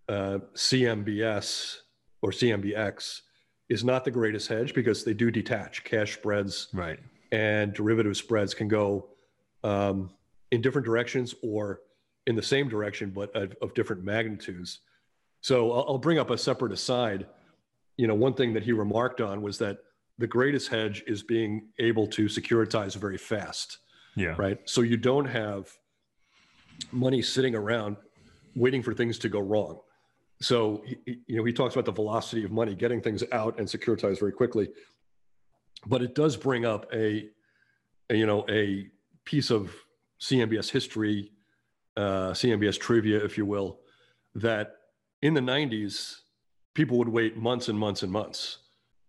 uh, 0.07 0.39
CMBS 0.55 1.77
or 2.21 2.31
CMBX 2.31 3.21
is 3.69 3.83
not 3.83 4.03
the 4.03 4.11
greatest 4.11 4.47
hedge 4.47 4.73
because 4.73 5.03
they 5.03 5.13
do 5.13 5.29
detach 5.29 5.83
cash 5.83 6.13
spreads, 6.15 6.69
right, 6.73 6.99
and 7.31 7.73
derivative 7.73 8.17
spreads 8.17 8.53
can 8.53 8.67
go 8.67 9.09
um, 9.63 10.11
in 10.51 10.61
different 10.61 10.85
directions 10.85 11.35
or 11.43 11.81
in 12.27 12.35
the 12.35 12.41
same 12.41 12.69
direction, 12.69 13.09
but 13.09 13.35
of, 13.35 13.55
of 13.61 13.73
different 13.73 14.03
magnitudes. 14.03 14.79
So 15.41 15.71
I'll, 15.71 15.85
I'll 15.87 15.97
bring 15.97 16.19
up 16.19 16.29
a 16.29 16.37
separate 16.37 16.71
aside. 16.71 17.27
You 17.97 18.07
know, 18.07 18.15
one 18.15 18.33
thing 18.33 18.53
that 18.53 18.63
he 18.63 18.71
remarked 18.71 19.21
on 19.21 19.41
was 19.41 19.57
that 19.59 19.79
the 20.17 20.27
greatest 20.27 20.67
hedge 20.67 21.03
is 21.07 21.23
being 21.23 21.69
able 21.79 22.07
to 22.07 22.25
securitize 22.25 22.95
very 22.95 23.17
fast. 23.17 23.79
Yeah. 24.15 24.35
Right. 24.37 24.59
So 24.65 24.81
you 24.81 24.97
don't 24.97 25.25
have 25.25 25.69
money 26.91 27.21
sitting 27.21 27.55
around 27.55 27.97
waiting 28.55 28.83
for 28.83 28.93
things 28.93 29.17
to 29.19 29.29
go 29.29 29.39
wrong. 29.39 29.79
So 30.41 30.83
you 31.05 31.37
know 31.37 31.43
he 31.43 31.53
talks 31.53 31.75
about 31.75 31.85
the 31.85 31.91
velocity 31.91 32.43
of 32.43 32.51
money, 32.51 32.75
getting 32.75 33.01
things 33.01 33.23
out 33.31 33.59
and 33.59 33.67
securitized 33.67 34.19
very 34.19 34.31
quickly. 34.31 34.69
But 35.85 36.01
it 36.01 36.15
does 36.15 36.35
bring 36.35 36.65
up 36.65 36.85
a, 36.93 37.29
a 38.09 38.15
you 38.15 38.25
know 38.25 38.45
a 38.49 38.87
piece 39.25 39.49
of 39.49 39.73
CMBS 40.19 40.69
history, 40.69 41.31
uh, 41.95 42.31
CMBS 42.31 42.79
trivia, 42.79 43.23
if 43.23 43.37
you 43.37 43.45
will, 43.45 43.79
that 44.35 44.75
in 45.21 45.33
the 45.33 45.41
90s, 45.41 46.21
people 46.73 46.97
would 46.97 47.09
wait 47.09 47.37
months 47.37 47.69
and 47.69 47.77
months 47.77 48.03
and 48.03 48.11
months 48.11 48.59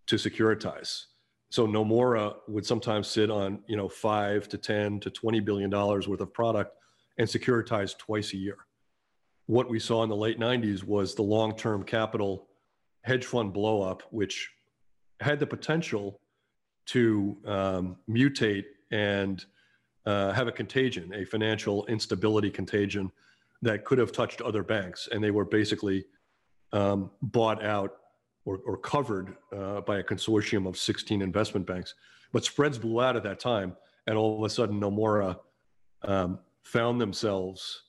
to 0.06 0.16
securitize. 0.16 1.06
So 1.50 1.66
Nomura 1.66 2.36
would 2.46 2.64
sometimes 2.64 3.08
sit 3.08 3.30
on, 3.30 3.60
you 3.66 3.76
know, 3.76 3.88
five 3.88 4.48
to 4.48 4.58
10 4.58 5.00
to 5.00 5.10
20 5.10 5.40
billion 5.40 5.70
dollars 5.70 6.06
worth 6.06 6.20
of 6.20 6.32
product 6.32 6.76
and 7.18 7.28
securitize 7.28 7.96
twice 7.98 8.32
a 8.32 8.36
year. 8.36 8.56
What 9.46 9.68
we 9.68 9.80
saw 9.80 10.04
in 10.04 10.08
the 10.08 10.16
late 10.16 10.38
90s 10.38 10.84
was 10.84 11.14
the 11.14 11.22
long-term 11.22 11.82
capital 11.82 12.48
hedge 13.02 13.24
fund 13.24 13.52
blowup, 13.52 14.02
which 14.10 14.50
had 15.20 15.40
the 15.40 15.46
potential 15.46 16.19
to 16.90 17.36
um, 17.46 17.96
mutate 18.08 18.64
and 18.90 19.44
uh, 20.06 20.32
have 20.32 20.48
a 20.48 20.52
contagion, 20.52 21.12
a 21.14 21.24
financial 21.24 21.86
instability 21.86 22.50
contagion 22.50 23.12
that 23.62 23.84
could 23.84 23.98
have 23.98 24.10
touched 24.10 24.40
other 24.40 24.62
banks, 24.64 25.08
and 25.12 25.22
they 25.22 25.30
were 25.30 25.44
basically 25.44 26.04
um, 26.72 27.10
bought 27.22 27.62
out 27.62 27.96
or, 28.44 28.60
or 28.66 28.76
covered 28.76 29.36
uh, 29.56 29.80
by 29.82 29.98
a 29.98 30.02
consortium 30.02 30.66
of 30.66 30.76
16 30.76 31.22
investment 31.22 31.66
banks. 31.66 31.94
But 32.32 32.44
spreads 32.44 32.78
blew 32.78 33.00
out 33.00 33.16
at 33.16 33.22
that 33.22 33.38
time, 33.38 33.76
and 34.06 34.16
all 34.16 34.38
of 34.38 34.44
a 34.44 34.52
sudden, 34.52 34.80
Nomura 34.80 35.38
um, 36.02 36.40
found 36.64 37.00
themselves 37.00 37.82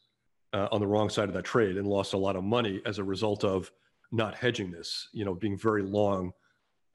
uh, 0.53 0.67
on 0.71 0.79
the 0.79 0.87
wrong 0.87 1.09
side 1.09 1.27
of 1.27 1.33
that 1.33 1.45
trade 1.45 1.77
and 1.77 1.87
lost 1.87 2.13
a 2.13 2.17
lot 2.17 2.35
of 2.35 2.43
money 2.43 2.81
as 2.85 2.99
a 2.99 3.03
result 3.03 3.43
of 3.43 3.71
not 4.11 4.35
hedging 4.35 4.69
this, 4.69 5.07
you 5.13 5.25
know, 5.25 5.33
being 5.33 5.57
very 5.57 5.81
long 5.81 6.33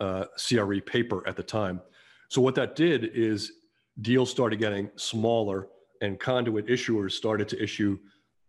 uh, 0.01 0.27
CRE 0.37 0.81
paper 0.81 1.27
at 1.27 1.37
the 1.37 1.43
time. 1.43 1.81
So 2.29 2.41
what 2.41 2.55
that 2.57 2.77
did 2.77 3.05
is 3.15 3.53
deals 4.01 4.31
started 4.31 4.59
getting 4.59 4.91
smaller 4.97 5.69
and 6.03 6.19
conduit 6.19 6.67
issuers 6.67 7.13
started 7.13 7.49
to 7.49 7.63
issue 7.63 7.99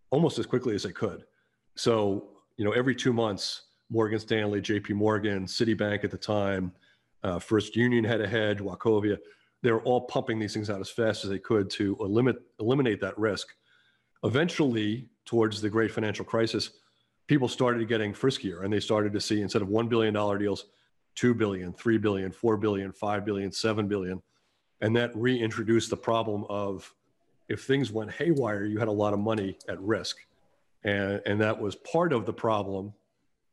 almost 0.10 0.40
as 0.40 0.46
quickly 0.46 0.76
as 0.76 0.84
they 0.84 0.92
could. 0.92 1.26
So, 1.76 2.30
you 2.58 2.66
know, 2.66 2.72
every 2.72 2.96
two 2.96 3.14
months, 3.14 3.64
Morgan 3.90 4.20
Stanley, 4.20 4.62
JP 4.62 4.92
Morgan, 4.92 5.46
Citibank 5.46 6.04
at 6.04 6.12
the 6.12 6.18
time, 6.18 6.72
uh, 7.24 7.40
First 7.40 7.76
Union 7.76 8.04
had 8.04 8.22
a 8.22 8.28
hedge, 8.28 8.60
Wachovia, 8.60 9.18
they 9.64 9.72
were 9.72 9.82
all 9.82 10.02
pumping 10.02 10.40
these 10.40 10.54
things 10.54 10.70
out 10.70 10.82
as 10.82 10.90
fast 10.90 11.24
as 11.24 11.30
they 11.30 11.40
could 11.40 11.70
to 11.72 11.98
eliminate, 12.00 12.42
eliminate 12.60 13.02
that 13.02 13.18
risk. 13.18 13.48
Eventually, 14.24 15.10
towards 15.26 15.62
the 15.62 15.70
great 15.70 15.92
financial 15.92 16.26
crisis, 16.26 16.72
people 17.28 17.48
started 17.48 17.88
getting 17.88 18.14
friskier 18.14 18.64
and 18.64 18.72
they 18.72 18.80
started 18.80 19.14
to 19.14 19.22
see 19.22 19.42
instead 19.42 19.62
of 19.62 19.68
$1 19.68 19.90
billion 19.90 20.14
deals, 20.40 20.66
2 21.18 21.34
billion, 21.34 21.74
3 21.74 21.98
billion, 21.98 22.32
4 22.32 22.58
billion, 22.58 22.92
5 22.92 23.26
billion, 23.26 23.52
7 23.52 23.88
billion 23.88 24.22
and 24.82 24.96
that 24.96 25.16
reintroduced 25.16 25.90
the 25.90 25.98
problem 25.98 26.46
of 26.50 26.94
if 27.50 27.64
things 27.64 27.92
went 27.92 28.12
haywire, 28.12 28.66
you 28.66 28.78
had 28.78 28.88
a 28.88 28.92
lot 28.92 29.14
of 29.14 29.20
money 29.20 29.58
at 29.68 29.82
risk. 29.82 30.18
And, 30.84 31.22
and 31.26 31.42
that 31.42 31.60
was 31.60 31.76
part 31.76 32.14
of 32.14 32.26
the 32.26 32.34
problem 32.34 32.94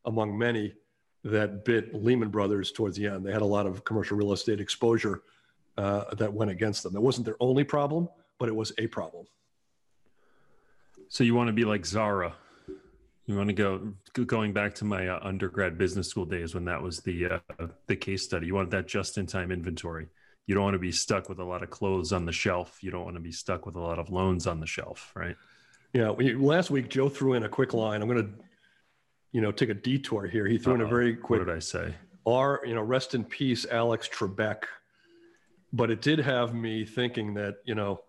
among 0.04 0.36
many 0.36 0.74
that 1.22 1.64
bit 1.64 1.94
Lehman 1.94 2.28
Brothers 2.28 2.70
towards 2.70 2.96
the 2.96 3.06
end. 3.06 3.24
They 3.24 3.32
had 3.32 3.40
a 3.40 3.46
lot 3.46 3.66
of 3.66 3.84
commercial 3.84 4.16
real 4.16 4.32
estate 4.32 4.60
exposure 4.60 5.22
uh, 5.78 6.14
that 6.16 6.32
went 6.32 6.50
against 6.50 6.82
them. 6.82 6.94
It 6.94 7.00
wasn't 7.00 7.24
their 7.24 7.36
only 7.40 7.64
problem, 7.64 8.08
but 8.38 8.48
it 8.48 8.54
was 8.54 8.72
a 8.78 8.86
problem. 8.88 9.24
So 11.08 11.24
you 11.24 11.34
want 11.34 11.48
to 11.48 11.52
be 11.52 11.64
like 11.64 11.86
Zara. 11.86 12.34
You 13.26 13.36
want 13.36 13.48
to 13.48 13.54
go 13.54 13.92
going 14.24 14.52
back 14.52 14.74
to 14.76 14.84
my 14.84 15.08
uh, 15.08 15.18
undergrad 15.22 15.78
business 15.78 16.08
school 16.08 16.26
days 16.26 16.54
when 16.54 16.66
that 16.66 16.82
was 16.82 17.00
the 17.00 17.26
uh, 17.26 17.66
the 17.86 17.96
case 17.96 18.22
study. 18.22 18.46
You 18.46 18.54
want 18.54 18.70
that 18.70 18.86
just 18.86 19.16
in 19.18 19.26
time 19.26 19.50
inventory 19.50 20.08
you 20.46 20.54
don't 20.54 20.64
want 20.64 20.74
to 20.74 20.78
be 20.78 20.92
stuck 20.92 21.28
with 21.28 21.38
a 21.38 21.44
lot 21.44 21.62
of 21.62 21.70
clothes 21.70 22.12
on 22.12 22.26
the 22.26 22.32
shelf. 22.32 22.82
You 22.82 22.90
don't 22.90 23.04
want 23.04 23.16
to 23.16 23.20
be 23.20 23.32
stuck 23.32 23.64
with 23.64 23.76
a 23.76 23.80
lot 23.80 23.98
of 23.98 24.10
loans 24.10 24.46
on 24.46 24.60
the 24.60 24.66
shelf, 24.66 25.12
right? 25.14 25.36
Yeah. 25.92 26.10
We, 26.10 26.34
last 26.34 26.70
week, 26.70 26.90
Joe 26.90 27.08
threw 27.08 27.34
in 27.34 27.44
a 27.44 27.48
quick 27.48 27.72
line. 27.72 28.02
I'm 28.02 28.08
going 28.08 28.26
to 28.26 28.44
you 29.32 29.40
know, 29.40 29.50
take 29.50 29.70
a 29.70 29.74
detour 29.74 30.26
here. 30.26 30.46
He 30.46 30.58
threw 30.58 30.74
in 30.74 30.80
a 30.80 30.86
very 30.86 31.16
quick 31.16 31.40
What 31.40 31.46
did 31.46 31.56
I 31.56 31.58
say? 31.58 31.94
R, 32.26 32.62
you 32.64 32.74
know, 32.74 32.82
rest 32.82 33.14
in 33.14 33.24
peace, 33.24 33.66
Alex 33.70 34.08
Trebek. 34.08 34.64
But 35.72 35.90
it 35.90 36.02
did 36.02 36.20
have 36.20 36.54
me 36.54 36.84
thinking 36.84 37.34
that, 37.34 37.56
you 37.64 37.74
know, 37.74 38.00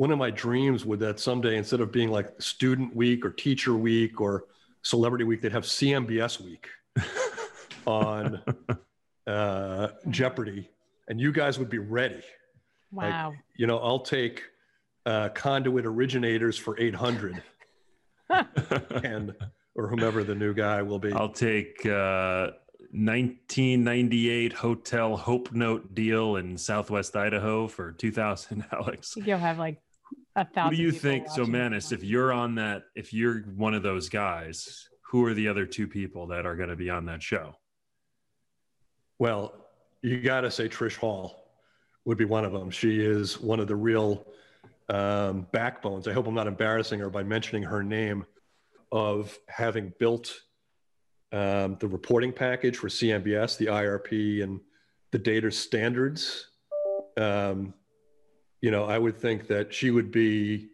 one 0.00 0.10
of 0.10 0.16
my 0.16 0.30
dreams 0.30 0.86
would 0.86 0.98
that 0.98 1.20
someday, 1.20 1.58
instead 1.58 1.82
of 1.82 1.92
being 1.92 2.10
like 2.10 2.40
student 2.40 2.96
week 2.96 3.22
or 3.22 3.28
teacher 3.28 3.74
week 3.74 4.18
or 4.18 4.46
celebrity 4.80 5.24
week, 5.24 5.42
they'd 5.42 5.52
have 5.52 5.64
CMBS 5.64 6.40
week 6.40 6.68
on 7.86 8.42
uh, 9.26 9.88
Jeopardy. 10.08 10.70
And 11.08 11.20
you 11.20 11.32
guys 11.32 11.58
would 11.58 11.68
be 11.68 11.76
ready. 11.76 12.22
Wow. 12.90 13.34
You 13.56 13.66
know, 13.66 13.76
I'll 13.76 14.00
take 14.00 14.42
uh, 15.04 15.28
conduit 15.34 15.84
originators 15.84 16.56
for 16.56 16.80
800 16.80 17.42
and, 19.04 19.34
or 19.74 19.86
whomever 19.86 20.24
the 20.24 20.34
new 20.34 20.54
guy 20.54 20.80
will 20.80 20.98
be. 20.98 21.12
I'll 21.12 21.28
take 21.28 21.84
uh, 21.84 22.52
1998 22.92 24.54
Hotel 24.54 25.14
Hope 25.18 25.52
Note 25.52 25.94
deal 25.94 26.36
in 26.36 26.56
Southwest 26.56 27.14
Idaho 27.14 27.68
for 27.68 27.92
2000, 27.92 28.64
Alex. 28.72 29.14
You'll 29.18 29.36
have 29.36 29.58
like 29.58 29.76
a 30.40 30.44
thousand. 30.44 30.64
What 30.64 30.76
do 30.76 30.82
you 30.82 30.92
people 30.92 31.10
think? 31.10 31.28
So, 31.28 31.42
watching. 31.42 31.52
Manus, 31.52 31.92
if 31.92 32.02
you're 32.02 32.32
on 32.32 32.54
that, 32.56 32.84
if 32.94 33.12
you're 33.12 33.40
one 33.40 33.74
of 33.74 33.82
those 33.82 34.08
guys, 34.08 34.88
who 35.02 35.24
are 35.24 35.34
the 35.34 35.48
other 35.48 35.66
two 35.66 35.88
people 35.88 36.28
that 36.28 36.46
are 36.46 36.56
going 36.56 36.68
to 36.68 36.76
be 36.76 36.90
on 36.90 37.06
that 37.06 37.22
show? 37.22 37.56
Well, 39.18 39.54
you 40.02 40.20
got 40.20 40.42
to 40.42 40.50
say 40.50 40.68
Trish 40.68 40.96
Hall 40.96 41.44
would 42.04 42.16
be 42.16 42.24
one 42.24 42.44
of 42.44 42.52
them. 42.52 42.70
She 42.70 43.00
is 43.00 43.40
one 43.40 43.60
of 43.60 43.66
the 43.66 43.76
real 43.76 44.26
um, 44.88 45.46
backbones. 45.52 46.08
I 46.08 46.12
hope 46.12 46.26
I'm 46.26 46.34
not 46.34 46.46
embarrassing 46.46 47.00
her 47.00 47.10
by 47.10 47.22
mentioning 47.22 47.62
her 47.64 47.82
name 47.82 48.24
of 48.92 49.38
having 49.48 49.92
built 49.98 50.40
um, 51.32 51.76
the 51.78 51.86
reporting 51.86 52.32
package 52.32 52.76
for 52.76 52.88
CMBS, 52.88 53.56
the 53.56 53.66
IRP, 53.66 54.42
and 54.42 54.60
the 55.10 55.18
data 55.18 55.50
standards. 55.50 56.48
Um, 57.16 57.74
you 58.60 58.70
know, 58.70 58.84
I 58.84 58.98
would 58.98 59.16
think 59.16 59.46
that 59.48 59.72
she 59.72 59.90
would 59.90 60.10
be 60.10 60.70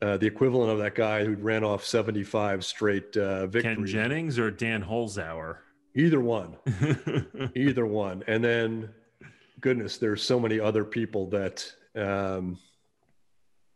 uh, 0.00 0.16
the 0.16 0.26
equivalent 0.26 0.70
of 0.70 0.78
that 0.78 0.94
guy 0.94 1.24
who 1.24 1.34
ran 1.34 1.64
off 1.64 1.84
75 1.84 2.64
straight 2.64 3.16
uh, 3.16 3.48
Ken. 3.48 3.84
Jennings 3.84 4.38
or 4.38 4.50
Dan 4.50 4.82
Holzhauer? 4.82 5.58
Either 5.94 6.20
one 6.20 6.56
either 7.56 7.84
one 7.84 8.22
and 8.28 8.44
then 8.44 8.90
goodness 9.60 9.96
there's 9.96 10.22
so 10.22 10.38
many 10.38 10.60
other 10.60 10.84
people 10.84 11.26
that 11.28 11.72
um, 11.96 12.56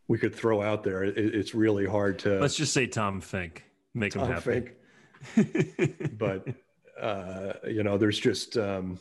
we 0.07 0.17
could 0.17 0.33
throw 0.33 0.61
out 0.61 0.83
there 0.83 1.03
it, 1.03 1.17
it's 1.17 1.53
really 1.53 1.85
hard 1.85 2.19
to 2.19 2.39
Let's 2.39 2.55
just 2.55 2.71
say 2.71 2.87
Tom 2.87 3.19
Fink. 3.19 3.65
Make 3.93 4.15
him 4.15 4.21
Tom 4.21 4.31
happy. 4.31 4.69
Fink, 5.35 6.17
but 6.17 6.47
uh, 7.01 7.53
you 7.67 7.83
know 7.83 7.97
there's 7.97 8.19
just 8.19 8.55
um, 8.55 8.97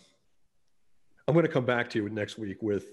i'm 1.28 1.35
going 1.35 1.47
to 1.47 1.53
come 1.53 1.66
back 1.66 1.91
to 1.91 2.03
you 2.03 2.09
next 2.09 2.39
week 2.39 2.61
with 2.61 2.87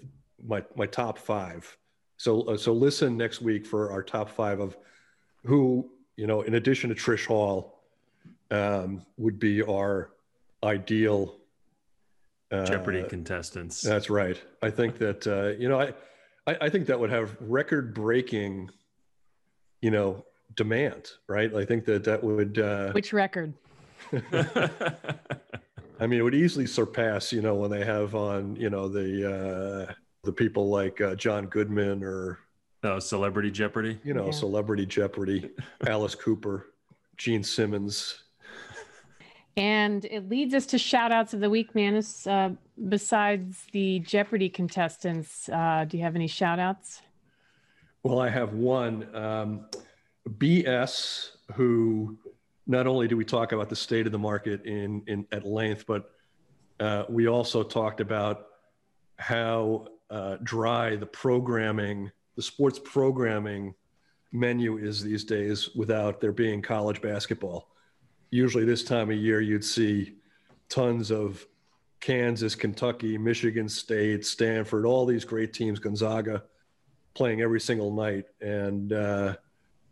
my 0.46 0.64
my 0.76 0.86
top 0.86 1.18
five 1.18 1.78
so 2.18 2.42
uh, 2.44 2.58
so 2.58 2.74
listen 2.74 3.18
next 3.18 3.42
week 3.42 3.66
for 3.66 3.92
our 3.92 4.04
top 4.04 4.30
five 4.30 4.60
of 4.60 4.78
who 5.46 5.90
you 6.16 6.28
know 6.28 6.42
in 6.42 6.56
addition 6.56 6.90
to 6.90 6.96
trish 6.96 7.26
hall 7.26 7.80
um, 8.52 9.06
would 9.18 9.40
be 9.40 9.62
our 9.62 10.12
ideal 10.64 11.36
uh, 12.52 12.66
Jeopardy 12.66 13.04
contestants. 13.04 13.82
that's 13.82 14.10
right. 14.10 14.42
I 14.62 14.70
think 14.70 14.98
that 14.98 15.28
uh, 15.28 15.60
you 15.60 15.70
know, 15.70 15.80
I, 15.80 15.94
I 16.48 16.58
I 16.62 16.70
think 16.70 16.88
that 16.88 17.00
would 17.00 17.12
have 17.12 17.36
record-breaking, 17.40 18.72
you 19.82 19.92
know, 19.92 20.26
demand. 20.56 21.12
Right. 21.28 21.54
I 21.54 21.66
think 21.66 21.86
that 21.86 22.04
that 22.06 22.24
would. 22.24 22.58
Uh, 22.58 22.92
Which 22.92 23.14
record? 23.14 23.54
I 26.02 26.08
mean, 26.08 26.20
it 26.20 26.24
would 26.24 26.36
easily 26.36 26.66
surpass. 26.66 27.32
You 27.32 27.42
know, 27.42 27.56
when 27.56 27.70
they 27.70 27.86
have 27.86 28.16
on, 28.16 28.56
you 28.56 28.70
know, 28.70 28.88
the 28.88 29.88
uh, 29.90 29.94
the 30.24 30.32
people 30.32 30.70
like 30.70 31.00
uh, 31.02 31.16
John 31.16 31.46
Goodman 31.46 32.04
or 32.04 32.40
oh, 32.84 33.00
Celebrity 33.00 33.52
Jeopardy. 33.52 34.00
you 34.04 34.14
know, 34.14 34.26
Yeah. 34.26 34.32
Celebrity 34.32 34.86
Jeopardy, 34.86 35.50
Alice 35.88 36.16
Cooper, 36.16 36.74
Gene 37.18 37.44
Simmons. 37.44 38.24
And 39.58 40.06
it 40.06 40.30
leads 40.30 40.54
us 40.54 40.66
to 40.68 40.78
shout 40.78 41.12
outs 41.12 41.34
of 41.34 41.42
the 41.42 41.50
week, 41.50 41.76
Manus. 41.76 42.26
Uh, 42.26 42.52
besides 42.88 43.66
the 43.74 44.00
Jeopardy 44.00 44.48
contestants, 44.48 45.50
uh, 45.50 45.86
do 45.88 45.98
you 45.98 46.04
have 46.04 46.16
any 46.16 46.28
shout 46.28 46.60
outs? 46.60 47.02
Well, 48.04 48.20
I 48.20 48.30
have 48.30 48.54
one. 48.54 49.14
Um, 49.14 49.66
BS, 50.30 51.32
who 51.56 52.18
not 52.68 52.88
only 52.88 53.08
do 53.08 53.18
we 53.18 53.26
talk 53.26 53.52
about 53.52 53.68
the 53.68 53.76
state 53.76 54.06
of 54.06 54.14
the 54.14 54.20
market 54.20 54.64
in, 54.66 55.04
in 55.08 55.26
at 55.34 55.46
length, 55.46 55.86
but 55.86 56.12
uh, 56.80 57.04
we 57.10 57.28
also 57.28 57.64
talked 57.64 58.00
about 58.00 58.46
how 59.18 59.88
uh, 60.10 60.38
dry 60.44 60.96
the 60.96 61.06
programming, 61.06 62.12
the 62.36 62.42
sports 62.42 62.80
programming 62.84 63.74
menu 64.32 64.78
is 64.78 65.04
these 65.04 65.24
days 65.24 65.70
without 65.76 66.22
there 66.22 66.32
being 66.32 66.62
college 66.62 67.02
basketball. 67.02 67.70
Usually, 68.32 68.66
this 68.66 68.84
time 68.84 69.10
of 69.10 69.18
year, 69.18 69.42
you'd 69.42 69.66
see 69.66 70.16
tons 70.70 71.12
of 71.12 71.46
Kansas, 72.00 72.56
Kentucky, 72.56 73.18
Michigan 73.18 73.68
State, 73.68 74.26
Stanford, 74.26 74.86
all 74.86 75.06
these 75.06 75.26
great 75.26 75.54
teams, 75.54 75.80
Gonzaga 75.80 76.44
playing 77.14 77.42
every 77.42 77.60
single 77.60 77.94
night. 77.94 78.26
And 78.40 78.94
uh, 78.94 79.36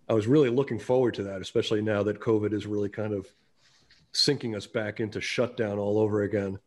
I 0.07 0.13
was 0.13 0.27
really 0.27 0.49
looking 0.49 0.79
forward 0.79 1.15
to 1.15 1.23
that, 1.23 1.41
especially 1.41 1.81
now 1.81 2.03
that 2.03 2.19
COVID 2.19 2.53
is 2.53 2.65
really 2.65 2.89
kind 2.89 3.13
of 3.13 3.27
sinking 4.13 4.55
us 4.55 4.65
back 4.65 4.99
into 4.99 5.19
shutdown 5.19 5.77
all 5.79 5.99
over 5.99 6.21
again. 6.21 6.59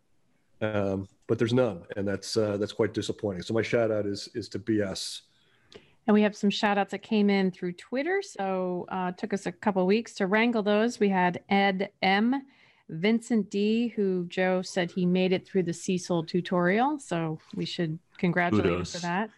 Um, 0.61 1.09
but 1.27 1.39
there's 1.39 1.55
none, 1.55 1.83
and 1.97 2.07
that's 2.07 2.37
uh, 2.37 2.57
that's 2.57 2.73
quite 2.73 2.93
disappointing. 2.93 3.43
So 3.43 3.55
my 3.55 3.63
shout 3.63 3.91
out 3.91 4.07
is 4.07 4.29
is 4.35 4.49
to 4.51 4.59
BS. 4.59 5.23
And 6.07 6.15
we 6.15 6.23
have 6.23 6.37
some 6.37 6.51
shout 6.51 6.77
outs 6.79 6.91
that 6.91 7.03
came 7.03 7.31
in 7.31 7.51
through 7.51 7.75
Twitter. 7.75 8.21
So 8.23 8.87
uh, 8.89 9.13
it 9.15 9.19
took 9.19 9.33
us 9.33 9.47
a 9.47 9.53
couple 9.53 9.87
weeks 9.87 10.15
to 10.15 10.27
wrangle 10.27 10.63
those. 10.63 10.99
We 10.99 11.09
had 11.09 11.43
Ed 11.51 11.91
M, 12.03 12.43
Vincent 12.89 13.51
D, 13.51 13.89
who 13.89 14.27
Joe 14.29 14.63
said 14.63 14.91
he 14.91 15.07
made 15.07 15.33
it 15.33 15.47
through 15.47 15.65
the 15.65 15.73
CECL 15.73 16.27
tutorial. 16.27 16.99
So 16.99 17.39
we 17.55 17.65
should 17.65 17.99
congratulate 18.19 18.73
him 18.73 18.85
for 18.85 18.99
that. 18.99 19.31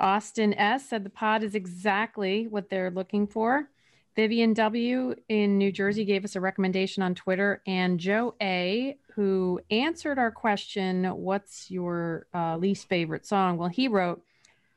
Austin 0.00 0.54
S 0.54 0.88
said 0.88 1.04
the 1.04 1.10
pod 1.10 1.44
is 1.44 1.54
exactly 1.54 2.48
what 2.48 2.68
they're 2.68 2.90
looking 2.90 3.26
for. 3.26 3.68
Vivian 4.16 4.54
W 4.54 5.14
in 5.28 5.58
New 5.58 5.72
Jersey 5.72 6.04
gave 6.04 6.24
us 6.24 6.36
a 6.36 6.40
recommendation 6.40 7.02
on 7.02 7.14
Twitter, 7.14 7.62
and 7.66 7.98
Joe 7.98 8.34
A, 8.40 8.96
who 9.14 9.60
answered 9.70 10.18
our 10.18 10.30
question, 10.30 11.04
What's 11.04 11.70
your 11.70 12.26
uh, 12.32 12.56
least 12.56 12.88
favorite 12.88 13.26
song? 13.26 13.56
Well, 13.56 13.68
he 13.68 13.88
wrote, 13.88 14.22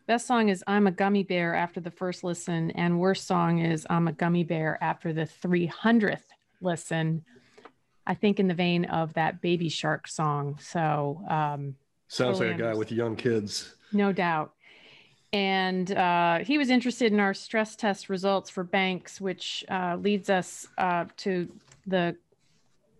Best 0.07 0.25
song 0.25 0.49
is 0.49 0.63
I'm 0.65 0.87
a 0.87 0.91
Gummy 0.91 1.23
Bear 1.23 1.53
after 1.53 1.79
the 1.79 1.91
first 1.91 2.23
listen, 2.23 2.71
and 2.71 2.99
worst 2.99 3.27
song 3.27 3.59
is 3.59 3.85
I'm 3.89 4.07
a 4.07 4.13
Gummy 4.13 4.43
Bear 4.43 4.77
after 4.81 5.13
the 5.13 5.29
300th 5.43 6.21
listen. 6.61 7.23
I 8.07 8.13
think 8.13 8.39
in 8.39 8.47
the 8.47 8.53
vein 8.53 8.85
of 8.85 9.13
that 9.13 9.41
Baby 9.41 9.69
Shark 9.69 10.07
song. 10.07 10.57
So, 10.61 11.21
um, 11.29 11.75
Sounds 12.07 12.39
Totally 12.39 12.53
like 12.53 12.59
a 12.59 12.63
guy 12.63 12.73
with 12.73 12.91
young 12.91 13.17
kids. 13.17 13.75
no 13.91 14.13
doubt. 14.13 14.53
And 15.33 15.91
uh, 15.91 16.39
he 16.39 16.57
was 16.57 16.69
interested 16.69 17.11
in 17.11 17.19
our 17.19 17.33
stress 17.33 17.75
test 17.75 18.09
results 18.09 18.49
for 18.49 18.63
banks, 18.63 19.19
which 19.19 19.65
uh, 19.69 19.97
leads 19.99 20.29
us 20.29 20.67
uh, 20.77 21.05
to 21.17 21.49
the 21.85 22.15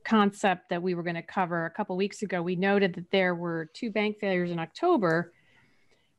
concept 0.04 0.70
that 0.70 0.82
we 0.82 0.96
were 0.96 1.04
going 1.04 1.16
to 1.16 1.22
cover 1.22 1.66
a 1.66 1.70
couple 1.70 1.96
weeks 1.96 2.22
ago. 2.22 2.42
We 2.42 2.56
noted 2.56 2.94
that 2.96 3.12
there 3.12 3.36
were 3.36 3.70
two 3.74 3.92
bank 3.92 4.20
failures 4.20 4.52
in 4.52 4.60
October, 4.60 5.34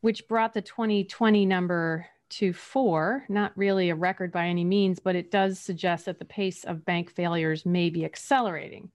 which 0.00 0.28
brought 0.28 0.54
the 0.54 0.62
2020 0.62 1.46
number 1.46 2.06
to 2.30 2.52
four. 2.52 3.24
Not 3.28 3.56
really 3.56 3.90
a 3.90 3.94
record 3.94 4.32
by 4.32 4.46
any 4.46 4.64
means, 4.64 4.98
but 4.98 5.16
it 5.16 5.30
does 5.30 5.58
suggest 5.58 6.06
that 6.06 6.18
the 6.18 6.24
pace 6.24 6.64
of 6.64 6.84
bank 6.84 7.10
failures 7.10 7.64
may 7.64 7.90
be 7.90 8.04
accelerating. 8.04 8.90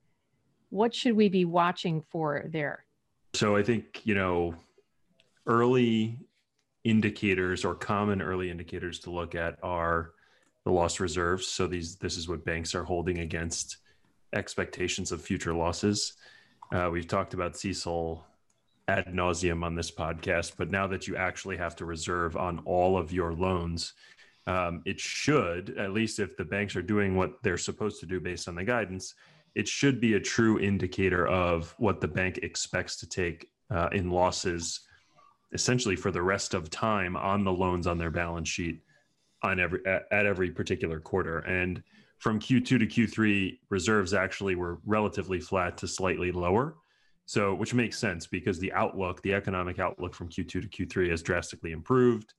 What 0.70 0.94
should 0.94 1.16
we 1.16 1.30
be 1.30 1.46
watching 1.46 2.04
for 2.10 2.46
there? 2.48 2.86
So 3.34 3.56
I 3.56 3.64
think, 3.64 4.02
you 4.04 4.16
know, 4.16 4.56
early 5.48 6.20
indicators 6.84 7.64
or 7.64 7.76
common 7.76 8.22
early 8.22 8.50
indicators 8.50 9.00
to 9.00 9.12
look 9.12 9.36
at 9.36 9.58
are 9.64 10.12
the 10.66 10.72
loss 10.72 11.00
reserves. 11.00 11.48
So 11.48 11.68
these 11.68 11.96
this 11.98 12.18
is 12.18 12.28
what 12.28 12.46
banks 12.46 12.76
are 12.76 12.84
holding 12.84 13.20
against 13.20 13.78
expectations 14.34 15.12
of 15.12 15.22
future 15.22 15.54
losses. 15.54 16.14
Uh, 16.72 16.90
we've 16.92 17.08
talked 17.08 17.34
about 17.34 17.54
CECL 17.54 18.22
ad 18.88 19.06
nauseum 19.08 19.64
on 19.64 19.76
this 19.76 19.92
podcast, 19.92 20.54
but 20.58 20.72
now 20.72 20.88
that 20.88 21.08
you 21.08 21.16
actually 21.16 21.58
have 21.58 21.76
to 21.78 21.86
reserve 21.86 22.36
on 22.36 22.60
all 22.66 22.98
of 22.98 23.14
your 23.14 23.34
loans, 23.34 23.94
um, 24.48 24.82
it 24.86 25.00
should, 25.00 25.78
at 25.78 25.94
least 25.94 26.20
if 26.20 26.36
the 26.36 26.44
banks 26.44 26.76
are 26.76 26.82
doing 26.82 27.16
what 27.16 27.42
they're 27.44 27.58
supposed 27.58 28.00
to 28.02 28.06
do 28.06 28.20
based 28.20 28.48
on 28.48 28.56
the 28.56 28.64
guidance, 28.64 29.14
it 29.56 29.68
should 29.68 30.02
be 30.02 30.16
a 30.16 30.20
true 30.20 30.60
indicator 30.60 31.28
of 31.28 31.74
what 31.78 32.02
the 32.02 32.08
bank 32.08 32.40
expects 32.40 32.98
to 32.98 33.08
take 33.08 33.50
uh, 33.70 33.90
in 33.92 34.10
losses 34.10 34.82
essentially 35.54 35.96
for 35.96 36.12
the 36.12 36.22
rest 36.22 36.54
of 36.54 36.70
time 36.70 37.16
on 37.16 37.44
the 37.44 37.52
loans 37.52 37.88
on 37.88 37.98
their 37.98 38.12
balance 38.12 38.50
sheet 38.50 38.82
on 39.42 39.60
every 39.60 39.86
at, 39.86 40.26
every 40.26 40.50
particular 40.50 41.00
quarter 41.00 41.40
and 41.40 41.84
from 42.24 42.40
Q2 42.40 42.66
to 42.66 42.80
Q3, 42.80 43.60
reserves 43.70 44.14
actually 44.14 44.56
were 44.56 44.80
relatively 44.86 45.42
flat 45.42 45.78
to 45.80 45.90
slightly 45.90 46.32
lower. 46.32 46.78
So, 47.26 47.54
which 47.54 47.74
makes 47.74 48.00
sense 48.00 48.28
because 48.28 48.60
the 48.60 48.72
outlook, 48.72 49.22
the 49.24 49.34
economic 49.34 49.78
outlook 49.78 50.16
from 50.16 50.30
Q2 50.30 50.48
to 50.48 50.62
Q3 50.62 51.10
has 51.10 51.22
drastically 51.22 51.74
improved. 51.74 52.34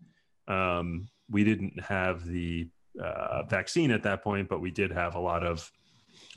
Um, 0.49 1.07
we 1.31 1.45
didn't 1.45 1.79
have 1.83 2.25
the 2.25 2.69
uh, 3.03 3.43
vaccine 3.43 3.91
at 3.91 4.03
that 4.05 4.25
point, 4.25 4.49
but 4.49 4.63
we 4.63 4.71
did 4.71 4.91
have 4.91 5.17
a 5.17 5.21
lot 5.21 5.45
of 5.45 5.71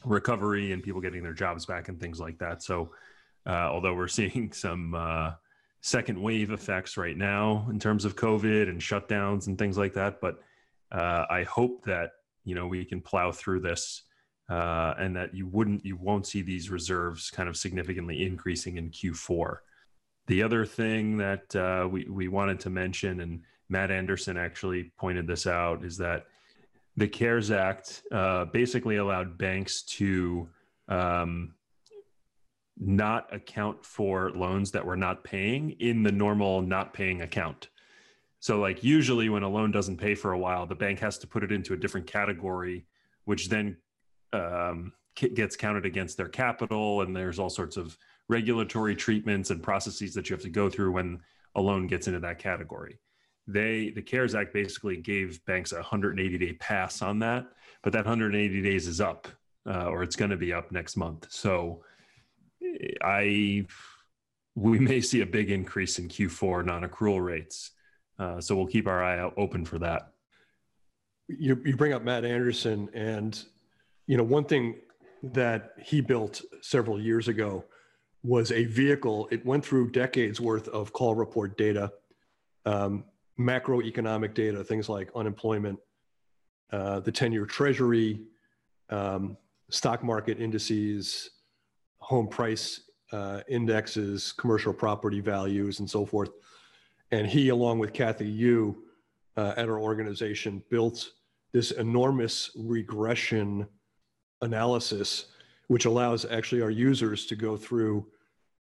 recovery 0.03 0.73
and 0.73 0.83
people 0.83 0.99
getting 0.99 1.23
their 1.23 1.33
jobs 1.33 1.65
back 1.65 1.87
and 1.87 2.01
things 2.01 2.19
like 2.19 2.37
that. 2.39 2.61
So, 2.61 2.91
uh, 3.45 3.69
although 3.71 3.93
we're 3.93 4.09
seeing 4.09 4.51
some 4.53 4.93
uh, 4.93 5.31
second 5.81 6.21
wave 6.21 6.51
effects 6.51 6.97
right 6.97 7.17
now 7.17 7.67
in 7.69 7.79
terms 7.79 8.05
of 8.05 8.15
COVID 8.15 8.69
and 8.69 8.81
shutdowns 8.81 9.47
and 9.47 9.57
things 9.57 9.77
like 9.77 9.93
that, 9.93 10.19
but 10.21 10.39
uh, 10.91 11.25
I 11.29 11.43
hope 11.43 11.83
that 11.85 12.11
you 12.43 12.55
know 12.55 12.67
we 12.67 12.85
can 12.85 13.01
plow 13.01 13.31
through 13.31 13.61
this 13.61 14.03
uh, 14.49 14.93
and 14.97 15.15
that 15.15 15.33
you 15.33 15.47
wouldn't 15.47 15.85
you 15.85 15.97
won't 15.97 16.25
see 16.25 16.41
these 16.41 16.69
reserves 16.69 17.29
kind 17.29 17.49
of 17.49 17.57
significantly 17.57 18.25
increasing 18.25 18.77
in 18.77 18.89
Q4. 18.89 19.57
The 20.27 20.43
other 20.43 20.65
thing 20.65 21.17
that 21.17 21.55
uh, 21.55 21.87
we 21.89 22.05
we 22.09 22.27
wanted 22.27 22.59
to 22.61 22.69
mention, 22.69 23.21
and 23.21 23.41
Matt 23.69 23.91
Anderson 23.91 24.37
actually 24.37 24.91
pointed 24.97 25.27
this 25.27 25.47
out, 25.47 25.83
is 25.83 25.97
that 25.97 26.25
the 26.95 27.07
CARES 27.07 27.51
Act 27.51 28.03
uh, 28.11 28.45
basically 28.45 28.97
allowed 28.97 29.37
banks 29.37 29.83
to 29.83 30.49
um, 30.87 31.53
not 32.79 33.33
account 33.33 33.83
for 33.85 34.31
loans 34.31 34.71
that 34.71 34.85
were 34.85 34.97
not 34.97 35.23
paying 35.23 35.71
in 35.79 36.03
the 36.03 36.11
normal 36.11 36.61
not 36.61 36.93
paying 36.93 37.21
account. 37.21 37.69
So, 38.39 38.59
like 38.59 38.83
usually 38.83 39.29
when 39.29 39.43
a 39.43 39.49
loan 39.49 39.71
doesn't 39.71 39.97
pay 39.97 40.15
for 40.15 40.31
a 40.31 40.37
while, 40.37 40.65
the 40.65 40.75
bank 40.75 40.99
has 40.99 41.17
to 41.19 41.27
put 41.27 41.43
it 41.43 41.51
into 41.51 41.73
a 41.73 41.77
different 41.77 42.07
category, 42.07 42.85
which 43.25 43.49
then 43.49 43.77
um, 44.31 44.93
gets 45.15 45.55
counted 45.55 45.85
against 45.85 46.17
their 46.17 46.27
capital, 46.27 47.01
and 47.01 47.15
there's 47.15 47.39
all 47.39 47.49
sorts 47.49 47.77
of 47.77 47.97
regulatory 48.29 48.95
treatments 48.95 49.49
and 49.49 49.63
processes 49.63 50.13
that 50.13 50.29
you 50.29 50.35
have 50.35 50.43
to 50.43 50.49
go 50.49 50.69
through 50.69 50.91
when 50.91 51.19
a 51.55 51.61
loan 51.61 51.87
gets 51.87 52.07
into 52.07 52.19
that 52.19 52.39
category. 52.39 52.99
They 53.47 53.89
the 53.89 54.01
CARES 54.01 54.35
Act 54.35 54.53
basically 54.53 54.97
gave 54.97 55.43
banks 55.45 55.71
a 55.71 55.77
180 55.77 56.37
day 56.37 56.53
pass 56.53 57.01
on 57.01 57.19
that, 57.19 57.47
but 57.81 57.93
that 57.93 58.05
180 58.05 58.61
days 58.61 58.87
is 58.87 59.01
up, 59.01 59.27
uh, 59.65 59.85
or 59.85 60.03
it's 60.03 60.15
going 60.15 60.31
to 60.31 60.37
be 60.37 60.53
up 60.53 60.71
next 60.71 60.97
month. 60.97 61.27
So, 61.29 61.81
I 63.01 63.65
we 64.55 64.79
may 64.79 65.01
see 65.01 65.21
a 65.21 65.25
big 65.25 65.51
increase 65.51 65.99
in 65.99 66.07
Q4 66.07 66.65
non-accrual 66.65 67.23
rates. 67.23 67.71
Uh, 68.17 68.41
so 68.41 68.55
we'll 68.55 68.65
keep 68.65 68.87
our 68.87 69.03
eye 69.03 69.19
out 69.19 69.35
open 69.37 69.63
for 69.63 69.77
that. 69.77 70.13
You, 71.27 71.61
you 71.63 71.77
bring 71.77 71.93
up 71.93 72.03
Matt 72.03 72.25
Anderson, 72.25 72.89
and 72.93 73.39
you 74.07 74.17
know, 74.17 74.23
one 74.23 74.45
thing 74.45 74.75
that 75.21 75.73
he 75.79 76.01
built 76.01 76.41
several 76.61 76.99
years 76.99 77.27
ago 77.27 77.65
was 78.23 78.51
a 78.51 78.65
vehicle. 78.65 79.27
It 79.31 79.45
went 79.45 79.63
through 79.63 79.91
decades 79.91 80.41
worth 80.41 80.67
of 80.69 80.91
call 80.91 81.13
report 81.13 81.57
data, 81.57 81.91
um, 82.65 83.03
macroeconomic 83.39 84.33
data, 84.33 84.63
things 84.63 84.89
like 84.89 85.11
unemployment, 85.15 85.77
uh, 86.71 87.01
the 87.01 87.11
10 87.11 87.31
year 87.31 87.45
treasury, 87.45 88.21
um, 88.89 89.37
stock 89.69 90.03
market 90.03 90.39
indices, 90.39 91.29
home 92.07 92.25
price 92.29 92.83
uh, 93.11 93.41
indexes, 93.49 94.31
commercial 94.31 94.71
property 94.71 95.19
values, 95.19 95.79
and 95.79 95.89
so 95.89 96.05
forth. 96.05 96.29
And 97.11 97.27
he, 97.27 97.49
along 97.49 97.79
with 97.79 97.91
Kathy 97.91 98.29
Yu 98.29 98.81
uh, 99.35 99.53
at 99.57 99.67
our 99.67 99.77
organization, 99.77 100.63
built 100.69 101.11
this 101.51 101.71
enormous 101.71 102.51
regression 102.55 103.67
analysis, 104.41 105.25
which 105.67 105.83
allows 105.83 106.23
actually 106.23 106.61
our 106.61 106.69
users 106.69 107.25
to 107.25 107.35
go 107.35 107.57
through 107.57 108.07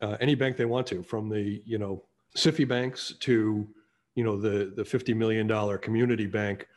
uh, 0.02 0.18
any 0.20 0.34
bank 0.34 0.58
they 0.58 0.66
want 0.66 0.88
to, 0.88 1.04
from 1.04 1.30
the 1.30 1.62
you 1.66 1.78
know 1.78 2.04
SIFI 2.36 2.68
banks 2.68 3.14
to 3.20 3.68
you 4.16 4.24
know 4.24 4.38
the 4.38 4.74
the 4.76 4.84
fifty 4.84 5.14
million 5.14 5.46
dollar 5.46 5.78
community 5.78 6.26
bank, 6.26 6.68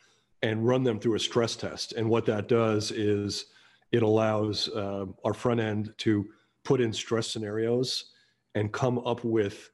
and 0.43 0.67
run 0.67 0.83
them 0.83 0.99
through 0.99 1.15
a 1.15 1.19
stress 1.19 1.55
test. 1.55 1.93
And 1.93 2.07
what 2.07 2.27
that 2.27 2.47
does 2.47 2.91
is 2.91 3.45
it 3.91 4.03
allows 4.03 4.69
uh, 4.69 5.05
our 5.23 5.33
front 5.33 5.59
end 5.59 5.95
to 5.97 6.27
put 6.63 6.81
in 6.81 6.93
stress 6.93 7.27
scenarios 7.27 8.11
and 8.55 8.71
come 8.71 8.99
up 8.99 9.23
with 9.23 9.71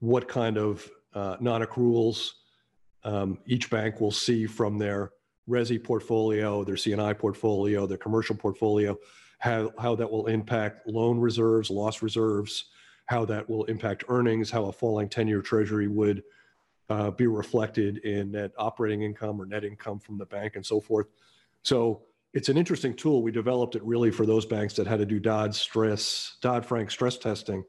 what 0.00 0.28
kind 0.28 0.58
of 0.58 0.88
uh, 1.14 1.36
non-accruals 1.40 2.30
um, 3.04 3.38
each 3.46 3.70
bank 3.70 4.00
will 4.00 4.10
see 4.10 4.46
from 4.46 4.78
their 4.78 5.12
resi 5.48 5.82
portfolio, 5.82 6.64
their 6.64 6.76
C&I 6.76 7.12
portfolio, 7.12 7.86
their 7.86 7.98
commercial 7.98 8.36
portfolio, 8.36 8.96
how, 9.38 9.72
how 9.78 9.94
that 9.94 10.10
will 10.10 10.26
impact 10.26 10.88
loan 10.88 11.18
reserves, 11.18 11.70
loss 11.70 12.02
reserves, 12.02 12.66
how 13.06 13.24
that 13.24 13.48
will 13.48 13.64
impact 13.64 14.04
earnings, 14.08 14.50
how 14.50 14.66
a 14.66 14.72
falling 14.72 15.08
10-year 15.08 15.42
treasury 15.42 15.88
would 15.88 16.22
uh, 16.88 17.10
be 17.10 17.26
reflected 17.26 17.98
in 17.98 18.30
net 18.32 18.52
operating 18.56 19.02
income 19.02 19.40
or 19.40 19.46
net 19.46 19.64
income 19.64 19.98
from 19.98 20.18
the 20.18 20.26
bank 20.26 20.56
and 20.56 20.64
so 20.64 20.80
forth. 20.80 21.06
So 21.62 22.02
it's 22.34 22.48
an 22.48 22.56
interesting 22.56 22.94
tool. 22.94 23.22
We 23.22 23.30
developed 23.30 23.76
it 23.76 23.84
really 23.84 24.10
for 24.10 24.24
those 24.24 24.46
banks 24.46 24.74
that 24.74 24.86
had 24.86 24.98
to 25.00 25.06
do 25.06 25.20
Dodd 25.20 25.54
stress, 25.54 26.36
Dodd-Frank 26.40 26.90
stress 26.90 27.18
testing, 27.18 27.64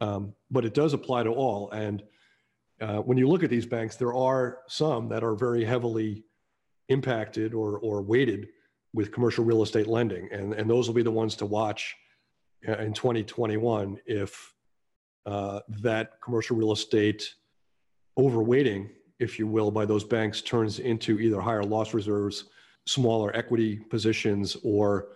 um, 0.00 0.34
but 0.50 0.64
it 0.64 0.74
does 0.74 0.92
apply 0.92 1.24
to 1.24 1.30
all. 1.30 1.70
And 1.70 2.02
uh, 2.80 2.98
when 2.98 3.18
you 3.18 3.28
look 3.28 3.42
at 3.42 3.50
these 3.50 3.66
banks, 3.66 3.96
there 3.96 4.14
are 4.14 4.58
some 4.68 5.08
that 5.08 5.24
are 5.24 5.34
very 5.34 5.64
heavily 5.64 6.24
impacted 6.88 7.54
or, 7.54 7.78
or 7.78 8.02
weighted 8.02 8.48
with 8.92 9.10
commercial 9.10 9.44
real 9.44 9.62
estate 9.62 9.88
lending. 9.88 10.28
And, 10.32 10.54
and 10.54 10.70
those 10.70 10.86
will 10.86 10.94
be 10.94 11.02
the 11.02 11.10
ones 11.10 11.34
to 11.36 11.46
watch 11.46 11.96
uh, 12.68 12.76
in 12.78 12.92
2021 12.92 13.98
if 14.06 14.54
uh, 15.26 15.60
that 15.68 16.20
commercial 16.22 16.56
real 16.56 16.72
estate 16.72 17.34
overweighting, 18.18 18.90
if 19.18 19.38
you 19.38 19.46
will, 19.46 19.70
by 19.70 19.84
those 19.84 20.04
banks 20.04 20.40
turns 20.40 20.78
into 20.78 21.18
either 21.18 21.40
higher 21.40 21.64
loss 21.64 21.94
reserves, 21.94 22.44
smaller 22.86 23.34
equity 23.36 23.76
positions, 23.76 24.56
or 24.62 25.08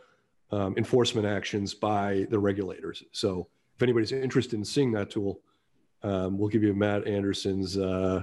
um, 0.51 0.75
enforcement 0.77 1.27
actions 1.27 1.75
by 1.75 2.27
the 2.31 2.39
regulators. 2.39 3.03
So 3.12 3.49
if 3.77 3.83
anybody's 3.83 4.12
interested 4.12 4.57
in 4.57 4.64
seeing 4.64 4.93
that 4.93 5.11
tool, 5.11 5.41
um, 6.03 6.39
we'll 6.39 6.49
give 6.49 6.62
you 6.62 6.75
Matt 6.75 7.07
Anderson's 7.07 7.77
uh, 7.77 8.23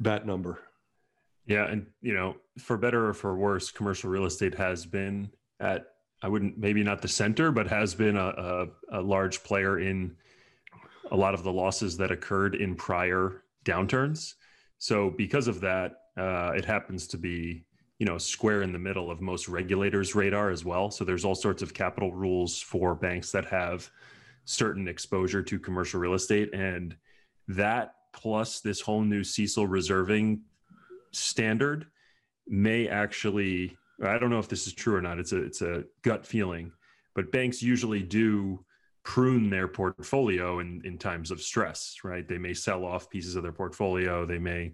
bat 0.00 0.26
number. 0.26 0.60
Yeah, 1.46 1.66
and 1.66 1.86
you 2.00 2.14
know, 2.14 2.36
for 2.58 2.76
better 2.76 3.08
or 3.08 3.14
for 3.14 3.36
worse, 3.36 3.70
commercial 3.70 4.10
real 4.10 4.26
estate 4.26 4.54
has 4.54 4.86
been 4.86 5.30
at 5.58 5.86
I 6.22 6.28
wouldn't 6.28 6.58
maybe 6.58 6.82
not 6.82 7.00
the 7.00 7.08
center, 7.08 7.50
but 7.50 7.66
has 7.68 7.94
been 7.94 8.16
a, 8.16 8.68
a, 8.90 9.00
a 9.00 9.00
large 9.00 9.42
player 9.42 9.78
in 9.78 10.16
a 11.10 11.16
lot 11.16 11.34
of 11.34 11.42
the 11.42 11.52
losses 11.52 11.96
that 11.96 12.10
occurred 12.10 12.54
in 12.54 12.74
prior 12.74 13.42
downturns. 13.64 14.34
So 14.78 15.10
because 15.10 15.48
of 15.48 15.60
that, 15.62 15.92
uh, 16.16 16.52
it 16.54 16.64
happens 16.64 17.06
to 17.08 17.18
be 17.18 17.64
you 18.00 18.06
know 18.06 18.18
square 18.18 18.62
in 18.62 18.72
the 18.72 18.78
middle 18.78 19.10
of 19.10 19.20
most 19.20 19.46
regulators' 19.46 20.14
radar 20.14 20.50
as 20.50 20.64
well. 20.64 20.90
So 20.90 21.04
there's 21.04 21.24
all 21.24 21.34
sorts 21.36 21.62
of 21.62 21.74
capital 21.74 22.12
rules 22.12 22.58
for 22.58 22.94
banks 22.94 23.30
that 23.32 23.44
have 23.44 23.88
certain 24.46 24.88
exposure 24.88 25.42
to 25.42 25.58
commercial 25.60 26.00
real 26.00 26.14
estate, 26.14 26.52
and 26.54 26.96
that 27.46 27.94
plus 28.12 28.60
this 28.60 28.80
whole 28.80 29.02
new 29.02 29.20
CECL 29.20 29.70
reserving 29.70 30.40
standard 31.12 31.86
may 32.48 32.88
actually 32.88 33.76
I 34.02 34.18
don't 34.18 34.30
know 34.30 34.38
if 34.38 34.48
this 34.48 34.66
is 34.66 34.72
true 34.72 34.96
or 34.96 35.02
not. 35.02 35.18
It's 35.18 35.32
a 35.32 35.42
it's 35.42 35.60
a 35.60 35.84
gut 36.00 36.24
feeling, 36.24 36.72
but 37.14 37.30
banks 37.30 37.62
usually 37.62 38.02
do 38.02 38.64
prune 39.02 39.50
their 39.50 39.68
portfolio 39.68 40.60
in 40.60 40.80
in 40.86 40.96
times 40.96 41.30
of 41.30 41.42
stress, 41.42 41.96
right? 42.02 42.26
They 42.26 42.38
may 42.38 42.54
sell 42.54 42.86
off 42.86 43.10
pieces 43.10 43.36
of 43.36 43.42
their 43.42 43.52
portfolio. 43.52 44.24
They 44.24 44.38
may 44.38 44.72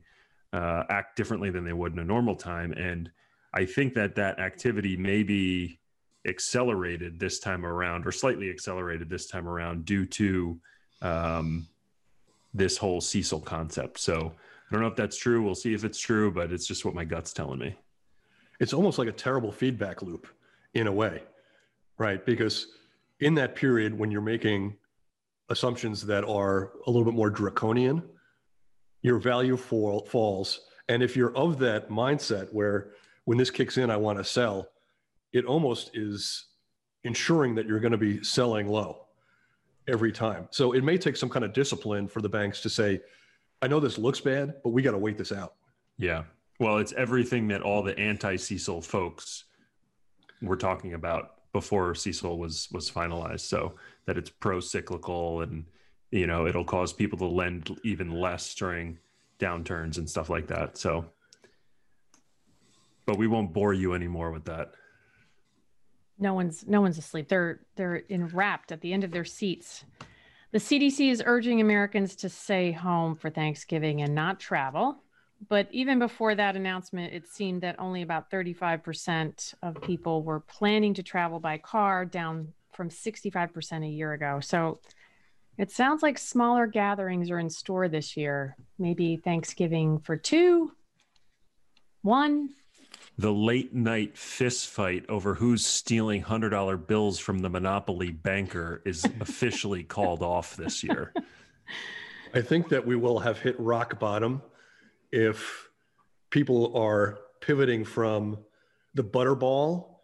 uh, 0.53 0.85
act 0.89 1.17
differently 1.17 1.51
than 1.51 1.65
they 1.65 1.73
would 1.73 1.93
in 1.93 1.99
a 1.99 2.05
normal 2.05 2.37
time, 2.37 2.73
and 2.73 3.11
I 3.53 3.65
think 3.65 3.95
that 3.95 4.15
that 4.17 4.39
activity 4.39 4.97
may 4.97 5.23
be 5.23 5.79
accelerated 6.27 7.19
this 7.19 7.39
time 7.39 7.65
around, 7.65 8.07
or 8.07 8.13
slightly 8.13 8.51
accelerated 8.51 9.09
this 9.09 9.27
time 9.27 9.49
around, 9.49 9.85
due 9.85 10.05
to 10.07 10.61
um, 11.03 11.69
this 12.53 12.77
whole 12.77 13.01
CECL 13.01 13.45
concept. 13.45 13.99
So 13.99 14.33
I 14.69 14.75
don't 14.75 14.83
know 14.83 14.89
if 14.89 14.97
that's 14.97 15.17
true. 15.17 15.43
We'll 15.43 15.55
see 15.55 15.75
if 15.75 15.85
it's 15.85 15.99
true, 15.99 16.31
but 16.33 16.53
it's 16.53 16.67
just 16.67 16.85
what 16.85 16.95
my 16.95 17.05
gut's 17.05 17.33
telling 17.33 17.59
me. 17.59 17.77
It's 18.59 18.73
almost 18.73 18.99
like 18.99 19.09
a 19.09 19.13
terrible 19.13 19.53
feedback 19.53 20.03
loop 20.03 20.27
in 20.75 20.87
a 20.87 20.93
way, 20.93 21.23
right? 21.99 22.25
Because 22.25 22.69
in 23.21 23.35
that 23.35 23.55
period 23.55 23.97
when 23.97 24.11
you're 24.11 24.21
making 24.21 24.77
assumptions 25.49 26.05
that 26.07 26.25
are 26.25 26.73
a 26.87 26.91
little 26.91 27.05
bit 27.05 27.15
more 27.15 27.31
draconian, 27.31 28.03
your 29.07 29.19
value 29.19 29.57
fall, 29.57 30.05
falls. 30.05 30.63
And 30.89 31.01
if 31.01 31.17
you're 31.17 31.35
of 31.37 31.61
that 31.61 31.89
mindset 31.89 32.53
where 32.53 32.91
when 33.25 33.39
this 33.39 33.51
kicks 33.51 33.79
in, 33.79 33.89
I 33.89 33.97
want 33.97 34.19
to 34.19 34.25
sell, 34.25 34.69
it 35.33 35.45
almost 35.45 35.93
is 35.95 36.47
ensuring 37.05 37.55
that 37.55 37.67
you're 37.67 37.79
going 37.79 37.93
to 37.93 37.99
be 37.99 38.25
selling 38.25 38.67
low 38.67 39.07
every 39.87 40.11
time. 40.11 40.49
So 40.51 40.73
it 40.73 40.83
may 40.83 40.99
take 40.99 41.17
some 41.17 41.29
kind 41.29 41.45
of 41.45 41.53
discipline 41.53 42.09
for 42.09 42.21
the 42.21 42.29
banks 42.29 42.61
to 42.63 42.69
say, 42.69 43.01
I 43.63 43.69
know 43.69 43.79
this 43.79 43.97
looks 43.97 44.21
bad, 44.21 44.55
but 44.65 44.71
we 44.71 44.83
got 44.83 44.91
to 44.91 44.99
wait 44.99 45.17
this 45.17 45.31
out. 45.31 45.55
Yeah. 45.99 46.25
Well, 46.59 46.79
it's 46.79 46.93
everything 46.95 47.47
that 47.49 47.63
all 47.63 47.85
the 47.85 47.97
anti 47.97 48.35
CECL 48.35 48.85
folks 48.85 49.45
were 50.43 50.57
talking 50.57 50.95
about 50.95 51.53
before 51.53 51.93
CECL 51.93 52.39
was 52.39 52.69
was 52.73 52.91
finalized. 52.91 53.41
So 53.41 53.75
that 54.07 54.19
it's 54.19 54.31
pro 54.31 54.59
cyclical 54.59 55.43
and 55.43 55.65
you 56.17 56.27
know 56.27 56.47
it'll 56.47 56.65
cause 56.65 56.93
people 56.93 57.19
to 57.19 57.27
lend 57.27 57.79
even 57.85 58.11
less 58.11 58.55
during 58.55 58.99
downturns 59.39 59.99
and 59.99 60.09
stuff 60.09 60.31
like 60.31 60.47
that. 60.49 60.79
So, 60.79 61.05
but 63.05 63.19
we 63.19 63.27
won't 63.27 63.53
bore 63.53 63.75
you 63.75 63.95
anymore 63.95 64.31
with 64.31 64.45
that. 64.47 64.73
No 66.19 66.35
one's 66.35 66.67
no 66.67 66.81
one's 66.81 66.99
asleep. 66.99 67.29
They're 67.29 67.61
they're 67.77 68.03
enwrapped 68.09 68.73
at 68.73 68.81
the 68.81 68.93
end 68.93 69.05
of 69.05 69.11
their 69.11 69.25
seats. 69.25 69.85
The 70.53 70.59
CDC 70.59 71.11
is 71.11 71.23
urging 71.27 71.61
Americans 71.61 72.17
to 72.17 72.29
stay 72.29 72.73
home 72.73 73.17
for 73.17 73.29
Thanksgiving 73.29 74.01
and 74.03 74.15
not 74.15 74.41
travel. 74.41 75.03
But 75.51 75.69
even 75.71 75.99
before 75.99 76.35
that 76.35 76.57
announcement, 76.57 77.13
it 77.13 77.29
seemed 77.29 77.61
that 77.61 77.79
only 77.79 78.01
about 78.01 78.31
35% 78.31 79.55
of 79.63 79.83
people 79.83 80.23
were 80.23 80.41
planning 80.41 80.95
to 80.95 81.03
travel 81.03 81.41
by 81.41 81.59
car, 81.59 82.07
down 82.07 82.55
from 82.73 82.89
65% 82.89 83.85
a 83.85 83.89
year 83.89 84.15
ago. 84.15 84.41
So 84.41 84.81
it 85.59 85.71
sounds 85.71 86.03
like 86.03 86.19
smaller 86.19 86.67
gatherings 86.67 87.31
are 87.31 87.39
in 87.39 87.51
store 87.51 87.89
this 87.89 88.17
year. 88.17 88.57
Maybe 88.79 89.17
Thanksgiving 89.17 89.99
for 90.01 90.17
two, 90.17 90.73
one. 92.03 92.51
The 93.19 93.33
late 93.33 93.75
night 93.75 94.19
fist 94.19 94.69
fight 94.69 95.07
over 95.09 95.35
who's 95.35 95.65
stealing 95.65 96.23
$100 96.23 96.87
bills 96.87 97.19
from 97.19 97.39
the 97.39 97.49
Monopoly 97.49 98.11
banker 98.11 98.83
is 98.85 99.05
officially 99.21 99.83
called 99.83 100.23
off 100.23 100.57
this 100.57 100.85
year. 100.85 101.15
I 102.35 102.43
think 102.43 102.69
that 102.69 102.87
we 102.87 102.97
will 102.97 103.19
have 103.21 103.41
hit 103.41 103.59
rock 103.59 103.99
bottom 103.99 104.43
if 105.11 105.69
people 106.29 106.77
are 106.77 107.19
pivoting 107.41 107.85
from 107.85 108.39
the 108.95 109.05
butterball 109.05 109.97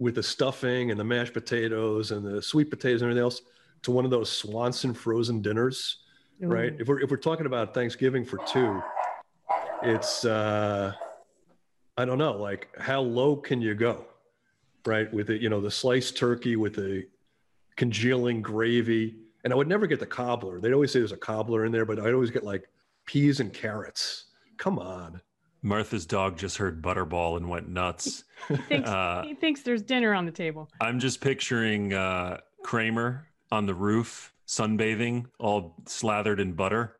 with 0.00 0.16
the 0.16 0.22
stuffing 0.22 0.90
and 0.90 0.98
the 0.98 1.04
mashed 1.04 1.32
potatoes 1.32 2.10
and 2.10 2.26
the 2.26 2.42
sweet 2.42 2.70
potatoes 2.70 3.02
and 3.02 3.10
everything 3.10 3.22
else 3.22 3.40
to 3.86 3.92
one 3.92 4.04
of 4.04 4.10
those 4.10 4.30
Swanson 4.30 4.92
frozen 4.92 5.40
dinners, 5.40 5.98
Ooh. 6.42 6.48
right? 6.48 6.74
If 6.78 6.88
we're 6.88 7.00
if 7.00 7.10
we're 7.10 7.16
talking 7.16 7.46
about 7.46 7.72
Thanksgiving 7.72 8.24
for 8.24 8.38
two, 8.38 8.82
it's 9.82 10.24
uh, 10.24 10.92
I 11.96 12.04
don't 12.04 12.18
know, 12.18 12.32
like 12.32 12.68
how 12.78 13.00
low 13.00 13.36
can 13.36 13.62
you 13.62 13.74
go, 13.74 14.04
right? 14.84 15.12
With 15.14 15.30
it, 15.30 15.40
you 15.40 15.48
know, 15.48 15.60
the 15.60 15.70
sliced 15.70 16.16
turkey 16.16 16.56
with 16.56 16.74
the 16.74 17.06
congealing 17.76 18.42
gravy, 18.42 19.18
and 19.44 19.52
I 19.52 19.56
would 19.56 19.68
never 19.68 19.86
get 19.86 20.00
the 20.00 20.06
cobbler. 20.06 20.60
They'd 20.60 20.72
always 20.72 20.92
say 20.92 20.98
there's 20.98 21.12
a 21.12 21.16
cobbler 21.16 21.64
in 21.64 21.70
there, 21.70 21.84
but 21.84 22.00
I'd 22.00 22.12
always 22.12 22.32
get 22.32 22.42
like 22.42 22.68
peas 23.06 23.38
and 23.38 23.52
carrots. 23.52 24.24
Come 24.58 24.80
on. 24.80 25.20
Martha's 25.62 26.06
dog 26.06 26.36
just 26.36 26.56
heard 26.56 26.82
Butterball 26.82 27.36
and 27.36 27.48
went 27.48 27.68
nuts. 27.68 28.24
he, 28.48 28.56
thinks, 28.56 28.88
uh, 28.88 29.22
he 29.24 29.34
thinks 29.34 29.62
there's 29.62 29.82
dinner 29.82 30.12
on 30.12 30.26
the 30.26 30.32
table. 30.32 30.68
I'm 30.80 30.98
just 30.98 31.20
picturing 31.20 31.92
uh, 31.92 32.38
Kramer 32.62 33.26
on 33.50 33.66
the 33.66 33.74
roof 33.74 34.32
sunbathing, 34.46 35.26
all 35.38 35.74
slathered 35.86 36.40
in 36.40 36.52
butter. 36.52 36.96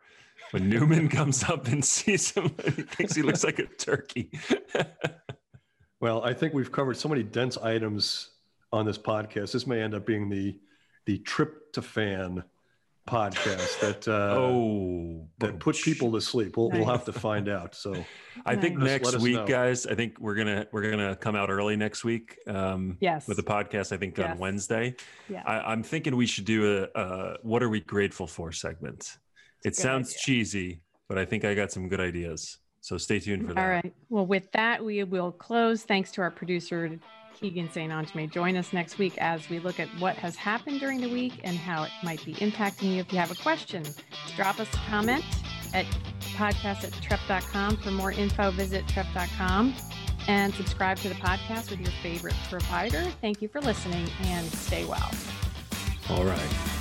When 0.51 0.69
Newman 0.71 1.09
comes 1.09 1.45
up 1.45 1.69
and 1.69 1.85
sees 1.85 2.33
him, 2.33 2.55
he 2.65 2.83
thinks 2.83 3.15
he 3.15 3.23
looks 3.23 3.45
like 3.45 3.59
a 3.59 3.67
turkey. 3.67 4.31
well, 6.01 6.23
I 6.23 6.35
think 6.35 6.55
we've 6.55 6.73
covered 6.73 6.97
so 6.97 7.09
many 7.09 7.23
dense 7.23 7.57
items 7.59 8.31
on 8.73 8.87
this 8.87 8.99
podcast. 8.99 9.53
This 9.53 9.67
may 9.67 9.81
end 9.81 9.95
up 9.95 10.07
being 10.07 10.29
the 10.29 10.59
the 11.05 11.21
tryptophan 11.21 12.43
podcast 13.07 13.81
that 13.81 14.09
uh, 14.09 14.35
oh 14.37 15.29
that 15.39 15.59
put 15.59 15.77
people 15.77 16.13
to 16.13 16.21
sleep. 16.21 16.57
We'll, 16.57 16.71
nice. 16.71 16.79
we'll 16.79 16.89
have 16.89 17.05
to 17.05 17.13
find 17.13 17.49
out. 17.49 17.75
So 17.75 18.05
I 18.45 18.57
think 18.57 18.79
next 18.79 19.19
week, 19.21 19.37
know. 19.37 19.47
guys, 19.47 19.87
I 19.87 19.95
think 19.95 20.19
we're 20.19 20.35
gonna 20.35 20.67
we're 20.73 20.91
gonna 20.91 21.17
come 21.17 21.37
out 21.37 21.49
early 21.49 21.77
next 21.77 22.05
week. 22.05 22.39
Um, 22.47 22.99
yes, 23.01 23.29
with 23.29 23.37
the 23.37 23.43
podcast. 23.43 23.93
I 23.93 23.97
think 23.97 24.19
yes. 24.19 24.33
on 24.33 24.39
Wednesday. 24.39 24.95
Yeah, 25.29 25.43
I, 25.47 25.73
am 25.73 25.83
thinking 25.83 26.17
we 26.17 26.27
should 26.27 26.45
do 26.45 26.89
a, 26.95 27.01
a 27.01 27.37
"What 27.43 27.63
are 27.63 27.69
we 27.69 27.81
grateful 27.81 28.27
for?" 28.27 28.53
segment. 28.53 29.19
It 29.65 29.77
sounds 29.77 30.11
idea. 30.11 30.19
cheesy, 30.21 30.81
but 31.09 31.19
I 31.19 31.25
think 31.25 31.45
I 31.45 31.55
got 31.55 31.73
some 31.73 31.89
good 31.89 32.01
ideas. 32.01 32.59
So 32.81 32.99
stay 32.99 33.19
tuned 33.19 33.49
for 33.49 33.55
that. 33.55 33.61
All 33.61 33.69
right. 33.69 33.95
Well, 34.11 34.27
with 34.27 34.51
that, 34.53 34.85
we 34.85 35.03
will 35.03 35.33
close. 35.33 35.83
Thanks 35.83 36.13
to 36.13 36.23
our 36.23 36.31
producer 36.31 36.99
Keegan 37.41 37.71
St. 37.71 37.93
Ange 37.93 38.31
join 38.31 38.57
us 38.57 38.73
next 38.73 38.99
week 38.99 39.17
as 39.19 39.49
we 39.49 39.59
look 39.59 39.79
at 39.79 39.89
what 39.99 40.17
has 40.17 40.37
happened 40.37 40.81
during 40.81 41.01
the 41.01 41.13
week 41.13 41.41
and 41.45 41.57
how 41.57 41.85
it 41.85 41.91
might 42.03 42.25
be 42.25 42.35
impacting 42.35 42.95
you. 42.95 43.01
If 43.01 43.13
you 43.13 43.19
have 43.19 43.31
a 43.31 43.37
question, 43.37 43.85
drop 44.37 44.59
us 44.61 44.69
a 44.73 44.91
comment 44.91 45.25
at 45.75 45.87
podcast 46.35 46.85
at 46.85 46.93
trepp.com. 46.93 47.77
For 47.79 47.91
more 47.91 48.13
info, 48.13 48.51
visit 48.51 48.87
trepp.com 48.87 49.75
and 50.29 50.55
subscribe 50.55 50.99
to 50.99 51.09
the 51.09 51.15
podcast 51.17 51.71
with 51.71 51.81
your 51.81 51.93
favorite 52.03 52.35
provider. 52.49 53.03
Thank 53.21 53.43
you 53.43 53.49
for 53.49 53.61
listening 53.61 54.09
and 54.23 54.47
stay 54.53 54.85
well. 54.85 55.11
All 56.11 56.25
right. 56.25 56.76